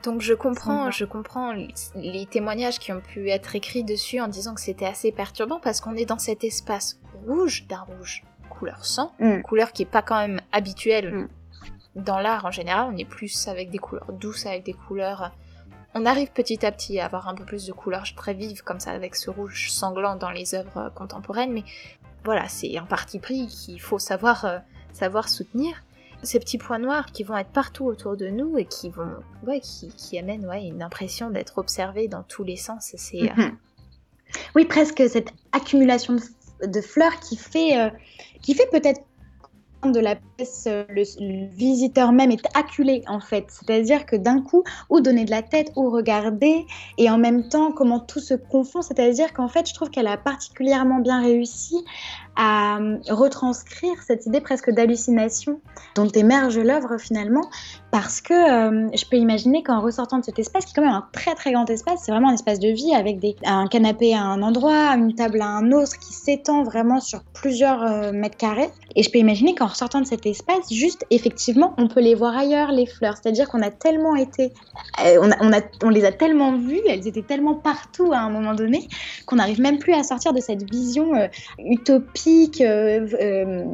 Donc 0.05 0.22
je 0.22 0.34
comprends, 0.34 0.91
je 0.91 1.05
comprends 1.05 1.53
les 1.95 2.26
témoignages 2.26 2.80
qui 2.80 2.93
ont 2.93 3.01
pu 3.01 3.30
être 3.30 3.55
écrits 3.55 3.84
dessus 3.84 4.20
en 4.20 4.26
disant 4.26 4.55
que 4.55 4.61
c'était 4.61 4.86
assez 4.86 5.12
perturbant 5.12 5.61
parce 5.61 5.80
qu'on 5.80 5.95
est 5.95 6.07
dans 6.07 6.18
cet 6.18 6.43
espace 6.43 6.99
rouge 7.26 7.66
d'un 7.68 7.82
rouge 7.82 8.24
couleur 8.51 8.84
sang, 8.84 9.12
mm. 9.20 9.43
couleur 9.43 9.72
qui 9.72 9.82
est 9.82 9.91
pas 9.91 10.03
quand 10.03 10.18
même 10.18 10.41
habituelle 10.51 11.12
mm. 11.14 11.28
dans 12.03 12.18
l'art 12.18 12.45
en 12.45 12.51
général. 12.51 12.89
On 12.93 12.97
est 12.97 13.09
plus 13.09 13.47
avec 13.47 13.70
des 13.70 13.78
couleurs 13.78 14.12
douces, 14.12 14.47
avec 14.47 14.64
des 14.64 14.72
couleurs 14.72 15.30
on 15.99 16.07
arrive 16.07 16.30
petit 16.30 16.64
à 16.64 16.72
petit 16.72 17.01
à 17.01 17.07
avoir 17.07 17.28
un 17.28 17.34
peu 17.34 17.44
plus 17.44 17.66
de 17.66 17.72
couleurs 17.72 18.05
très 18.16 18.34
vives 18.34 18.62
comme 18.62 18.80
ça 18.80 18.92
avec 18.92 19.16
ce 19.16 19.30
rouge 19.30 19.70
sanglant 19.70 20.16
dans 20.16 20.30
les 20.30 20.55
œuvres 20.55 20.92
contemporaines, 20.94 21.53
mais 21.53 21.64
voilà, 22.24 22.49
c'est 22.49 22.76
un 22.78 22.84
parti 22.84 23.18
pris 23.18 23.46
qu'il 23.49 23.80
faut 23.80 23.99
savoir, 23.99 24.44
euh, 24.44 24.59
savoir 24.92 25.28
soutenir. 25.28 25.82
Ces 26.22 26.40
petits 26.40 26.59
points 26.59 26.80
noirs 26.80 27.12
qui 27.12 27.22
vont 27.22 27.36
être 27.36 27.51
partout 27.51 27.84
autour 27.84 28.16
de 28.16 28.26
nous 28.26 28.59
et 28.59 28.64
qui 28.64 28.90
vont, 28.90 29.11
ouais, 29.46 29.61
qui, 29.61 30.18
amènent 30.18 30.46
ouais, 30.46 30.66
une 30.66 30.82
impression 30.82 31.30
d'être 31.30 31.59
observé 31.59 32.09
dans 32.09 32.24
tous 32.24 32.42
les 32.42 32.57
sens. 32.57 32.92
C'est 32.96 33.30
euh, 33.30 33.34
mhm. 33.36 33.57
oui, 34.57 34.64
presque 34.64 35.03
cette 35.09 35.32
accumulation 35.53 36.16
de, 36.61 36.80
fleurs 36.80 37.20
qui 37.20 37.36
fait, 37.36 37.80
euh, 37.80 37.90
qui 38.42 38.55
fait 38.55 38.68
peut-être 38.70 39.01
de 39.84 40.01
la 40.01 40.16
euh, 40.68 40.84
le, 40.89 41.49
visiteur 41.49 42.12
même 42.12 42.30
est 42.30 42.47
acculé 42.55 43.03
en 43.09 43.18
fait. 43.18 43.47
C'est-à-dire 43.49 44.07
que 44.07 44.14
d'un 44.14 44.41
coup, 44.41 44.62
ou 44.89 45.01
donner 45.01 45.24
de 45.24 45.32
la 45.32 45.43
tête, 45.43 45.72
ou 45.74 45.91
regarder, 45.91 46.64
et 46.97 47.11
en 47.11 47.18
même 47.18 47.49
temps, 47.49 47.72
comment 47.72 47.99
tout 47.99 48.20
se 48.20 48.34
confond. 48.34 48.80
C'est-à-dire 48.80 49.32
qu'en 49.32 49.49
fait, 49.49 49.68
je 49.68 49.74
trouve 49.74 49.91
qu'elle 49.91 50.07
a 50.07 50.16
particulièrement 50.16 51.01
bien 51.01 51.22
réussi 51.22 51.84
à 52.36 52.78
euh, 52.78 52.99
retranscrire 53.09 54.01
cette 54.07 54.26
idée 54.26 54.41
presque 54.41 54.70
d'hallucination 54.70 55.61
dont 55.97 56.07
émerge 56.07 56.57
l'œuvre 56.57 56.99
finalement, 56.99 57.49
parce 57.91 58.20
que 58.20 58.32
euh, 58.32 58.89
je 58.95 59.05
peux 59.07 59.16
imaginer 59.16 59.64
qu'en 59.64 59.80
ressortant 59.80 60.18
de 60.18 60.24
cet 60.24 60.39
espace, 60.39 60.64
qui 60.64 60.70
est 60.70 60.74
quand 60.76 60.82
même 60.82 60.93
un 60.95 61.09
très 61.12 61.34
très 61.34 61.51
grand 61.51 61.68
espace, 61.68 62.03
c'est 62.05 62.12
vraiment 62.12 62.28
un 62.28 62.34
espace 62.34 62.61
de 62.61 62.68
vie 62.68 62.95
avec 62.95 63.18
un 63.45 63.66
canapé 63.66 64.14
à 64.14 64.22
un 64.22 64.41
endroit, 64.43 64.95
une 64.95 65.16
table 65.16 65.43
à 65.43 65.49
un 65.49 65.72
autre, 65.72 65.99
qui 65.99 66.12
s'étend 66.12 66.62
vraiment 66.62 67.01
sur 67.01 67.24
plusieurs 67.34 68.12
mètres 68.12 68.36
carrés, 68.36 68.70
et 68.95 69.03
je 69.03 69.11
peux 69.11 69.18
imaginer 69.18 69.57
qu'en 69.57 69.66
ressortant 69.66 70.01
de 70.01 70.07
cet 70.07 70.28
espace, 70.31 70.72
juste 70.72 71.07
effectivement, 71.11 71.74
on 71.79 71.89
peut 71.89 72.01
les 72.01 72.14
voir 72.14 72.37
ailleurs, 72.37 72.72
les 72.72 72.87
fleurs, 72.87 73.16
c'est-à-dire 73.16 73.49
qu'on 73.49 73.62
a 73.62 73.70
tellement 73.70 74.16
été, 74.16 74.53
on, 74.99 75.31
on, 75.41 75.53
a, 75.53 75.61
on 75.83 75.89
les 75.89 76.05
a 76.05 76.12
tellement 76.12 76.57
vues, 76.57 76.81
elles 76.89 77.07
étaient 77.07 77.22
tellement 77.22 77.55
partout 77.55 78.12
à 78.12 78.18
un 78.18 78.31
moment 78.31 78.55
donné, 78.55 78.89
qu'on 79.26 79.37
n'arrive 79.37 79.61
même 79.61 79.79
plus 79.79 79.95
à 79.95 80.03
sortir 80.03 80.33
de 80.33 80.41
cette 80.41 80.68
vision 80.68 81.12
utopique 81.59 82.61
euh, 82.61 83.09
euh, 83.20 83.64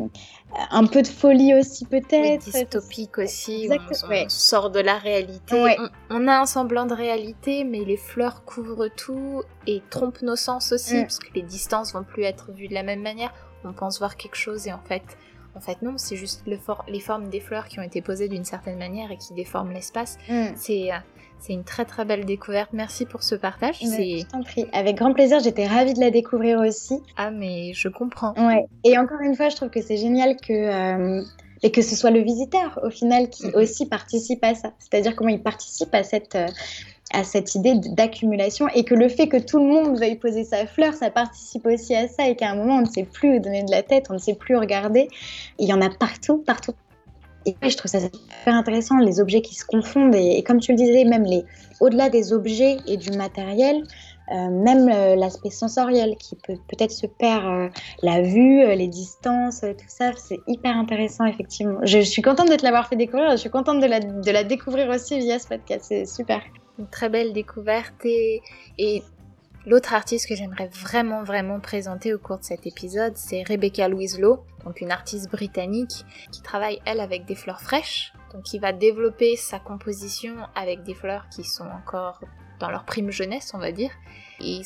un 0.70 0.86
peu 0.86 1.02
de 1.02 1.08
folie 1.08 1.54
aussi 1.54 1.84
peut-être. 1.84 2.44
dystopique 2.44 3.18
aussi, 3.18 3.68
on, 3.70 4.28
sort 4.28 4.70
de 4.70 4.80
la 4.80 4.98
réalité. 4.98 5.76
On, 6.10 6.28
a 6.28 6.40
un 6.40 6.46
semblant 6.46 6.86
de 6.86 6.94
réalité, 6.94 7.64
mais 7.64 7.84
les 7.84 7.96
fleurs 7.96 8.44
couvrent 8.44 8.88
tout 8.88 9.42
et 9.66 9.82
trompent 9.90 10.22
nos 10.22 10.36
sens 10.36 10.72
aussi, 10.72 10.96
mm. 10.96 11.02
parce 11.02 11.18
que 11.18 11.32
les 11.34 11.42
distances 11.42 11.92
vont 11.92 12.04
plus 12.04 12.22
être 12.22 12.52
vues 12.52 12.68
de 12.68 12.74
la 12.74 12.82
même 12.82 13.02
manière. 13.02 13.32
On 13.64 13.72
pense 13.72 13.98
voir 13.98 14.16
quelque 14.16 14.36
chose 14.36 14.66
et 14.66 14.72
en 14.72 14.80
fait, 14.86 15.02
en 15.56 15.60
fait 15.60 15.82
non, 15.82 15.94
c'est 15.96 16.16
juste 16.16 16.44
les 16.46 17.00
formes 17.00 17.28
des 17.28 17.40
fleurs 17.40 17.68
qui 17.68 17.78
ont 17.78 17.82
été 17.82 18.00
posées 18.00 18.28
d'une 18.28 18.44
certaine 18.44 18.78
manière 18.78 19.10
et 19.10 19.16
qui 19.16 19.34
déforment 19.34 19.72
l'espace. 19.72 20.18
Mm. 20.28 20.46
C'est 20.56 20.92
euh, 20.92 20.96
c'est 21.38 21.52
une 21.52 21.64
très 21.64 21.84
très 21.84 22.06
belle 22.06 22.24
découverte. 22.24 22.70
Merci 22.72 23.04
pour 23.04 23.22
ce 23.22 23.34
partage. 23.34 23.78
Je 23.80 24.24
t'en 24.26 24.42
prie. 24.42 24.66
Avec 24.72 24.96
grand 24.96 25.12
plaisir. 25.12 25.40
J'étais 25.40 25.66
ravie 25.66 25.92
de 25.92 26.00
la 26.00 26.10
découvrir 26.10 26.58
aussi. 26.60 27.00
Ah, 27.18 27.30
mais 27.30 27.74
je 27.74 27.88
comprends. 27.88 28.32
Ouais. 28.38 28.66
Et 28.82 28.96
encore 28.96 29.20
une 29.20 29.34
fois, 29.34 29.50
je 29.50 29.56
trouve 29.56 29.68
que 29.68 29.82
c'est 29.82 29.98
génial 29.98 30.36
que. 30.36 30.52
Euh, 30.52 31.22
et 31.62 31.70
que 31.70 31.80
ce 31.80 31.96
soit 31.96 32.10
le 32.10 32.20
visiteur, 32.20 32.78
au 32.82 32.90
final, 32.90 33.30
qui 33.30 33.46
mm-hmm. 33.46 33.62
aussi 33.62 33.86
participe 33.86 34.44
à 34.44 34.54
ça. 34.54 34.72
C'est-à-dire 34.78 35.16
comment 35.16 35.30
il 35.30 35.42
participe 35.42 35.94
à 35.94 36.02
cette, 36.02 36.34
euh, 36.34 36.46
à 37.12 37.22
cette 37.22 37.54
idée 37.54 37.74
d'accumulation 37.74 38.66
et 38.74 38.84
que 38.84 38.94
le 38.94 39.08
fait 39.08 39.28
que 39.28 39.36
tout 39.36 39.58
le 39.58 39.66
monde 39.66 39.98
veuille 39.98 40.16
poser 40.16 40.44
sa 40.44 40.66
fleur, 40.66 40.94
ça 40.94 41.10
participe 41.10 41.66
aussi 41.66 41.94
à 41.94 42.08
ça 42.08 42.28
et 42.28 42.34
qu'à 42.34 42.50
un 42.50 42.56
moment, 42.56 42.76
on 42.76 42.80
ne 42.82 42.86
sait 42.86 43.04
plus 43.04 43.40
donner 43.40 43.62
de 43.62 43.70
la 43.70 43.82
tête, 43.82 44.06
on 44.10 44.14
ne 44.14 44.18
sait 44.18 44.34
plus 44.34 44.56
regarder. 44.56 45.08
Il 45.58 45.68
y 45.68 45.72
en 45.72 45.82
a 45.82 45.90
partout, 45.90 46.38
partout, 46.38 46.72
et 47.46 47.54
je 47.70 47.76
trouve 47.76 47.90
ça 47.90 48.00
super 48.00 48.54
intéressant, 48.54 48.96
les 48.98 49.20
objets 49.20 49.42
qui 49.42 49.54
se 49.54 49.64
confondent. 49.64 50.14
Et, 50.14 50.42
comme 50.42 50.60
tu 50.60 50.72
le 50.72 50.78
disais, 50.78 51.04
même 51.04 51.24
les, 51.24 51.44
au-delà 51.80 52.08
des 52.08 52.32
objets 52.32 52.78
et 52.86 52.96
du 52.96 53.10
matériel, 53.10 53.82
euh, 54.32 54.48
même 54.48 54.88
euh, 54.88 55.16
l'aspect 55.16 55.50
sensoriel 55.50 56.16
qui 56.16 56.36
peut 56.36 56.56
peut-être 56.68 56.90
se 56.90 57.06
perd, 57.06 57.44
euh, 57.44 57.68
la 58.02 58.22
vue, 58.22 58.66
les 58.74 58.88
distances, 58.88 59.60
tout 59.60 59.84
ça, 59.88 60.12
c'est 60.16 60.40
hyper 60.46 60.76
intéressant 60.76 61.26
effectivement. 61.26 61.80
Je, 61.82 61.98
suis 61.98 62.22
contente 62.22 62.50
de 62.50 62.56
te 62.56 62.64
l'avoir 62.64 62.88
fait 62.88 62.96
découvrir, 62.96 63.32
je 63.32 63.36
suis 63.36 63.50
contente 63.50 63.80
de 63.80 64.30
la 64.30 64.44
découvrir 64.44 64.88
aussi 64.88 65.18
via 65.18 65.38
ce 65.38 65.48
podcast, 65.48 65.84
c'est 65.88 66.06
super. 66.06 66.40
Une 66.78 66.88
très 66.88 67.08
belle 67.08 67.32
découverte 67.32 68.04
et, 68.04 68.42
L'autre 69.66 69.94
artiste 69.94 70.28
que 70.28 70.34
j'aimerais 70.34 70.68
vraiment 70.68 71.22
vraiment 71.22 71.58
présenter 71.58 72.12
au 72.12 72.18
cours 72.18 72.36
de 72.36 72.44
cet 72.44 72.66
épisode, 72.66 73.16
c'est 73.16 73.42
Rebecca 73.44 73.88
Louise 73.88 74.20
Lowe, 74.20 74.44
donc 74.62 74.82
une 74.82 74.92
artiste 74.92 75.30
britannique 75.30 76.04
qui 76.30 76.42
travaille 76.42 76.82
elle 76.84 77.00
avec 77.00 77.24
des 77.24 77.34
fleurs 77.34 77.62
fraîches, 77.62 78.12
donc 78.34 78.42
qui 78.42 78.58
va 78.58 78.74
développer 78.74 79.36
sa 79.36 79.58
composition 79.58 80.34
avec 80.54 80.82
des 80.82 80.92
fleurs 80.92 81.30
qui 81.30 81.44
sont 81.44 81.64
encore 81.64 82.20
dans 82.60 82.70
leur 82.70 82.84
prime 82.84 83.10
jeunesse, 83.10 83.52
on 83.54 83.58
va 83.58 83.72
dire. 83.72 83.90
Et 84.40 84.60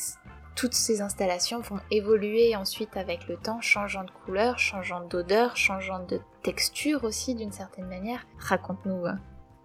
toutes 0.56 0.74
ces 0.74 1.00
installations 1.00 1.60
vont 1.60 1.78
évoluer 1.92 2.56
ensuite 2.56 2.96
avec 2.96 3.28
le 3.28 3.36
temps, 3.36 3.60
changeant 3.60 4.02
de 4.02 4.10
couleur, 4.10 4.58
changeant 4.58 5.06
d'odeur, 5.06 5.56
changeant 5.56 6.04
de 6.04 6.20
texture 6.42 7.04
aussi 7.04 7.36
d'une 7.36 7.52
certaine 7.52 7.86
manière. 7.86 8.26
Raconte-nous, 8.40 9.06
euh, 9.06 9.12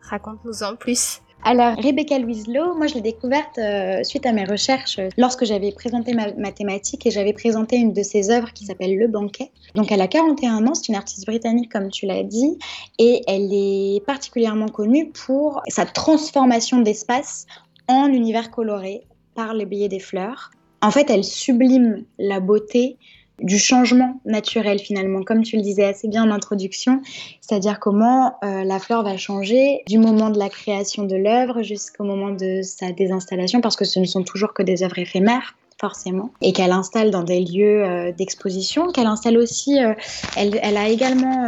raconte-nous 0.01 0.61
en 0.61 0.75
plus. 0.75 1.22
Alors, 1.45 1.75
Rebecca 1.75 2.17
Luislo, 2.17 2.73
moi 2.75 2.87
je 2.87 2.93
l'ai 2.93 3.01
découverte 3.01 3.57
euh, 3.57 4.01
suite 4.03 4.25
à 4.25 4.31
mes 4.31 4.45
recherches 4.45 4.99
euh, 4.99 5.09
lorsque 5.17 5.43
j'avais 5.43 5.73
présenté 5.73 6.13
ma, 6.13 6.31
ma, 6.33 6.53
thématique 6.53 7.05
et 7.05 7.11
j'avais 7.11 7.33
présenté 7.33 7.75
une 7.75 7.91
de 7.91 8.01
ses 8.01 8.29
œuvres 8.29 8.53
qui 8.53 8.65
s'appelle 8.65 8.97
Le 8.97 9.09
Banquet. 9.09 9.51
Donc, 9.75 9.91
elle 9.91 9.99
a 9.99 10.07
41 10.07 10.65
ans, 10.65 10.73
c'est 10.73 10.87
une 10.87 10.95
artiste 10.95 11.25
britannique 11.25 11.69
comme 11.69 11.89
tu 11.89 12.05
l'as 12.05 12.23
dit, 12.23 12.57
et 12.97 13.23
elle 13.27 13.49
est 13.51 14.05
particulièrement 14.05 14.69
connue 14.69 15.11
pour 15.11 15.61
sa 15.67 15.85
transformation 15.85 16.79
d'espace 16.79 17.45
en 17.89 18.07
univers 18.07 18.49
coloré 18.49 19.01
par 19.35 19.53
le 19.53 19.65
biais 19.65 19.89
des 19.89 19.99
fleurs. 19.99 20.51
En 20.81 20.91
fait, 20.91 21.09
elle 21.09 21.25
sublime 21.25 22.05
la 22.19 22.39
beauté 22.39 22.97
du 23.43 23.59
changement 23.59 24.19
naturel 24.25 24.79
finalement, 24.79 25.21
comme 25.21 25.43
tu 25.43 25.57
le 25.57 25.61
disais 25.61 25.83
assez 25.83 26.07
bien 26.07 26.23
en 26.23 26.31
introduction, 26.31 27.01
c'est-à-dire 27.41 27.79
comment 27.79 28.37
euh, 28.43 28.63
la 28.63 28.79
fleur 28.79 29.03
va 29.03 29.17
changer 29.17 29.83
du 29.87 29.99
moment 29.99 30.29
de 30.29 30.39
la 30.39 30.49
création 30.49 31.03
de 31.03 31.15
l'œuvre 31.15 31.61
jusqu'au 31.61 32.05
moment 32.05 32.29
de 32.29 32.61
sa 32.63 32.91
désinstallation, 32.91 33.61
parce 33.61 33.75
que 33.75 33.85
ce 33.85 33.99
ne 33.99 34.05
sont 34.05 34.23
toujours 34.23 34.53
que 34.53 34.63
des 34.63 34.81
œuvres 34.81 34.97
éphémères 34.97 35.55
forcément, 35.79 36.31
et 36.41 36.53
qu'elle 36.53 36.71
installe 36.71 37.11
dans 37.11 37.23
des 37.23 37.41
lieux 37.41 37.83
euh, 37.83 38.11
d'exposition, 38.13 38.91
qu'elle 38.91 39.07
installe 39.07 39.37
aussi, 39.37 39.83
euh, 39.83 39.93
elle, 40.37 40.77
a 40.77 40.87
également 40.87 41.45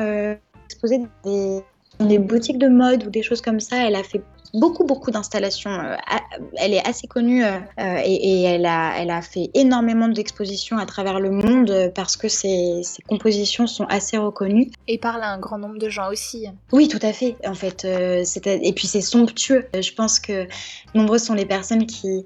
exposé 0.65 0.99
des, 1.23 1.61
des 2.01 2.19
boutiques 2.19 2.57
de 2.57 2.67
mode 2.67 3.05
ou 3.05 3.09
des 3.09 3.23
choses 3.23 3.41
comme 3.41 3.61
ça, 3.61 3.87
elle 3.87 3.95
a 3.95 4.03
fait 4.03 4.21
beaucoup, 4.55 4.85
beaucoup 4.85 5.11
d'installations. 5.11 5.69
Euh, 5.71 5.95
elle 6.57 6.73
est 6.73 6.85
assez 6.87 7.07
connue 7.07 7.43
euh, 7.43 7.59
euh, 7.79 8.01
et, 8.03 8.43
elle, 8.43 8.65
a, 8.65 8.93
elle 8.97 9.11
a 9.11 9.21
fait 9.21 9.49
énormément 9.53 10.07
d'expositions 10.07 10.77
à 10.77 10.85
travers 10.85 11.19
le 11.19 11.29
monde 11.29 11.91
parce 11.93 12.17
que 12.17 12.27
ses, 12.27 12.81
ses, 12.83 13.01
compositions 13.03 13.67
sont 13.67 13.85
assez 13.85 14.17
reconnues. 14.17 14.71
Et 14.87 14.97
parle 14.97 15.21
à 15.21 15.31
un 15.31 15.39
grand 15.39 15.57
nombre 15.57 15.77
de 15.77 15.89
gens 15.89 16.09
aussi. 16.09 16.47
Oui, 16.71 16.87
tout 16.87 16.99
à 17.01 17.13
fait. 17.13 17.35
En 17.45 17.53
fait, 17.53 17.85
et 17.85 18.73
puis 18.73 18.87
c'est 18.87 19.01
somptueux. 19.01 19.67
Je 19.73 19.91
pense 19.93 20.19
que 20.19 20.47
nombreuses 20.93 21.23
sont 21.23 21.35
les 21.35 21.45
personnes 21.45 21.85
qui 21.85 22.25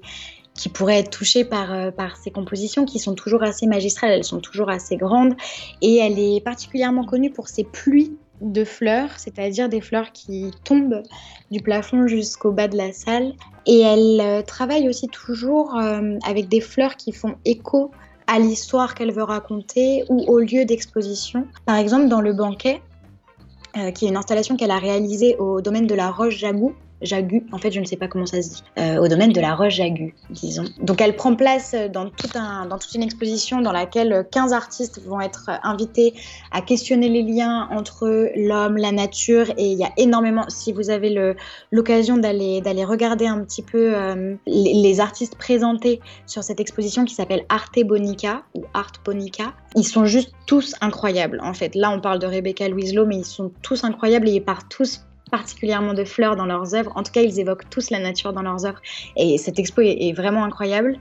qui 0.52 0.68
pourraient 0.68 0.98
être 0.98 1.10
touchées 1.10 1.44
par, 1.44 1.92
par 1.92 2.16
ces 2.16 2.30
compositions 2.30 2.84
qui 2.84 2.98
sont 2.98 3.14
toujours 3.14 3.42
assez 3.44 3.66
magistrales, 3.66 4.10
elles 4.10 4.24
sont 4.24 4.40
toujours 4.40 4.68
assez 4.68 4.96
grandes 4.96 5.34
et 5.80 5.98
elle 5.98 6.18
est 6.18 6.44
particulièrement 6.44 7.04
connue 7.04 7.30
pour 7.30 7.48
ses 7.48 7.64
pluies 7.64 8.18
de 8.40 8.64
fleurs, 8.64 9.10
c'est-à-dire 9.18 9.68
des 9.68 9.80
fleurs 9.80 10.12
qui 10.12 10.50
tombent 10.64 11.02
du 11.50 11.60
plafond 11.60 12.06
jusqu'au 12.06 12.52
bas 12.52 12.68
de 12.68 12.76
la 12.76 12.92
salle. 12.92 13.34
Et 13.66 13.80
elle 13.80 14.20
euh, 14.20 14.42
travaille 14.42 14.88
aussi 14.88 15.08
toujours 15.08 15.76
euh, 15.76 16.16
avec 16.26 16.48
des 16.48 16.60
fleurs 16.60 16.96
qui 16.96 17.12
font 17.12 17.34
écho 17.44 17.90
à 18.26 18.38
l'histoire 18.38 18.94
qu'elle 18.94 19.12
veut 19.12 19.24
raconter 19.24 20.04
ou 20.08 20.24
au 20.26 20.38
lieu 20.38 20.64
d'exposition. 20.64 21.46
Par 21.66 21.76
exemple, 21.76 22.08
dans 22.08 22.20
le 22.20 22.32
banquet, 22.32 22.80
euh, 23.76 23.90
qui 23.90 24.06
est 24.06 24.08
une 24.08 24.16
installation 24.16 24.56
qu'elle 24.56 24.70
a 24.70 24.78
réalisée 24.78 25.36
au 25.38 25.60
domaine 25.60 25.86
de 25.86 25.94
la 25.94 26.10
Roche 26.10 26.36
Jagou, 26.36 26.74
Jagu, 27.02 27.46
en 27.52 27.58
fait 27.58 27.70
je 27.70 27.80
ne 27.80 27.84
sais 27.84 27.96
pas 27.96 28.08
comment 28.08 28.26
ça 28.26 28.42
se 28.42 28.50
dit, 28.50 28.64
euh, 28.78 28.98
au 28.98 29.08
domaine 29.08 29.32
de 29.32 29.40
la 29.40 29.54
roche 29.54 29.74
Jagu, 29.74 30.14
disons. 30.30 30.64
Donc 30.80 31.00
elle 31.00 31.16
prend 31.16 31.34
place 31.34 31.74
dans, 31.92 32.10
toute 32.10 32.94
une 32.94 33.02
exposition 33.02 33.60
dans 33.60 33.72
laquelle 33.72 34.26
15 34.30 34.52
artistes 34.52 35.00
vont 35.04 35.20
être 35.20 35.50
invités 35.62 36.14
à 36.52 36.60
questionner 36.60 37.08
les 37.08 37.22
liens 37.22 37.68
entre 37.70 38.30
l'homme, 38.36 38.76
la 38.76 38.92
nature, 38.92 39.50
et 39.56 39.72
il 39.72 39.78
y 39.78 39.84
a 39.84 39.90
énormément, 39.96 40.44
si 40.48 40.72
vous 40.72 40.90
avez 40.90 41.34
l'occasion 41.70 42.16
d'aller 42.16 42.84
regarder 42.84 43.26
un 43.26 43.40
petit 43.44 43.62
peu 43.62 43.94
euh, 43.94 44.34
les, 44.46 44.74
les, 44.74 45.00
artistes 45.00 45.36
présentés 45.36 46.00
sur 46.26 46.42
cette 46.42 46.60
exposition 46.60 47.04
qui 47.04 47.14
s'appelle 47.14 47.44
Arte 47.48 47.78
Bonica, 47.84 48.42
ou 48.54 48.64
Art 48.74 48.92
Bonica, 49.04 49.54
ils 49.76 49.84
sont 49.84 50.04
juste 50.04 50.32
tous 50.46 50.74
incroyables 50.80 51.40
en 51.42 51.54
fait. 51.54 51.74
Là 51.74 51.90
on 51.90 52.00
parle 52.00 52.18
de 52.18 52.26
Rebecca 52.26 52.68
Louiselot, 52.68 53.06
mais 53.06 53.18
ils 53.18 53.24
sont 53.24 53.52
tous 53.62 53.84
incroyables 53.84 54.28
et 54.28 54.32
ils 54.32 54.44
partent 54.44 54.68
tous 54.68 55.00
particulièrement 55.30 55.94
de 55.94 56.04
fleurs 56.04 56.36
dans 56.36 56.46
leurs 56.46 56.74
œuvres. 56.74 56.92
En 56.96 57.02
tout 57.02 57.12
cas, 57.12 57.22
ils 57.22 57.40
évoquent 57.40 57.68
tous 57.70 57.90
la 57.90 57.98
nature 57.98 58.32
dans 58.32 58.42
leurs 58.42 58.66
œuvres. 58.66 58.80
Et 59.16 59.38
cette 59.38 59.58
expo 59.58 59.80
est, 59.82 60.12
vraiment 60.12 60.44
incroyable. 60.44 60.98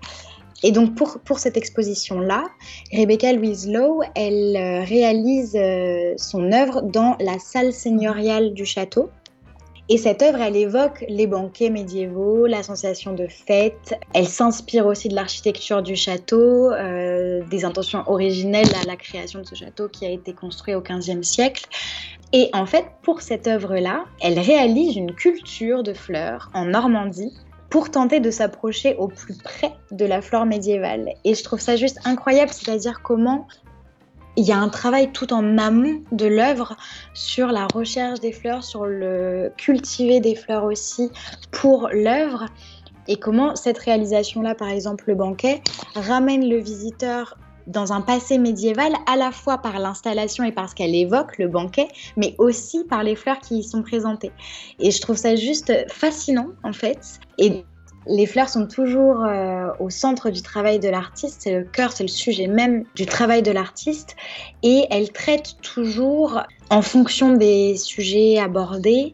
Et 0.61 0.71
donc 0.71 0.95
pour, 0.95 1.39
cette 1.39 1.55
exposition-là, 1.55 2.43
Rebecca 2.91 3.32
Louise 3.32 3.67
Lowe, 3.69 4.03
elle 4.15 4.57
euh, 4.57 4.84
réalise 4.84 5.55
euh, 5.55 6.13
son 6.17 6.51
œuvre 6.51 6.82
dans 6.82 7.15
la 7.21 7.39
salle 7.39 7.71
seigneuriale 7.71 8.53
du 8.53 8.65
château. 8.65 9.09
Et 9.92 9.98
cette 9.98 10.22
œuvre, 10.22 10.40
elle 10.40 10.56
évoque 10.56 11.04
les 11.10 11.26
banquets 11.26 11.72
médiévaux, 11.72 12.46
la 12.46 12.62
sensation 12.62 13.14
de 13.14 13.26
fête. 13.26 13.96
Elle 14.14 14.28
s'inspire 14.28 14.86
aussi 14.86 15.10
de 15.10 15.16
l'architecture 15.16 15.82
du 15.82 15.96
château, 15.96 16.72
euh, 16.72 17.42
des 17.50 17.66
intentions 17.66 18.04
originelles 18.06 18.70
à 18.80 18.86
la 18.86 18.96
création 18.96 19.40
de 19.40 19.48
ce 19.48 19.56
château 19.56 19.90
qui 19.90 20.06
a 20.06 20.10
été 20.12 20.34
construit 20.34 20.76
au 20.76 20.82
XVe 20.82 21.24
siècle. 21.24 21.66
Et 22.34 22.52
en 22.54 22.68
fait, 22.68 22.86
pour 23.02 23.22
cette 23.22 23.48
œuvre-là, 23.48 24.06
elle 24.22 24.38
réalise 24.38 24.96
une 24.96 25.16
culture 25.16 25.82
de 25.82 25.94
fleurs 25.94 26.52
en 26.54 26.66
Normandie 26.66 27.34
pour 27.72 27.90
tenter 27.90 28.20
de 28.20 28.30
s'approcher 28.30 28.96
au 28.98 29.08
plus 29.08 29.38
près 29.38 29.74
de 29.90 30.06
la 30.06 30.22
flore 30.22 30.46
médiévale. 30.46 31.10
Et 31.24 31.34
je 31.34 31.44
trouve 31.44 31.60
ça 31.60 31.76
juste 31.76 32.00
incroyable, 32.06 32.52
c'est-à-dire 32.52 33.02
comment 33.02 33.48
il 34.36 34.45
y 34.45 34.51
a 34.51 34.57
un 34.57 34.69
travail 34.69 35.11
tout 35.11 35.34
en 35.34 35.57
amont 35.57 36.01
de 36.11 36.25
l'œuvre 36.25 36.75
sur 37.13 37.47
la 37.47 37.67
recherche 37.73 38.19
des 38.19 38.32
fleurs, 38.32 38.63
sur 38.63 38.86
le 38.86 39.51
cultiver 39.57 40.19
des 40.19 40.36
fleurs 40.36 40.63
aussi 40.63 41.11
pour 41.51 41.89
l'œuvre. 41.91 42.45
Et 43.07 43.17
comment 43.17 43.55
cette 43.55 43.80
réalisation-là, 43.80 44.55
par 44.55 44.69
exemple 44.69 45.05
le 45.07 45.15
banquet, 45.15 45.61
ramène 45.95 46.47
le 46.47 46.57
visiteur 46.57 47.38
dans 47.69 47.93
un 47.93 48.01
passé 48.01 48.38
médiéval, 48.38 48.93
à 49.05 49.15
la 49.15 49.32
fois 49.32 49.59
par 49.59 49.80
l'installation 49.80 50.43
et 50.43 50.51
parce 50.51 50.73
qu'elle 50.73 50.95
évoque 50.95 51.38
le 51.38 51.47
banquet, 51.47 51.88
mais 52.17 52.36
aussi 52.39 52.84
par 52.84 53.03
les 53.03 53.15
fleurs 53.15 53.39
qui 53.39 53.59
y 53.59 53.63
sont 53.63 53.84
présentées. 53.84 54.32
Et 54.80 54.91
je 54.91 54.99
trouve 55.01 55.17
ça 55.17 55.36
juste 55.36 55.71
fascinant, 55.89 56.47
en 56.63 56.73
fait. 56.73 57.19
Et 57.38 57.63
les 58.08 58.26
fleurs 58.26 58.50
sont 58.50 58.68
toujours 58.68 59.24
euh, 59.24 59.70
au 59.80 59.89
centre 59.89 60.30
du 60.30 60.41
travail 60.41 60.80
de 60.80 60.89
l'artiste, 60.89 61.41
c'est 61.43 61.54
le 61.54 61.64
cœur, 61.64 61.91
c'est 61.91 62.04
le 62.04 62.10
sujet 62.10 62.47
même 62.47 62.86
du 62.95 63.06
travail 63.06 63.41
de 63.41 63.52
l'artiste, 63.52 64.16
et 64.64 64.86
elles 64.89 65.12
traitent 65.12 65.58
toujours 65.62 66.41
en 66.70 66.82
fonction 66.82 67.34
des 67.34 67.78
sujets 67.78 68.39
abordés. 68.39 69.14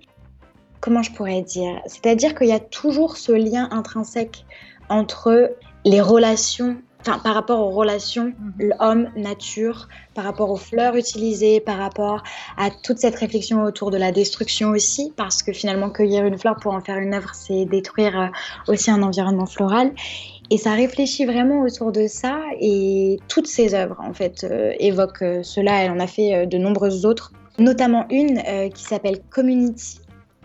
Comment 0.82 1.02
je 1.02 1.12
pourrais 1.12 1.42
dire? 1.42 1.82
C'est-à-dire 1.88 2.36
qu'il 2.36 2.48
y 2.48 2.54
a 2.54 2.60
toujours 2.60 3.18
ce 3.18 3.32
lien 3.32 3.68
intrinsèque 3.72 4.46
entre 4.90 5.56
les 5.84 6.02
relations 6.02 6.78
par 7.24 7.34
rapport 7.34 7.60
aux 7.60 7.72
relations 7.72 8.34
mhm. 8.60 8.74
homme-nature, 8.80 9.88
par 10.14 10.24
rapport 10.24 10.50
aux 10.50 10.58
fleurs 10.58 10.96
utilisées, 10.96 11.60
par 11.60 11.78
rapport 11.78 12.24
à 12.58 12.70
toute 12.72 12.98
cette 12.98 13.16
réflexion 13.16 13.64
autour 13.64 13.92
de 13.92 13.98
la 13.98 14.12
destruction 14.12 14.70
aussi, 14.70 15.14
parce 15.16 15.44
que 15.44 15.54
finalement 15.54 15.90
cueillir 15.90 16.26
une 16.26 16.38
fleur 16.38 16.56
pour 16.62 16.74
en 16.74 16.82
faire 16.82 16.98
une 16.98 17.14
œuvre, 17.14 17.32
c'est 17.34 17.66
détruire 17.66 18.20
euh, 18.20 18.72
aussi 18.72 18.92
un 18.92 19.04
environnement 19.04 19.46
floral. 19.46 19.92
Et 20.52 20.58
ça 20.58 20.74
réfléchit 20.74 21.26
vraiment 21.26 21.62
autour 21.62 21.92
de 21.92 22.08
ça, 22.08 22.40
et 22.60 23.18
toutes 23.28 23.48
ces 23.48 23.74
œuvres 23.74 24.00
en 24.00 24.14
fait 24.14 24.44
euh, 24.44 24.74
évoquent 24.80 25.22
euh, 25.24 25.44
cela. 25.44 25.84
Elle 25.84 25.92
en 25.92 26.00
a 26.00 26.08
fait 26.08 26.46
de 26.48 26.58
nombreuses 26.58 27.06
autres, 27.06 27.32
notamment 27.58 28.06
une 28.10 28.42
qui 28.74 28.84
s'appelle 28.84 29.22
Community, 29.30 30.00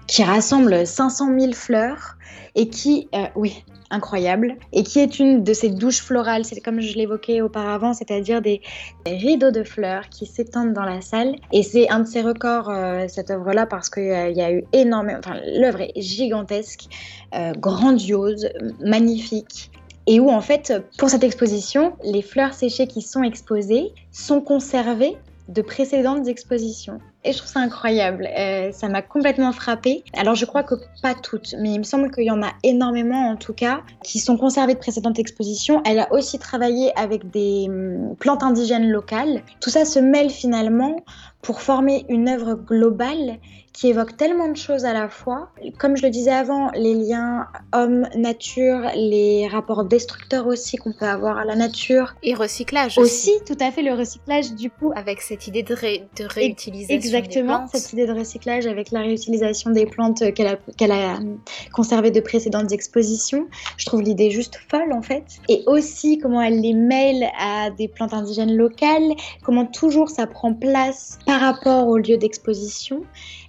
qui 0.07 0.23
rassemble 0.23 0.87
500 0.87 1.39
000 1.39 1.53
fleurs 1.53 2.17
et 2.55 2.69
qui, 2.69 3.09
oui, 3.35 3.65
incroyable 3.91 4.57
et 4.73 4.83
qui 4.83 4.99
est 5.01 5.19
une 5.19 5.43
de 5.43 5.53
ces 5.53 5.69
douches 5.69 6.01
florales, 6.01 6.45
c'est 6.45 6.61
comme 6.61 6.81
je 6.81 6.97
l'évoquais 6.97 7.41
auparavant, 7.41 7.93
c'est-à-dire 7.93 8.41
des, 8.41 8.61
rideaux 9.07 9.51
de 9.51 9.63
fleurs 9.63 10.09
qui 10.09 10.27
s'étendent 10.27 10.73
dans 10.73 10.85
la 10.85 11.01
salle. 11.01 11.37
Et 11.53 11.63
c'est 11.63 11.89
un 11.91 12.01
de 12.01 12.07
ces 12.07 12.23
records, 12.23 12.71
euh, 12.71 13.07
cette 13.09 13.31
œuvre-là, 13.31 13.67
parce 13.67 13.91
qu'il 13.91 14.05
y 14.05 14.43
a 14.43 14.53
eu 14.53 14.65
énormément, 14.73 15.19
enfin 15.19 15.41
l'œuvre 15.47 15.81
est 15.81 16.01
gigantesque, 16.01 16.85
euh, 17.35 17.53
grandiose, 17.53 18.49
magnifique. 18.81 19.71
Et 20.07 20.19
où 20.19 20.31
en 20.31 20.41
fait, 20.41 20.73
pour 20.99 21.11
cette 21.11 21.25
exposition, 21.25 21.93
les 22.03 22.23
fleurs 22.23 22.55
séchées 22.55 22.87
qui 22.87 23.03
sont 23.03 23.23
exposées 23.23 23.93
sont 24.11 24.41
conservées 24.41 25.17
de 25.49 25.63
précédentes 25.63 26.27
expositions. 26.27 26.99
Et 27.23 27.33
je 27.33 27.39
trouve 27.39 27.51
ça 27.51 27.61
incroyable. 27.61 28.27
Euh, 28.39 28.73
ça 28.73 28.89
m'a 28.89 29.03
complètement 29.03 29.53
frappée. 29.53 30.05
Alors 30.15 30.35
je 30.35 30.47
crois 30.47 30.63
que 30.63 30.75
pas 31.03 31.15
toutes, 31.15 31.55
mais 31.59 31.73
il 31.73 31.79
me 31.79 31.85
semble 31.85 32.11
qu'il 32.11 32.25
y 32.25 32.31
en 32.31 32.43
a 32.43 32.51
énormément 32.63 33.29
en 33.29 33.37
tout 33.37 33.53
cas 33.53 33.83
qui 34.03 34.19
sont 34.19 34.39
conservées 34.39 34.75
de 34.75 34.79
précédentes 34.79 35.19
expositions. 35.19 35.83
Elle 35.85 35.99
a 35.99 36.11
aussi 36.13 36.39
travaillé 36.39 36.99
avec 36.99 37.31
des 37.31 37.67
hum, 37.69 38.17
plantes 38.19 38.43
indigènes 38.43 38.89
locales. 38.89 39.43
Tout 39.61 39.71
ça 39.71 39.85
se 39.85 39.99
mêle 39.99 40.31
finalement 40.31 40.97
pour 41.43 41.61
former 41.61 42.07
une 42.09 42.29
œuvre 42.29 42.55
globale 42.55 43.39
qui 43.73 43.89
évoque 43.89 44.17
tellement 44.17 44.49
de 44.49 44.57
choses 44.57 44.85
à 44.85 44.93
la 44.93 45.09
fois. 45.09 45.51
Comme 45.79 45.97
je 45.97 46.03
le 46.03 46.11
disais 46.11 46.33
avant, 46.33 46.71
les 46.75 46.95
liens 46.95 47.47
homme-nature, 47.73 48.91
les 48.97 49.49
rapports 49.49 49.85
destructeurs 49.85 50.47
aussi 50.47 50.77
qu'on 50.77 50.93
peut 50.93 51.07
avoir 51.07 51.39
à 51.39 51.45
la 51.45 51.55
nature. 51.55 52.15
Et 52.23 52.35
recyclage 52.35 52.99
aussi. 52.99 53.31
Aussi, 53.31 53.45
tout 53.47 53.57
à 53.61 53.71
fait, 53.71 53.83
le 53.83 53.95
recyclage 53.95 54.55
du 54.55 54.71
coup. 54.71 54.93
Avec 54.97 55.21
cette 55.21 55.47
idée 55.47 55.63
de, 55.63 55.75
de 55.75 56.29
réutilisation. 56.29 56.95
Exactement, 56.95 57.67
cette 57.73 57.93
idée 57.93 58.07
de 58.07 58.13
recyclage 58.13 58.67
avec 58.67 58.91
la 58.91 59.01
réutilisation 59.01 59.71
des 59.71 59.87
plantes 59.87 60.35
qu'elle 60.35 60.49
a, 60.49 60.57
qu'elle 60.77 60.93
a 60.93 61.19
conservées 61.73 62.11
de 62.11 62.21
précédentes 62.21 62.73
expositions. 62.73 63.47
Je 63.77 63.87
trouve 63.87 64.03
l'idée 64.03 64.31
juste 64.31 64.59
folle 64.69 64.93
en 64.93 65.03
fait. 65.03 65.25
Et 65.49 65.63
aussi 65.67 66.19
comment 66.19 66.43
elle 66.43 66.61
les 66.61 66.75
mêle 66.75 67.29
à 67.39 67.71
des 67.71 67.89
plantes 67.89 68.15
indigènes 68.15 68.57
locales, 68.57 69.15
comment 69.45 69.67
toujours 69.67 70.09
ça 70.11 70.27
prend 70.27 70.55
place 70.55 71.19
par 71.25 71.41
rapport 71.41 71.87
au 71.89 71.99
lieu 71.99 72.17
d'exposition. 72.17 73.03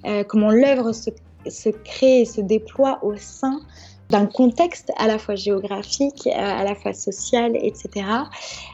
Euh, 0.05 0.11
comment 0.28 0.51
l'œuvre 0.51 0.91
se 0.93 1.70
crée 1.70 2.22
et 2.22 2.26
se 2.26 2.41
déploie 2.41 2.99
au 3.03 3.16
sein 3.18 3.59
d'un 4.12 4.28
contexte 4.28 4.91
à 4.97 5.07
la 5.07 5.18
fois 5.18 5.36
géographique, 5.36 6.28
euh, 6.28 6.32
à 6.36 6.64
la 6.64 6.76
fois 6.76 6.93
social, 6.93 7.53
etc. 7.55 8.05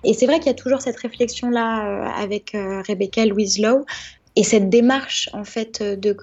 Et 0.03 0.13
c'est 0.13 0.25
vrai 0.25 0.39
qu'il 0.39 0.47
y 0.47 0.49
a 0.49 0.55
toujours 0.55 0.81
cette 0.81 0.97
réflexion-là 0.97 1.85
euh, 1.85 2.23
avec 2.23 2.55
euh, 2.55 2.81
Rebecca 2.85 3.25
Louise 3.25 3.61
et 4.35 4.43
cette 4.43 4.69
démarche 4.69 5.29
en 5.33 5.43
fait 5.43 5.81
de, 5.81 6.17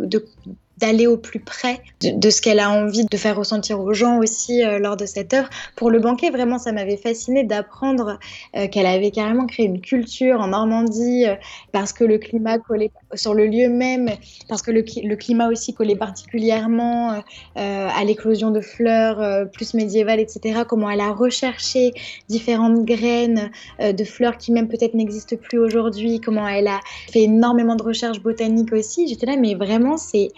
d'aller 0.79 1.07
au 1.07 1.17
plus 1.17 1.41
près 1.41 1.81
de, 2.01 2.31
ce 2.31 2.43
qu'elle 2.43 2.59
a 2.59 2.71
envie 2.71 3.05
de 3.05 3.17
faire 3.17 3.37
ressentir 3.37 3.81
aux 3.81 3.95
gens 3.95 4.19
aussi 4.19 4.63
euh, 4.63 4.79
lors 4.79 4.97
de 4.97 5.07
cette 5.07 5.33
œuvre. 5.33 5.49
Pour 5.77 5.91
le 5.91 6.01
banquet, 6.01 6.31
vraiment, 6.31 6.59
ça 6.59 6.73
m'avait 6.73 6.97
fasciné 6.97 7.45
d'apprendre 7.45 8.19
euh, 8.57 8.67
qu'elle 8.69 8.87
avait 8.87 9.11
carrément 9.11 9.47
créé 9.47 9.67
une 9.67 9.81
culture 9.81 10.41
en 10.41 10.49
Normandie 10.49 11.27
euh, 11.27 11.37
parce 11.73 11.93
que 11.93 12.05
le 12.05 12.19
climat 12.19 12.59
collait 12.59 12.91
sur 13.15 13.35
le 13.35 13.47
lieu 13.47 13.69
même, 13.69 14.11
parce 14.49 14.63
que 14.63 14.73
le, 14.73 14.85
le 15.03 15.15
climat 15.15 15.49
aussi 15.49 15.75
collait 15.75 15.97
particulièrement 15.97 17.23
à 17.55 18.05
l'éclosion 18.05 18.51
de 18.51 18.61
fleurs 18.61 19.49
plus 19.51 19.75
médiévales, 19.75 20.21
etc. 20.21 20.63
Comment 20.69 20.91
elle 20.91 21.01
a 21.01 21.13
recherché 21.13 21.93
différentes 22.29 22.85
graines 22.85 23.51
de 23.81 24.05
fleurs 24.05 24.37
qui 24.39 24.53
même 24.53 24.69
peut-être 24.69 24.95
n'existent 24.95 25.37
plus 25.37 25.59
aujourd'hui, 25.59 26.21
comment 26.21 26.47
elle 26.49 26.69
a 26.69 26.81
fait 27.13 27.23
énormément 27.23 27.77
de 27.77 27.83
recherches 27.83 28.21
botaniques 28.21 28.73
aussi. 28.73 29.07
J'étais 29.07 29.27
là, 29.27 29.37
mais 29.37 29.55
vraiment, 29.55 29.97
c'est 29.97 30.31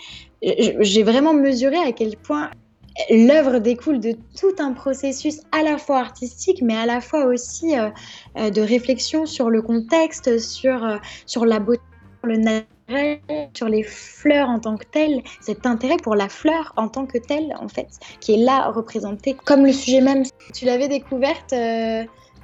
j'ai 0.43 1.03
vraiment 1.03 1.35
mesuré 1.35 1.77
à 1.77 1.93
quel 1.93 2.17
point 2.17 2.51
l'œuvre 3.11 3.59
découle 3.59 4.01
de 4.01 4.13
tout 4.39 4.55
un 4.59 4.73
processus 4.73 5.41
à 5.53 5.63
la 5.63 5.79
fois 5.79 5.99
artistique, 5.99 6.63
mais 6.63 6.77
à 6.77 6.87
la 6.87 7.01
fois 7.01 7.27
aussi 7.27 7.79
euh, 7.79 7.91
euh, 8.37 8.51
de 8.51 8.61
réflexion 8.61 9.27
sur 9.27 9.51
le 9.51 9.63
contexte, 9.63 10.39
sur, 10.39 10.85
euh, 10.85 10.97
sur 11.27 11.45
la 11.45 11.59
beauté, 11.59 11.83
le 12.23 12.39
naturel, 12.39 13.21
sur 13.55 13.69
les 13.69 13.83
fleurs 13.83 14.49
en 14.49 14.59
tant 14.61 14.77
que 14.77 14.85
telles, 14.87 15.23
cet 15.41 15.67
intérêt 15.67 15.97
pour 15.97 16.15
la 16.15 16.29
fleur 16.29 16.73
en 16.77 16.89
tant 16.89 17.07
que 17.07 17.19
telle, 17.19 17.55
en 17.61 17.69
fait, 17.69 17.89
qui 18.21 18.35
est 18.35 18.45
là 18.45 18.71
représentée 18.71 19.37
comme 19.45 19.67
le 19.67 19.73
sujet 19.73 20.01
même. 20.01 20.23
Tu 20.55 20.65
l'avais 20.65 20.89
découverte 20.89 21.53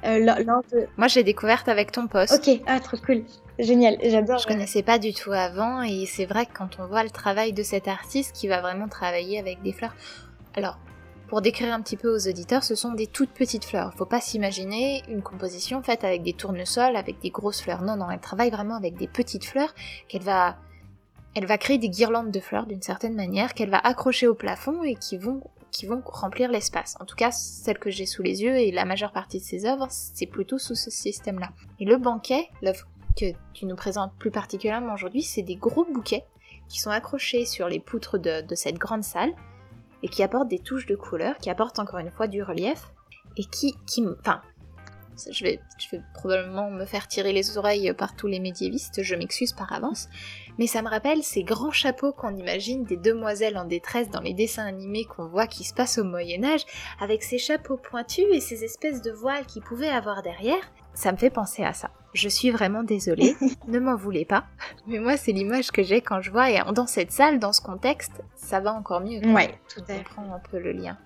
de... 0.03 0.87
Moi, 0.97 1.07
j'ai 1.07 1.23
découverte 1.23 1.67
avec 1.67 1.91
ton 1.91 2.07
poste. 2.07 2.33
Ok, 2.33 2.61
ah, 2.67 2.79
trop 2.79 2.97
cool. 2.97 3.23
Génial, 3.59 3.97
j'adore. 4.03 4.39
Je 4.39 4.47
connaissais 4.47 4.83
pas 4.83 4.99
du 4.99 5.13
tout 5.13 5.31
avant 5.31 5.81
et 5.81 6.05
c'est 6.05 6.25
vrai 6.25 6.45
que 6.45 6.53
quand 6.53 6.79
on 6.79 6.87
voit 6.87 7.03
le 7.03 7.09
travail 7.09 7.53
de 7.53 7.63
cet 7.63 7.87
artiste 7.87 8.35
qui 8.35 8.47
va 8.47 8.61
vraiment 8.61 8.87
travailler 8.87 9.39
avec 9.39 9.61
des 9.61 9.73
fleurs. 9.73 9.95
Alors, 10.55 10.77
pour 11.27 11.41
décrire 11.41 11.73
un 11.73 11.81
petit 11.81 11.97
peu 11.97 12.13
aux 12.13 12.27
auditeurs, 12.27 12.63
ce 12.63 12.75
sont 12.75 12.93
des 12.93 13.07
toutes 13.07 13.31
petites 13.31 13.65
fleurs. 13.65 13.93
Faut 13.95 14.05
pas 14.05 14.21
s'imaginer 14.21 15.03
une 15.07 15.21
composition 15.21 15.81
faite 15.81 16.03
avec 16.03 16.23
des 16.23 16.33
tournesols, 16.33 16.95
avec 16.95 17.19
des 17.21 17.29
grosses 17.29 17.61
fleurs. 17.61 17.81
Non, 17.81 17.95
non, 17.95 18.09
elle 18.11 18.19
travaille 18.19 18.51
vraiment 18.51 18.75
avec 18.75 18.95
des 18.97 19.07
petites 19.07 19.45
fleurs 19.45 19.73
qu'elle 20.07 20.21
va, 20.21 20.57
elle 21.35 21.45
va 21.45 21.57
créer 21.57 21.77
des 21.77 21.89
guirlandes 21.89 22.31
de 22.31 22.39
fleurs 22.39 22.65
d'une 22.65 22.81
certaine 22.81 23.15
manière 23.15 23.53
qu'elle 23.53 23.69
va 23.69 23.79
accrocher 23.79 24.27
au 24.27 24.35
plafond 24.35 24.83
et 24.83 24.95
qui 24.95 25.17
vont 25.17 25.41
qui 25.73 25.87
vont 25.87 26.01
remplir 26.05 26.49
l'espace. 26.51 26.95
En 27.01 27.05
tout 27.05 27.15
cas, 27.15 27.31
celle 27.31 27.79
que 27.79 27.89
j'ai 27.89 28.05
sous 28.05 28.21
les 28.23 28.43
yeux 28.43 28.55
et 28.55 28.71
la 28.71 28.85
majeure 28.85 29.11
partie 29.11 29.39
de 29.39 29.43
ses 29.43 29.65
œuvres, 29.65 29.87
c'est 29.89 30.27
plutôt 30.27 30.59
sous 30.59 30.75
ce 30.75 30.89
système-là. 30.89 31.49
Et 31.79 31.85
le 31.85 31.97
banquet, 31.97 32.47
l'œuvre 32.61 32.87
que 33.17 33.25
tu 33.53 33.65
nous 33.65 33.75
présentes 33.75 34.13
plus 34.17 34.31
particulièrement 34.31 34.93
aujourd'hui, 34.93 35.23
c'est 35.23 35.41
des 35.41 35.55
gros 35.55 35.85
bouquets 35.85 36.23
qui 36.69 36.79
sont 36.79 36.91
accrochés 36.91 37.45
sur 37.45 37.67
les 37.67 37.79
poutres 37.79 38.17
de, 38.17 38.55
cette 38.55 38.77
grande 38.77 39.03
salle 39.03 39.31
et 40.03 40.07
qui 40.07 40.23
apportent 40.23 40.47
des 40.47 40.59
touches 40.59 40.85
de 40.85 40.95
couleur, 40.95 41.37
qui 41.37 41.49
apportent 41.49 41.79
encore 41.79 41.99
une 41.99 42.11
fois 42.11 42.27
du 42.27 42.43
relief 42.43 42.91
et 43.37 43.43
qui, 43.43 43.75
qui 43.87 44.05
enfin, 44.19 44.41
je 45.29 45.43
vais, 45.43 45.59
je 45.79 45.89
vais 45.89 46.03
probablement 46.13 46.69
me 46.69 46.85
faire 46.85 47.07
tirer 47.07 47.33
les 47.33 47.57
oreilles 47.57 47.93
par 47.93 48.15
tous 48.15 48.27
les 48.27 48.39
médiévistes, 48.39 49.01
je 49.01 49.15
m'excuse 49.15 49.53
par 49.53 49.71
avance, 49.73 50.07
mais 50.57 50.67
ça 50.67 50.81
me 50.81 50.89
rappelle 50.89 51.23
ces 51.23 51.43
grands 51.43 51.71
chapeaux 51.71 52.11
qu'on 52.11 52.35
imagine 52.35 52.83
des 52.83 52.97
demoiselles 52.97 53.57
en 53.57 53.65
détresse 53.65 54.09
dans 54.09 54.21
les 54.21 54.33
dessins 54.33 54.65
animés 54.65 55.05
qu'on 55.05 55.27
voit 55.27 55.47
qui 55.47 55.63
se 55.63 55.73
passent 55.73 55.97
au 55.97 56.03
Moyen 56.03 56.43
Âge, 56.43 56.65
avec 56.99 57.23
ces 57.23 57.37
chapeaux 57.37 57.77
pointus 57.77 58.25
et 58.31 58.39
ces 58.39 58.63
espèces 58.63 59.01
de 59.01 59.11
voiles 59.11 59.45
qu'ils 59.45 59.63
pouvaient 59.63 59.89
avoir 59.89 60.23
derrière, 60.23 60.71
ça 60.93 61.11
me 61.11 61.17
fait 61.17 61.29
penser 61.29 61.63
à 61.63 61.73
ça. 61.73 61.89
Je 62.13 62.29
suis 62.29 62.51
vraiment 62.51 62.83
désolée, 62.83 63.35
ne 63.67 63.79
m'en 63.79 63.95
voulez 63.95 64.25
pas. 64.25 64.45
Mais 64.87 64.99
moi, 64.99 65.17
c'est 65.17 65.31
l'image 65.31 65.71
que 65.71 65.81
j'ai 65.81 66.01
quand 66.01 66.21
je 66.21 66.31
vois, 66.31 66.51
et 66.51 66.59
dans 66.73 66.87
cette 66.87 67.11
salle, 67.11 67.39
dans 67.39 67.53
ce 67.53 67.61
contexte, 67.61 68.23
ça 68.35 68.59
va 68.59 68.73
encore 68.73 69.01
mieux. 69.01 69.19
Ouais, 69.33 69.59
tout 69.73 69.81
à 69.81 69.93
fait. 69.93 70.05
un 70.17 70.39
peu 70.51 70.59
le 70.59 70.71
lien. 70.71 70.97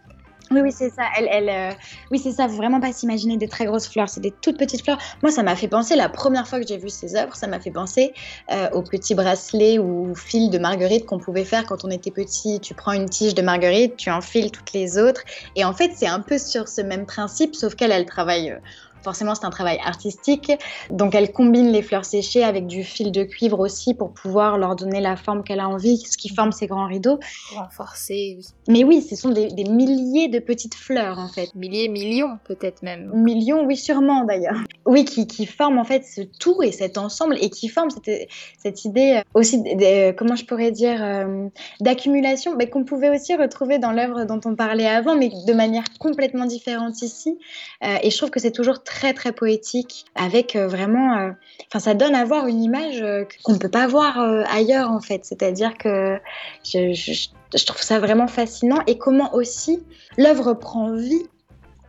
Oui, 0.52 0.62
oui, 0.62 0.72
c'est 0.72 0.89
ça. 0.89 1.04
Elle, 1.18 1.28
elle 1.30 1.50
euh, 1.50 1.72
Oui, 2.12 2.20
c'est 2.20 2.32
ça. 2.32 2.48
Vraiment 2.48 2.80
pas 2.80 2.91
s'imaginer 2.93 3.38
des 3.38 3.48
très 3.48 3.66
grosses 3.66 3.88
fleurs. 3.88 4.10
C'est 4.10 4.22
des 4.22 4.32
toutes 4.32 4.58
petites 4.58 4.84
fleurs. 4.84 4.98
Moi, 5.22 5.32
ça 5.32 5.43
m'a 5.43 5.56
fait 5.56 5.68
penser, 5.68 5.95
la 5.95 6.10
première 6.10 6.48
fois 6.48 6.60
que 6.60 6.68
j'ai 6.68 6.78
vu 6.78 6.89
ces 6.89 7.16
œuvres, 7.16 7.36
ça 7.36 7.48
m'a 7.48 7.60
fait 7.60 7.72
penser 7.72 8.14
euh, 8.52 8.70
aux 8.72 8.82
petits 8.82 9.16
bracelets 9.16 9.80
ou 9.80 10.16
fils 10.16 10.50
de 10.50 10.58
marguerite 10.58 11.06
qu'on 11.06 11.20
pouvait 11.20 11.45
faire 11.45 11.66
quand 11.66 11.84
on 11.84 11.89
était 11.89 12.12
petit. 12.12 12.60
Tu 12.60 12.74
prends 12.74 12.93
une 12.93 13.10
tige 13.10 13.36
de 13.36 13.41
marguerite, 13.41 13.98
tu 13.98 14.10
enfiles 14.10 14.52
toutes 14.52 14.74
les 14.74 14.98
autres. 14.98 15.22
Et 15.56 15.66
en 15.66 15.74
fait, 15.74 15.91
c'est 15.95 16.08
un 16.08 16.22
peu 16.22 16.38
sur 16.38 16.68
ce 16.68 16.82
même 16.82 17.06
principe, 17.06 17.56
sauf 17.56 17.76
qu'elle, 17.76 17.91
elle 17.91 18.06
travaille. 18.06 18.52
Euh, 18.52 18.60
Forcément, 19.04 19.36
c'est 19.36 19.45
un 19.45 19.50
travail 19.50 19.80
artistique. 19.84 20.52
Donc, 20.89 21.16
elle 21.16 21.32
combine 21.32 21.72
les 21.72 21.82
fleurs 21.82 22.06
séchées 22.06 22.43
avec 22.43 22.68
du 22.68 22.84
fil 22.84 23.12
de 23.12 23.24
cuivre 23.24 23.60
aussi 23.60 23.93
pour 23.93 24.12
pouvoir 24.12 24.58
leur 24.58 24.76
donner 24.76 25.02
la 25.02 25.16
forme 25.16 25.43
qu'elle 25.43 25.60
a 25.60 25.68
envie, 25.68 25.98
ce 25.98 26.18
qui 26.18 26.30
forme 26.30 26.52
ses 26.52 26.68
grands 26.68 26.88
rideaux. 26.88 27.20
Renforcer, 27.56 28.36
oui. 28.38 28.45
Mais 28.68 28.84
oui, 28.84 29.02
ce 29.02 29.16
sont 29.16 29.30
des, 29.30 29.50
milliers 29.70 30.28
de 30.28 30.39
petites 30.39 30.76
fleurs, 30.76 31.20
en 31.20 31.28
fait. 31.28 31.54
Milliers, 31.56 31.88
millions, 31.88 32.38
peut-être 32.45 32.84
même. 32.84 33.12
Millions, 33.14 33.66
oui, 33.66 33.78
sûrement 33.78 34.24
d'ailleurs. 34.24 34.58
Oui, 34.86 35.06
qui, 35.06 35.28
qui, 35.28 35.45
forment 35.45 35.80
en 35.80 35.84
fait 35.84 36.04
ce 36.04 36.22
tout 36.22 36.62
et 36.64 36.72
cet 36.72 36.98
ensemble 36.98 37.38
et 37.41 37.50
qui 37.50 37.68
forment 37.68 37.89
cette, 37.89 38.30
cette 38.58 38.86
idée 38.86 39.22
aussi, 39.34 39.62
de, 39.62 40.12
comment 40.12 40.36
je 40.36 40.45
pourrais 40.45 40.72
dire, 40.72 41.04
euh, 41.04 41.48
d'accumulation, 41.80 42.56
mais 42.56 42.70
qu'on 42.70 42.84
pouvait 42.84 43.10
aussi 43.10 43.36
retrouver 43.36 43.80
dans 43.80 43.91
l'œuvre 43.91 44.26
dont 44.26 44.39
on 44.45 44.56
parlait 44.56 44.88
avant, 44.88 45.16
mais 45.16 45.30
de 45.30 45.54
manière 45.54 45.86
complètement 46.00 46.45
différente 46.45 47.02
ici. 47.02 47.38
Euh, 47.84 47.98
et 48.02 48.10
je 48.10 48.18
trouve 48.18 48.30
que 48.30 48.39
c'est 48.39 48.52
toujours 48.52 48.84
très 48.88 49.13
très 49.13 49.33
poétique 49.33 50.05
avec 50.15 50.55
euh, 50.55 50.67
vraiment 50.67 51.17
euh, 51.17 51.31
enfin 51.67 51.79
ça 51.79 51.93
donne 51.93 52.15
à 52.15 52.23
voir 52.23 52.47
une 52.47 52.63
image 52.63 53.01
euh, 53.01 53.25
qu'on 53.43 53.53
ne 53.53 53.57
peut 53.57 53.69
pas 53.69 53.85
voir 53.85 54.17
ailleurs 54.49 54.89
en 54.91 55.01
fait. 55.01 55.25
C'est-à-dire 55.25 55.77
que 55.77 56.17
je, 56.63 56.93
je, 56.93 57.65
trouve 57.65 57.81
ça 57.81 57.99
vraiment 57.99 58.27
fascinant. 58.27 58.81
Et 58.88 58.97
comment 58.97 59.35
aussi 59.35 59.83
l'œuvre 60.17 60.53
prend 60.53 60.95
vie 60.95 61.27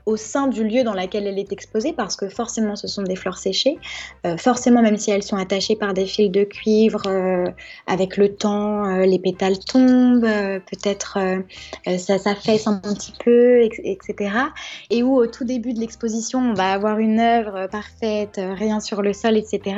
au 0.09 0.17
sein 0.17 0.47
du 0.47 0.65
lieu 0.65 0.85
dans 0.85 0.95
lequel 0.95 1.27
elle 1.27 1.39
est 1.39 1.53
exposée, 1.53 1.93
parce 1.93 2.17
que 2.17 2.31
forcément 2.31 2.77
ce 2.77 2.89
sont 2.89 3.03
des 3.03 3.15
fleurs 3.15 3.37
séchées, 3.37 3.77
euh, 4.25 4.39
forcément 4.39 4.81
même 4.81 4.97
si 4.97 5.11
elles 5.11 5.23
sont 5.23 5.37
attachées 5.37 5.77
par 5.77 5.93
des 5.93 6.07
fils 6.07 6.31
de 6.31 6.45
cuivre, 6.45 7.03
euh, 7.07 7.45
avec 7.87 8.17
le 8.17 8.35
temps 8.35 8.87
euh, 8.87 9.05
les 9.05 9.19
pétales 9.19 9.59
tombent, 9.59 10.23
peut-être 10.71 11.19
ça 11.99 12.19
s'affaisse 12.19 12.67
un 12.67 12.79
petit 12.79 13.13
peu, 13.23 13.61
etc. 13.85 14.31
Et 14.89 15.03
où 15.03 15.15
au 15.15 15.27
tout 15.27 15.45
début 15.45 15.75
de 15.75 15.81
l'exposition 15.81 16.39
on 16.39 16.55
va 16.55 16.73
avoir 16.73 16.99
une 16.99 17.21
œuvre 17.21 17.67
parfaite, 17.71 18.41
rien 18.41 18.81
sur 18.81 19.03
le 19.03 19.13
sol, 19.13 19.37
etc. 19.37 19.77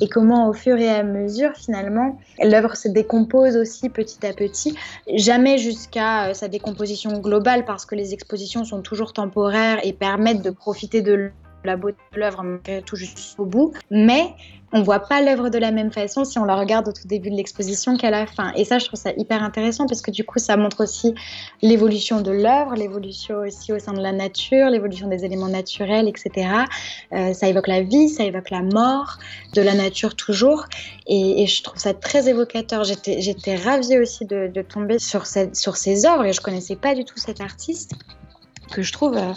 Et 0.00 0.08
comment 0.08 0.48
au 0.48 0.52
fur 0.52 0.76
et 0.76 0.88
à 0.88 1.04
mesure 1.04 1.52
finalement 1.54 2.18
l'œuvre 2.42 2.76
se 2.76 2.88
décompose 2.88 3.56
aussi 3.56 3.90
petit 3.90 4.26
à 4.26 4.32
petit, 4.32 4.74
jamais 5.14 5.58
jusqu'à 5.58 6.34
sa 6.34 6.48
décomposition 6.48 7.18
globale 7.20 7.64
parce 7.64 7.86
que 7.86 7.94
les 7.94 8.12
expositions 8.12 8.64
sont 8.64 8.82
toujours 8.82 9.12
temporaires 9.12 9.67
et 9.82 9.92
permettre 9.92 10.42
de 10.42 10.50
profiter 10.50 11.02
de 11.02 11.30
la 11.64 11.76
beauté 11.76 11.98
de 12.14 12.20
l'œuvre 12.20 12.44
tout 12.86 12.96
jusqu'au 12.96 13.44
bout. 13.44 13.72
Mais 13.90 14.34
on 14.72 14.82
voit 14.82 15.00
pas 15.00 15.22
l'œuvre 15.22 15.48
de 15.48 15.58
la 15.58 15.70
même 15.70 15.90
façon 15.90 16.24
si 16.24 16.38
on 16.38 16.44
la 16.44 16.54
regarde 16.54 16.88
au 16.88 16.92
tout 16.92 17.06
début 17.06 17.30
de 17.30 17.36
l'exposition 17.36 17.96
qu'à 17.96 18.10
la 18.10 18.26
fin. 18.26 18.52
Et 18.54 18.64
ça, 18.64 18.78
je 18.78 18.86
trouve 18.86 19.00
ça 19.00 19.12
hyper 19.16 19.42
intéressant 19.42 19.86
parce 19.86 20.02
que 20.02 20.10
du 20.10 20.24
coup, 20.24 20.38
ça 20.38 20.56
montre 20.58 20.82
aussi 20.82 21.14
l'évolution 21.62 22.20
de 22.20 22.30
l'œuvre, 22.30 22.74
l'évolution 22.74 23.36
aussi 23.36 23.72
au 23.72 23.78
sein 23.78 23.94
de 23.94 24.00
la 24.00 24.12
nature, 24.12 24.68
l'évolution 24.68 25.08
des 25.08 25.24
éléments 25.24 25.48
naturels, 25.48 26.06
etc. 26.06 26.50
Euh, 27.12 27.32
ça 27.32 27.48
évoque 27.48 27.68
la 27.68 27.80
vie, 27.80 28.10
ça 28.10 28.24
évoque 28.24 28.50
la 28.50 28.62
mort, 28.62 29.18
de 29.54 29.62
la 29.62 29.74
nature 29.74 30.14
toujours. 30.14 30.66
Et, 31.06 31.46
je 31.46 31.62
trouve 31.62 31.78
ça 31.78 31.94
très 31.94 32.28
évocateur. 32.28 32.84
J'étais 32.84 33.56
ravie 33.56 33.98
aussi 33.98 34.26
de, 34.26 34.62
tomber 34.62 34.98
sur, 34.98 35.24
ces 35.24 36.06
œuvres 36.06 36.26
et 36.26 36.32
je 36.34 36.42
connaissais 36.42 36.76
pas 36.76 36.94
du 36.94 37.04
tout 37.04 37.16
cet 37.16 37.40
artiste 37.40 37.94
que 38.70 38.82
je 38.82 38.92
trouve 38.92 39.16
euh, 39.16 39.32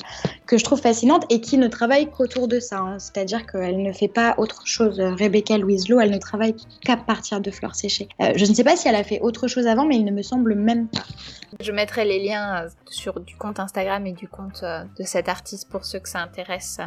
que 0.45 0.57
je 0.57 0.63
trouve 0.63 0.81
fascinante 0.81 1.25
et 1.29 1.41
qui 1.41 1.57
ne 1.57 1.67
travaille 1.67 2.09
qu'autour 2.09 2.47
de 2.47 2.59
ça. 2.59 2.79
Hein. 2.79 2.99
C'est-à-dire 2.99 3.45
qu'elle 3.45 3.81
ne 3.81 3.93
fait 3.93 4.07
pas 4.07 4.35
autre 4.37 4.65
chose. 4.65 4.99
Rebecca 4.99 5.57
Louise 5.57 5.89
Lowe, 5.89 6.01
elle 6.01 6.11
ne 6.11 6.17
travaille 6.17 6.55
qu'à 6.83 6.97
partir 6.97 7.41
de 7.41 7.51
fleurs 7.51 7.75
séchées. 7.75 8.09
Euh, 8.21 8.33
je 8.35 8.45
ne 8.45 8.53
sais 8.53 8.63
pas 8.63 8.75
si 8.75 8.87
elle 8.87 8.95
a 8.95 9.03
fait 9.03 9.19
autre 9.21 9.47
chose 9.47 9.67
avant, 9.67 9.85
mais 9.85 9.95
il 9.95 10.05
ne 10.05 10.11
me 10.11 10.21
semble 10.21 10.55
même 10.55 10.87
pas. 10.87 11.03
Je 11.59 11.71
mettrai 11.71 12.05
les 12.05 12.23
liens 12.23 12.63
euh, 12.63 12.69
sur 12.89 13.19
du 13.19 13.35
compte 13.35 13.59
Instagram 13.59 14.05
et 14.07 14.13
du 14.13 14.27
compte 14.27 14.63
de 14.63 15.03
cet 15.03 15.29
artiste 15.29 15.69
pour 15.69 15.85
ceux 15.85 15.99
que 15.99 16.09
ça 16.09 16.19
intéresse, 16.19 16.79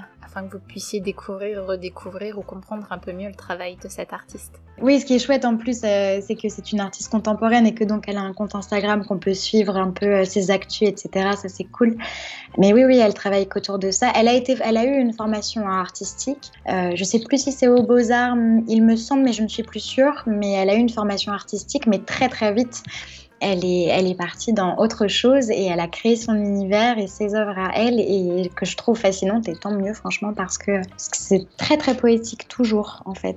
que 0.43 0.53
vous 0.53 0.62
puissiez 0.66 1.01
découvrir, 1.01 1.64
redécouvrir 1.64 2.39
ou 2.39 2.43
comprendre 2.43 2.87
un 2.91 2.99
peu 2.99 3.12
mieux 3.12 3.28
le 3.28 3.35
travail 3.35 3.76
de 3.82 3.89
cet 3.89 4.12
artiste. 4.12 4.61
Oui, 4.82 4.99
ce 4.99 5.07
qui 5.07 5.14
est 5.14 5.18
chouette 5.20 5.45
en 5.45 5.57
plus, 5.57 5.80
c'est 5.80 6.37
que 6.41 6.49
c'est 6.49 6.72
une 6.72 6.80
artiste 6.80 7.11
contemporaine 7.11 7.66
et 7.66 7.74
que 7.74 7.85
donc 7.85 8.09
elle 8.09 8.16
a 8.16 8.22
un 8.22 8.32
compte 8.32 8.57
Instagram 8.57 9.05
qu'on 9.07 9.18
peut 9.18 9.35
suivre 9.35 9.76
un 9.76 9.93
peu 9.93 10.24
ses 10.24 10.51
actus, 10.51 10.89
etc. 10.89 11.30
Ça 11.41 11.49
c'est 11.49 11.64
cool. 11.64 11.97
Mais 12.59 12.72
oui, 12.72 12.85
oui, 12.85 12.99
elle 12.99 13.14
travaille 13.14 13.49
qu'autour 13.49 13.78
de 13.78 13.91
ça. 13.91 14.11
Elle 14.14 14.28
a, 14.28 14.32
été, 14.32 14.57
elle 14.62 14.76
a 14.76 14.85
eu 14.85 14.99
une 14.99 15.12
formation 15.12 15.66
artistique. 15.68 16.51
Euh, 16.68 16.93
je 16.95 17.01
ne 17.01 17.05
sais 17.05 17.20
plus 17.20 17.39
si 17.43 17.53
c'est 17.53 17.68
aux 17.68 17.82
Beaux-Arts, 17.82 18.37
il 18.68 18.82
me 18.82 18.97
semble, 18.97 19.22
mais 19.22 19.32
je 19.32 19.43
ne 19.43 19.49
suis 19.49 19.62
plus 19.62 19.80
sûre. 19.80 20.24
Mais 20.26 20.53
elle 20.53 20.70
a 20.70 20.74
eu 20.74 20.78
une 20.78 20.89
formation 20.89 21.32
artistique, 21.32 21.87
mais 21.87 21.99
très, 21.99 22.28
très 22.28 22.53
vite. 22.53 22.82
Elle 23.45 23.64
est, 23.64 23.84
elle 23.84 24.07
est 24.07 24.16
partie 24.16 24.53
dans 24.53 24.78
autre 24.78 25.07
chose 25.07 25.51
et 25.51 25.66
elle 25.66 25.80
a 25.80 25.88
créé 25.88 26.16
son 26.16 26.34
univers 26.34 26.99
et 26.99 27.07
ses 27.07 27.34
œuvres 27.34 27.59
à 27.59 27.72
elle 27.74 28.01
et 28.01 28.51
que 28.57 28.64
je 28.64 28.76
trouve 28.76 28.99
fascinante 28.99 29.49
et 29.49 29.55
tant 29.55 29.72
mieux 29.72 29.95
franchement 29.95 30.32
parce 30.32 30.59
que 30.59 30.80
c'est 30.97 31.47
très 31.57 31.76
très 31.76 31.95
poétique 31.95 32.49
toujours 32.49 33.03
en 33.05 33.14
fait. 33.14 33.36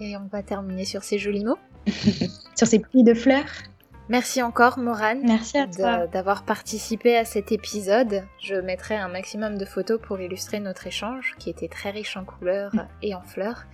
Et 0.00 0.16
on 0.16 0.28
va 0.30 0.42
terminer 0.42 0.84
sur 0.84 1.02
ces 1.02 1.18
jolis 1.18 1.44
mots. 1.44 1.58
sur 2.56 2.66
ces 2.66 2.78
pluies 2.78 3.04
de 3.04 3.14
fleurs. 3.14 3.46
Merci 4.08 4.42
encore, 4.42 4.78
Morane. 4.78 5.22
Merci 5.24 5.58
à 5.58 5.66
toi. 5.66 6.06
D'avoir 6.06 6.42
participé 6.44 7.16
à 7.16 7.24
cet 7.24 7.52
épisode. 7.52 8.24
Je 8.40 8.56
mettrai 8.56 8.96
un 8.96 9.08
maximum 9.08 9.56
de 9.56 9.64
photos 9.64 10.00
pour 10.00 10.20
illustrer 10.20 10.60
notre 10.60 10.86
échange, 10.86 11.34
qui 11.38 11.50
était 11.50 11.68
très 11.68 11.90
riche 11.90 12.16
en 12.16 12.24
couleurs 12.24 12.72
et 13.00 13.14
en 13.14 13.22
fleurs. 13.22 13.64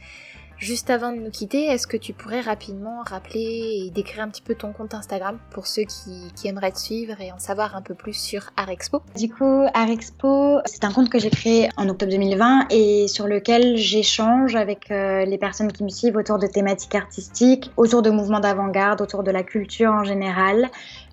Juste 0.59 0.91
avant 0.91 1.13
de 1.13 1.19
nous 1.19 1.31
quitter, 1.31 1.67
est-ce 1.67 1.87
que 1.87 1.97
tu 1.97 2.13
pourrais 2.13 2.41
rapidement 2.41 3.03
rappeler 3.07 3.85
et 3.87 3.91
décrire 3.91 4.25
un 4.25 4.29
petit 4.29 4.43
peu 4.43 4.57
ton 4.57 4.73
compte 4.73 4.93
Instagram 4.93 5.39
pour 5.51 5.69
ceux 5.69 5.85
qui, 5.85 6.49
aimeraient 6.49 6.73
te 6.73 6.81
suivre 6.81 7.21
et 7.21 7.31
en 7.31 7.39
savoir 7.39 7.77
un 7.77 7.83
peu 7.83 7.95
plus 7.95 8.15
sur 8.15 8.51
Art 8.57 8.69
Expo? 8.69 9.01
Du 9.17 9.29
coup, 9.29 9.67
Art 9.73 9.89
Expo, 9.89 10.59
c'est 10.65 10.83
un 10.83 10.91
compte 10.91 11.11
que 11.11 11.21
j'ai 11.21 11.31
créé 11.31 11.69
en 11.77 11.89
octobre 11.89 12.11
2020 12.11 12.67
et 12.71 13.07
sur 13.07 13.29
lequel 13.29 13.77
j'échange 13.77 14.57
avec 14.57 14.91
euh, 14.91 15.25
les 15.25 15.39
personnes 15.39 15.71
qui 15.71 15.85
me 15.85 15.91
suivent 15.91 16.17
autour 16.17 16.41
de 16.41 16.49
thématiques 16.49 16.97
artistiques, 16.97 17.71
autour 17.77 18.03
de 18.03 18.11
mouvements 18.11 18.41
d'avant-garde, 18.41 19.01
autour 19.01 19.23
de 19.23 19.31
la 19.31 19.45
culture 19.45 19.93
en 19.93 20.03
général. 20.03 20.69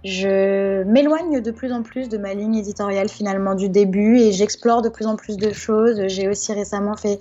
Je 0.06 0.84
m'éloigne 0.84 1.42
de 1.42 1.50
plus 1.50 1.74
en 1.74 1.82
plus 1.82 2.10
de 2.10 2.20
ma 2.20 2.36
ligne 2.36 2.54
éditoriale 2.54 3.10
finalement 3.10 3.56
du 3.56 3.70
début 3.70 4.20
et 4.20 4.32
j'explore 4.32 4.84
de 4.84 4.90
plus 4.90 5.08
en 5.08 5.16
plus 5.16 5.36
de 5.36 5.52
choses. 5.52 6.00
J'ai 6.10 6.28
aussi 6.28 6.54
récemment 6.54 6.96
fait 6.96 7.20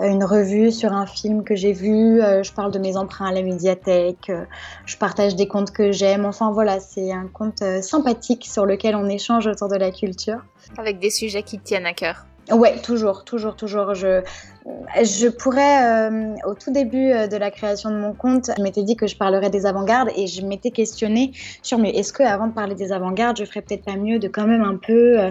euh, 0.00 0.06
une 0.06 0.24
revue 0.24 0.72
sur 0.72 0.94
un 0.94 1.04
film 1.04 1.44
que 1.44 1.54
j'ai 1.54 1.74
vu. 1.74 2.22
Euh, 2.22 2.42
je 2.42 2.50
parle 2.54 2.72
de 2.72 2.78
mes 2.78 2.96
emprunts 2.96 3.26
à 3.26 3.32
la 3.32 3.42
médiathèque. 3.42 4.30
Euh, 4.30 4.46
je 4.86 4.96
partage 4.96 5.36
des 5.36 5.46
contes 5.46 5.72
que 5.72 5.92
j'aime. 5.92 6.24
Enfin 6.24 6.50
voilà, 6.52 6.80
c'est 6.80 7.12
un 7.12 7.28
conte 7.28 7.62
sympathique 7.82 8.46
sur 8.46 8.64
lequel 8.64 8.96
on 8.96 9.10
échange 9.10 9.46
autour 9.46 9.68
de 9.68 9.76
la 9.76 9.90
culture. 9.90 10.42
Avec 10.78 11.00
des 11.00 11.10
sujets 11.10 11.42
qui 11.42 11.58
tiennent 11.58 11.84
à 11.84 11.92
cœur. 11.92 12.24
Ouais, 12.50 12.80
toujours, 12.82 13.24
toujours, 13.24 13.54
toujours. 13.54 13.94
Je, 13.94 14.20
je 14.64 15.28
pourrais, 15.28 16.10
euh, 16.10 16.34
au 16.44 16.54
tout 16.54 16.72
début 16.72 17.12
euh, 17.12 17.28
de 17.28 17.36
la 17.36 17.52
création 17.52 17.90
de 17.90 17.96
mon 17.96 18.14
compte, 18.14 18.50
je 18.56 18.62
m'étais 18.62 18.82
dit 18.82 18.96
que 18.96 19.06
je 19.06 19.16
parlerais 19.16 19.48
des 19.48 19.64
avant-gardes 19.64 20.10
et 20.16 20.26
je 20.26 20.44
m'étais 20.44 20.72
questionnée 20.72 21.32
sur 21.62 21.78
mais 21.78 21.90
est-ce 21.90 22.12
que 22.12 22.24
avant 22.24 22.48
de 22.48 22.52
parler 22.52 22.74
des 22.74 22.90
avant-gardes, 22.90 23.38
je 23.38 23.44
ferais 23.44 23.62
peut-être 23.62 23.84
pas 23.84 23.96
mieux 23.96 24.18
de 24.18 24.26
quand 24.26 24.46
même 24.46 24.62
un 24.62 24.76
peu 24.76 25.20
euh, 25.20 25.30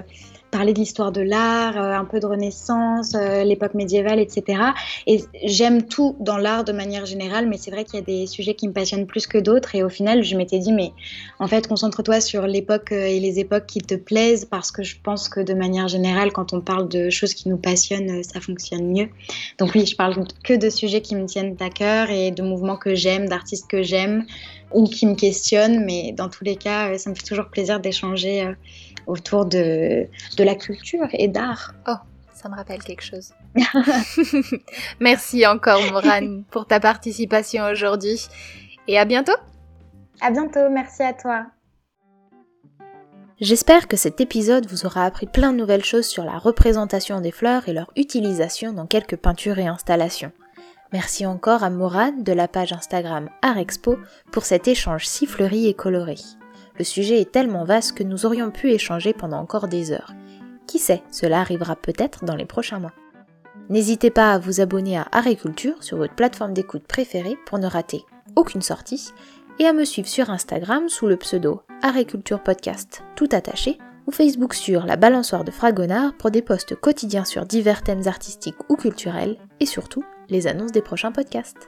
parler 0.52 0.74
de 0.74 0.80
l'histoire 0.80 1.12
de 1.12 1.22
l'art, 1.22 1.78
euh, 1.78 1.94
un 1.94 2.06
peu 2.06 2.20
de 2.20 2.26
Renaissance, 2.26 3.16
euh, 3.16 3.44
l'époque 3.44 3.74
médiévale, 3.74 4.20
etc. 4.20 4.62
Et 5.08 5.24
j'aime 5.46 5.84
tout 5.84 6.16
dans 6.20 6.38
l'art 6.38 6.64
de 6.64 6.74
manière 6.74 7.06
générale, 7.06 7.48
mais 7.48 7.58
c'est 7.58 7.72
vrai 7.72 7.86
qu'il 7.86 7.96
y 7.96 8.02
a 8.02 8.06
des 8.06 8.28
sujets 8.28 8.54
qui 8.54 8.68
me 8.68 8.74
passionnent 8.74 9.08
plus 9.08 9.28
que 9.28 9.38
d'autres. 9.38 9.76
Et 9.76 9.84
au 9.84 9.90
final, 9.90 10.24
je 10.24 10.36
m'étais 10.36 10.60
dit, 10.60 10.74
mais 10.74 10.92
en 11.40 11.48
fait, 11.48 11.68
concentre-toi 11.68 12.22
sur 12.22 12.46
l'époque 12.46 12.92
euh, 12.92 13.06
et 13.06 13.20
les 13.20 13.40
époques 13.40 13.66
qui 13.66 13.80
te 13.80 13.96
plaisent, 13.96 14.46
parce 14.46 14.72
que 14.72 14.84
je 14.84 14.98
pense 15.02 15.30
que 15.30 15.40
de 15.40 15.54
manière 15.54 15.88
générale, 15.88 16.32
quand 16.32 16.54
on 16.54 16.62
parle 16.62 16.88
de 16.90 17.10
choses 17.10 17.34
qui 17.34 17.50
nous 17.50 17.58
passionnent, 17.58 18.24
ça 18.24 18.42
fonctionne 18.42 18.92
mieux. 18.92 19.10
Donc 19.58 19.72
oui, 19.74 19.86
je 19.86 19.96
parle 19.96 20.16
que 20.44 20.54
de 20.54 20.70
sujets 20.70 21.02
qui 21.02 21.16
me 21.16 21.26
tiennent 21.26 21.56
à 21.60 21.70
cœur 21.70 22.10
et 22.10 22.32
de 22.32 22.44
mouvements 22.44 22.76
que 22.76 22.94
j'aime, 22.94 23.28
d'artistes 23.30 23.68
que 23.70 23.82
j'aime 23.82 24.26
ou 24.74 24.86
qui 24.86 25.06
me 25.06 25.16
questionnent, 25.16 25.84
mais 25.86 26.12
dans 26.14 26.30
tous 26.30 26.44
les 26.44 26.56
cas, 26.56 26.98
ça 26.98 27.10
me 27.10 27.16
fait 27.16 27.24
toujours 27.24 27.50
plaisir 27.50 27.80
d'échanger 27.80 28.54
autour 29.08 29.46
de, 29.46 30.08
de 30.38 30.44
la 30.44 30.56
culture 30.56 31.08
et 31.14 31.28
d'art. 31.28 31.74
Oh, 31.88 31.96
ça 32.34 32.50
me 32.50 32.56
rappelle 32.56 32.84
quelque 32.84 33.04
chose. 33.04 33.34
Merci 35.00 35.46
encore, 35.46 35.82
Morane, 35.92 36.44
pour 36.50 36.66
ta 36.66 36.80
participation 36.80 37.66
aujourd'hui. 37.66 38.28
Et 38.88 38.98
à 38.98 39.06
bientôt. 39.06 39.36
À 40.22 40.32
bientôt, 40.32 40.70
merci 40.70 41.04
à 41.04 41.14
toi. 41.14 41.46
J'espère 43.40 43.88
que 43.88 43.98
cet 43.98 44.22
épisode 44.22 44.68
vous 44.68 44.86
aura 44.86 45.04
appris 45.06 45.26
plein 45.26 45.52
de 45.52 45.58
nouvelles 45.58 45.84
choses 45.84 46.06
sur 46.06 46.24
la 46.24 46.38
représentation 46.38 47.22
des 47.22 47.32
fleurs 47.32 47.68
et 47.68 47.74
leur 47.74 47.92
utilisation 47.96 48.72
dans 48.72 48.86
quelques 48.86 49.18
peintures 49.18 49.58
et 49.58 49.68
installations. 49.68 50.32
Merci 50.94 51.26
encore 51.26 51.64
à 51.64 51.70
Morane 51.70 52.24
de 52.24 52.34
la 52.34 52.50
page 52.50 52.74
Instagram 52.74 53.30
Art 53.42 53.58
Expo 53.58 53.98
pour 54.32 54.44
cet 54.44 54.68
échange 54.68 55.08
si 55.08 55.26
fleuri 55.26 55.68
et 55.68 55.74
coloré. 55.74 56.16
Le 56.78 56.84
sujet 56.84 57.22
est 57.22 57.32
tellement 57.32 57.64
vaste 57.64 57.94
que 57.94 58.04
nous 58.04 58.26
aurions 58.26 58.52
pu 58.52 58.72
échanger 58.72 59.14
pendant 59.14 59.40
encore 59.40 59.70
des 59.70 59.94
heures. 59.94 60.14
Qui 60.68 60.80
sait, 60.80 61.02
cela 61.10 61.40
arrivera 61.40 61.78
peut-être 61.78 62.26
dans 62.26 62.36
les 62.36 62.46
prochains 62.46 62.80
mois. 62.80 62.92
N'hésitez 63.70 64.10
pas 64.10 64.34
à 64.34 64.38
vous 64.38 64.60
abonner 64.60 64.98
à 64.98 65.08
Agriculture 65.14 65.82
sur 65.82 65.96
votre 65.96 66.16
plateforme 66.16 66.54
d'écoute 66.54 66.86
préférée 66.86 67.38
pour 67.46 67.58
ne 67.58 67.68
rater 67.68 68.04
aucune 68.36 68.62
sortie 68.62 69.14
et 69.60 69.66
à 69.68 69.74
me 69.74 69.86
suivre 69.86 70.10
sur 70.10 70.30
Instagram 70.30 70.90
sous 70.90 71.08
le 71.08 71.16
pseudo 71.16 71.62
Agriculture 71.84 72.44
Podcast 72.44 73.02
tout 73.16 73.30
attaché 73.32 73.78
ou 74.08 74.12
Facebook 74.12 74.54
sur 74.54 74.86
la 74.86 74.98
balançoire 74.98 75.46
de 75.46 75.52
Fragonard 75.52 76.16
pour 76.18 76.32
des 76.32 76.42
posts 76.42 76.76
quotidiens 76.76 77.24
sur 77.24 77.46
divers 77.46 77.82
thèmes 77.82 78.08
artistiques 78.08 78.58
ou 78.68 78.76
culturels 78.76 79.38
et 79.62 79.66
surtout 79.66 80.04
les 80.32 80.48
annonces 80.48 80.72
des 80.72 80.82
prochains 80.82 81.12
podcasts. 81.12 81.68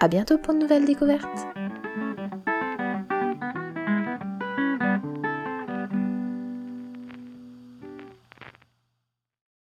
À 0.00 0.08
bientôt 0.08 0.36
pour 0.36 0.52
de 0.52 0.58
nouvelles 0.58 0.84
découvertes. 0.84 1.46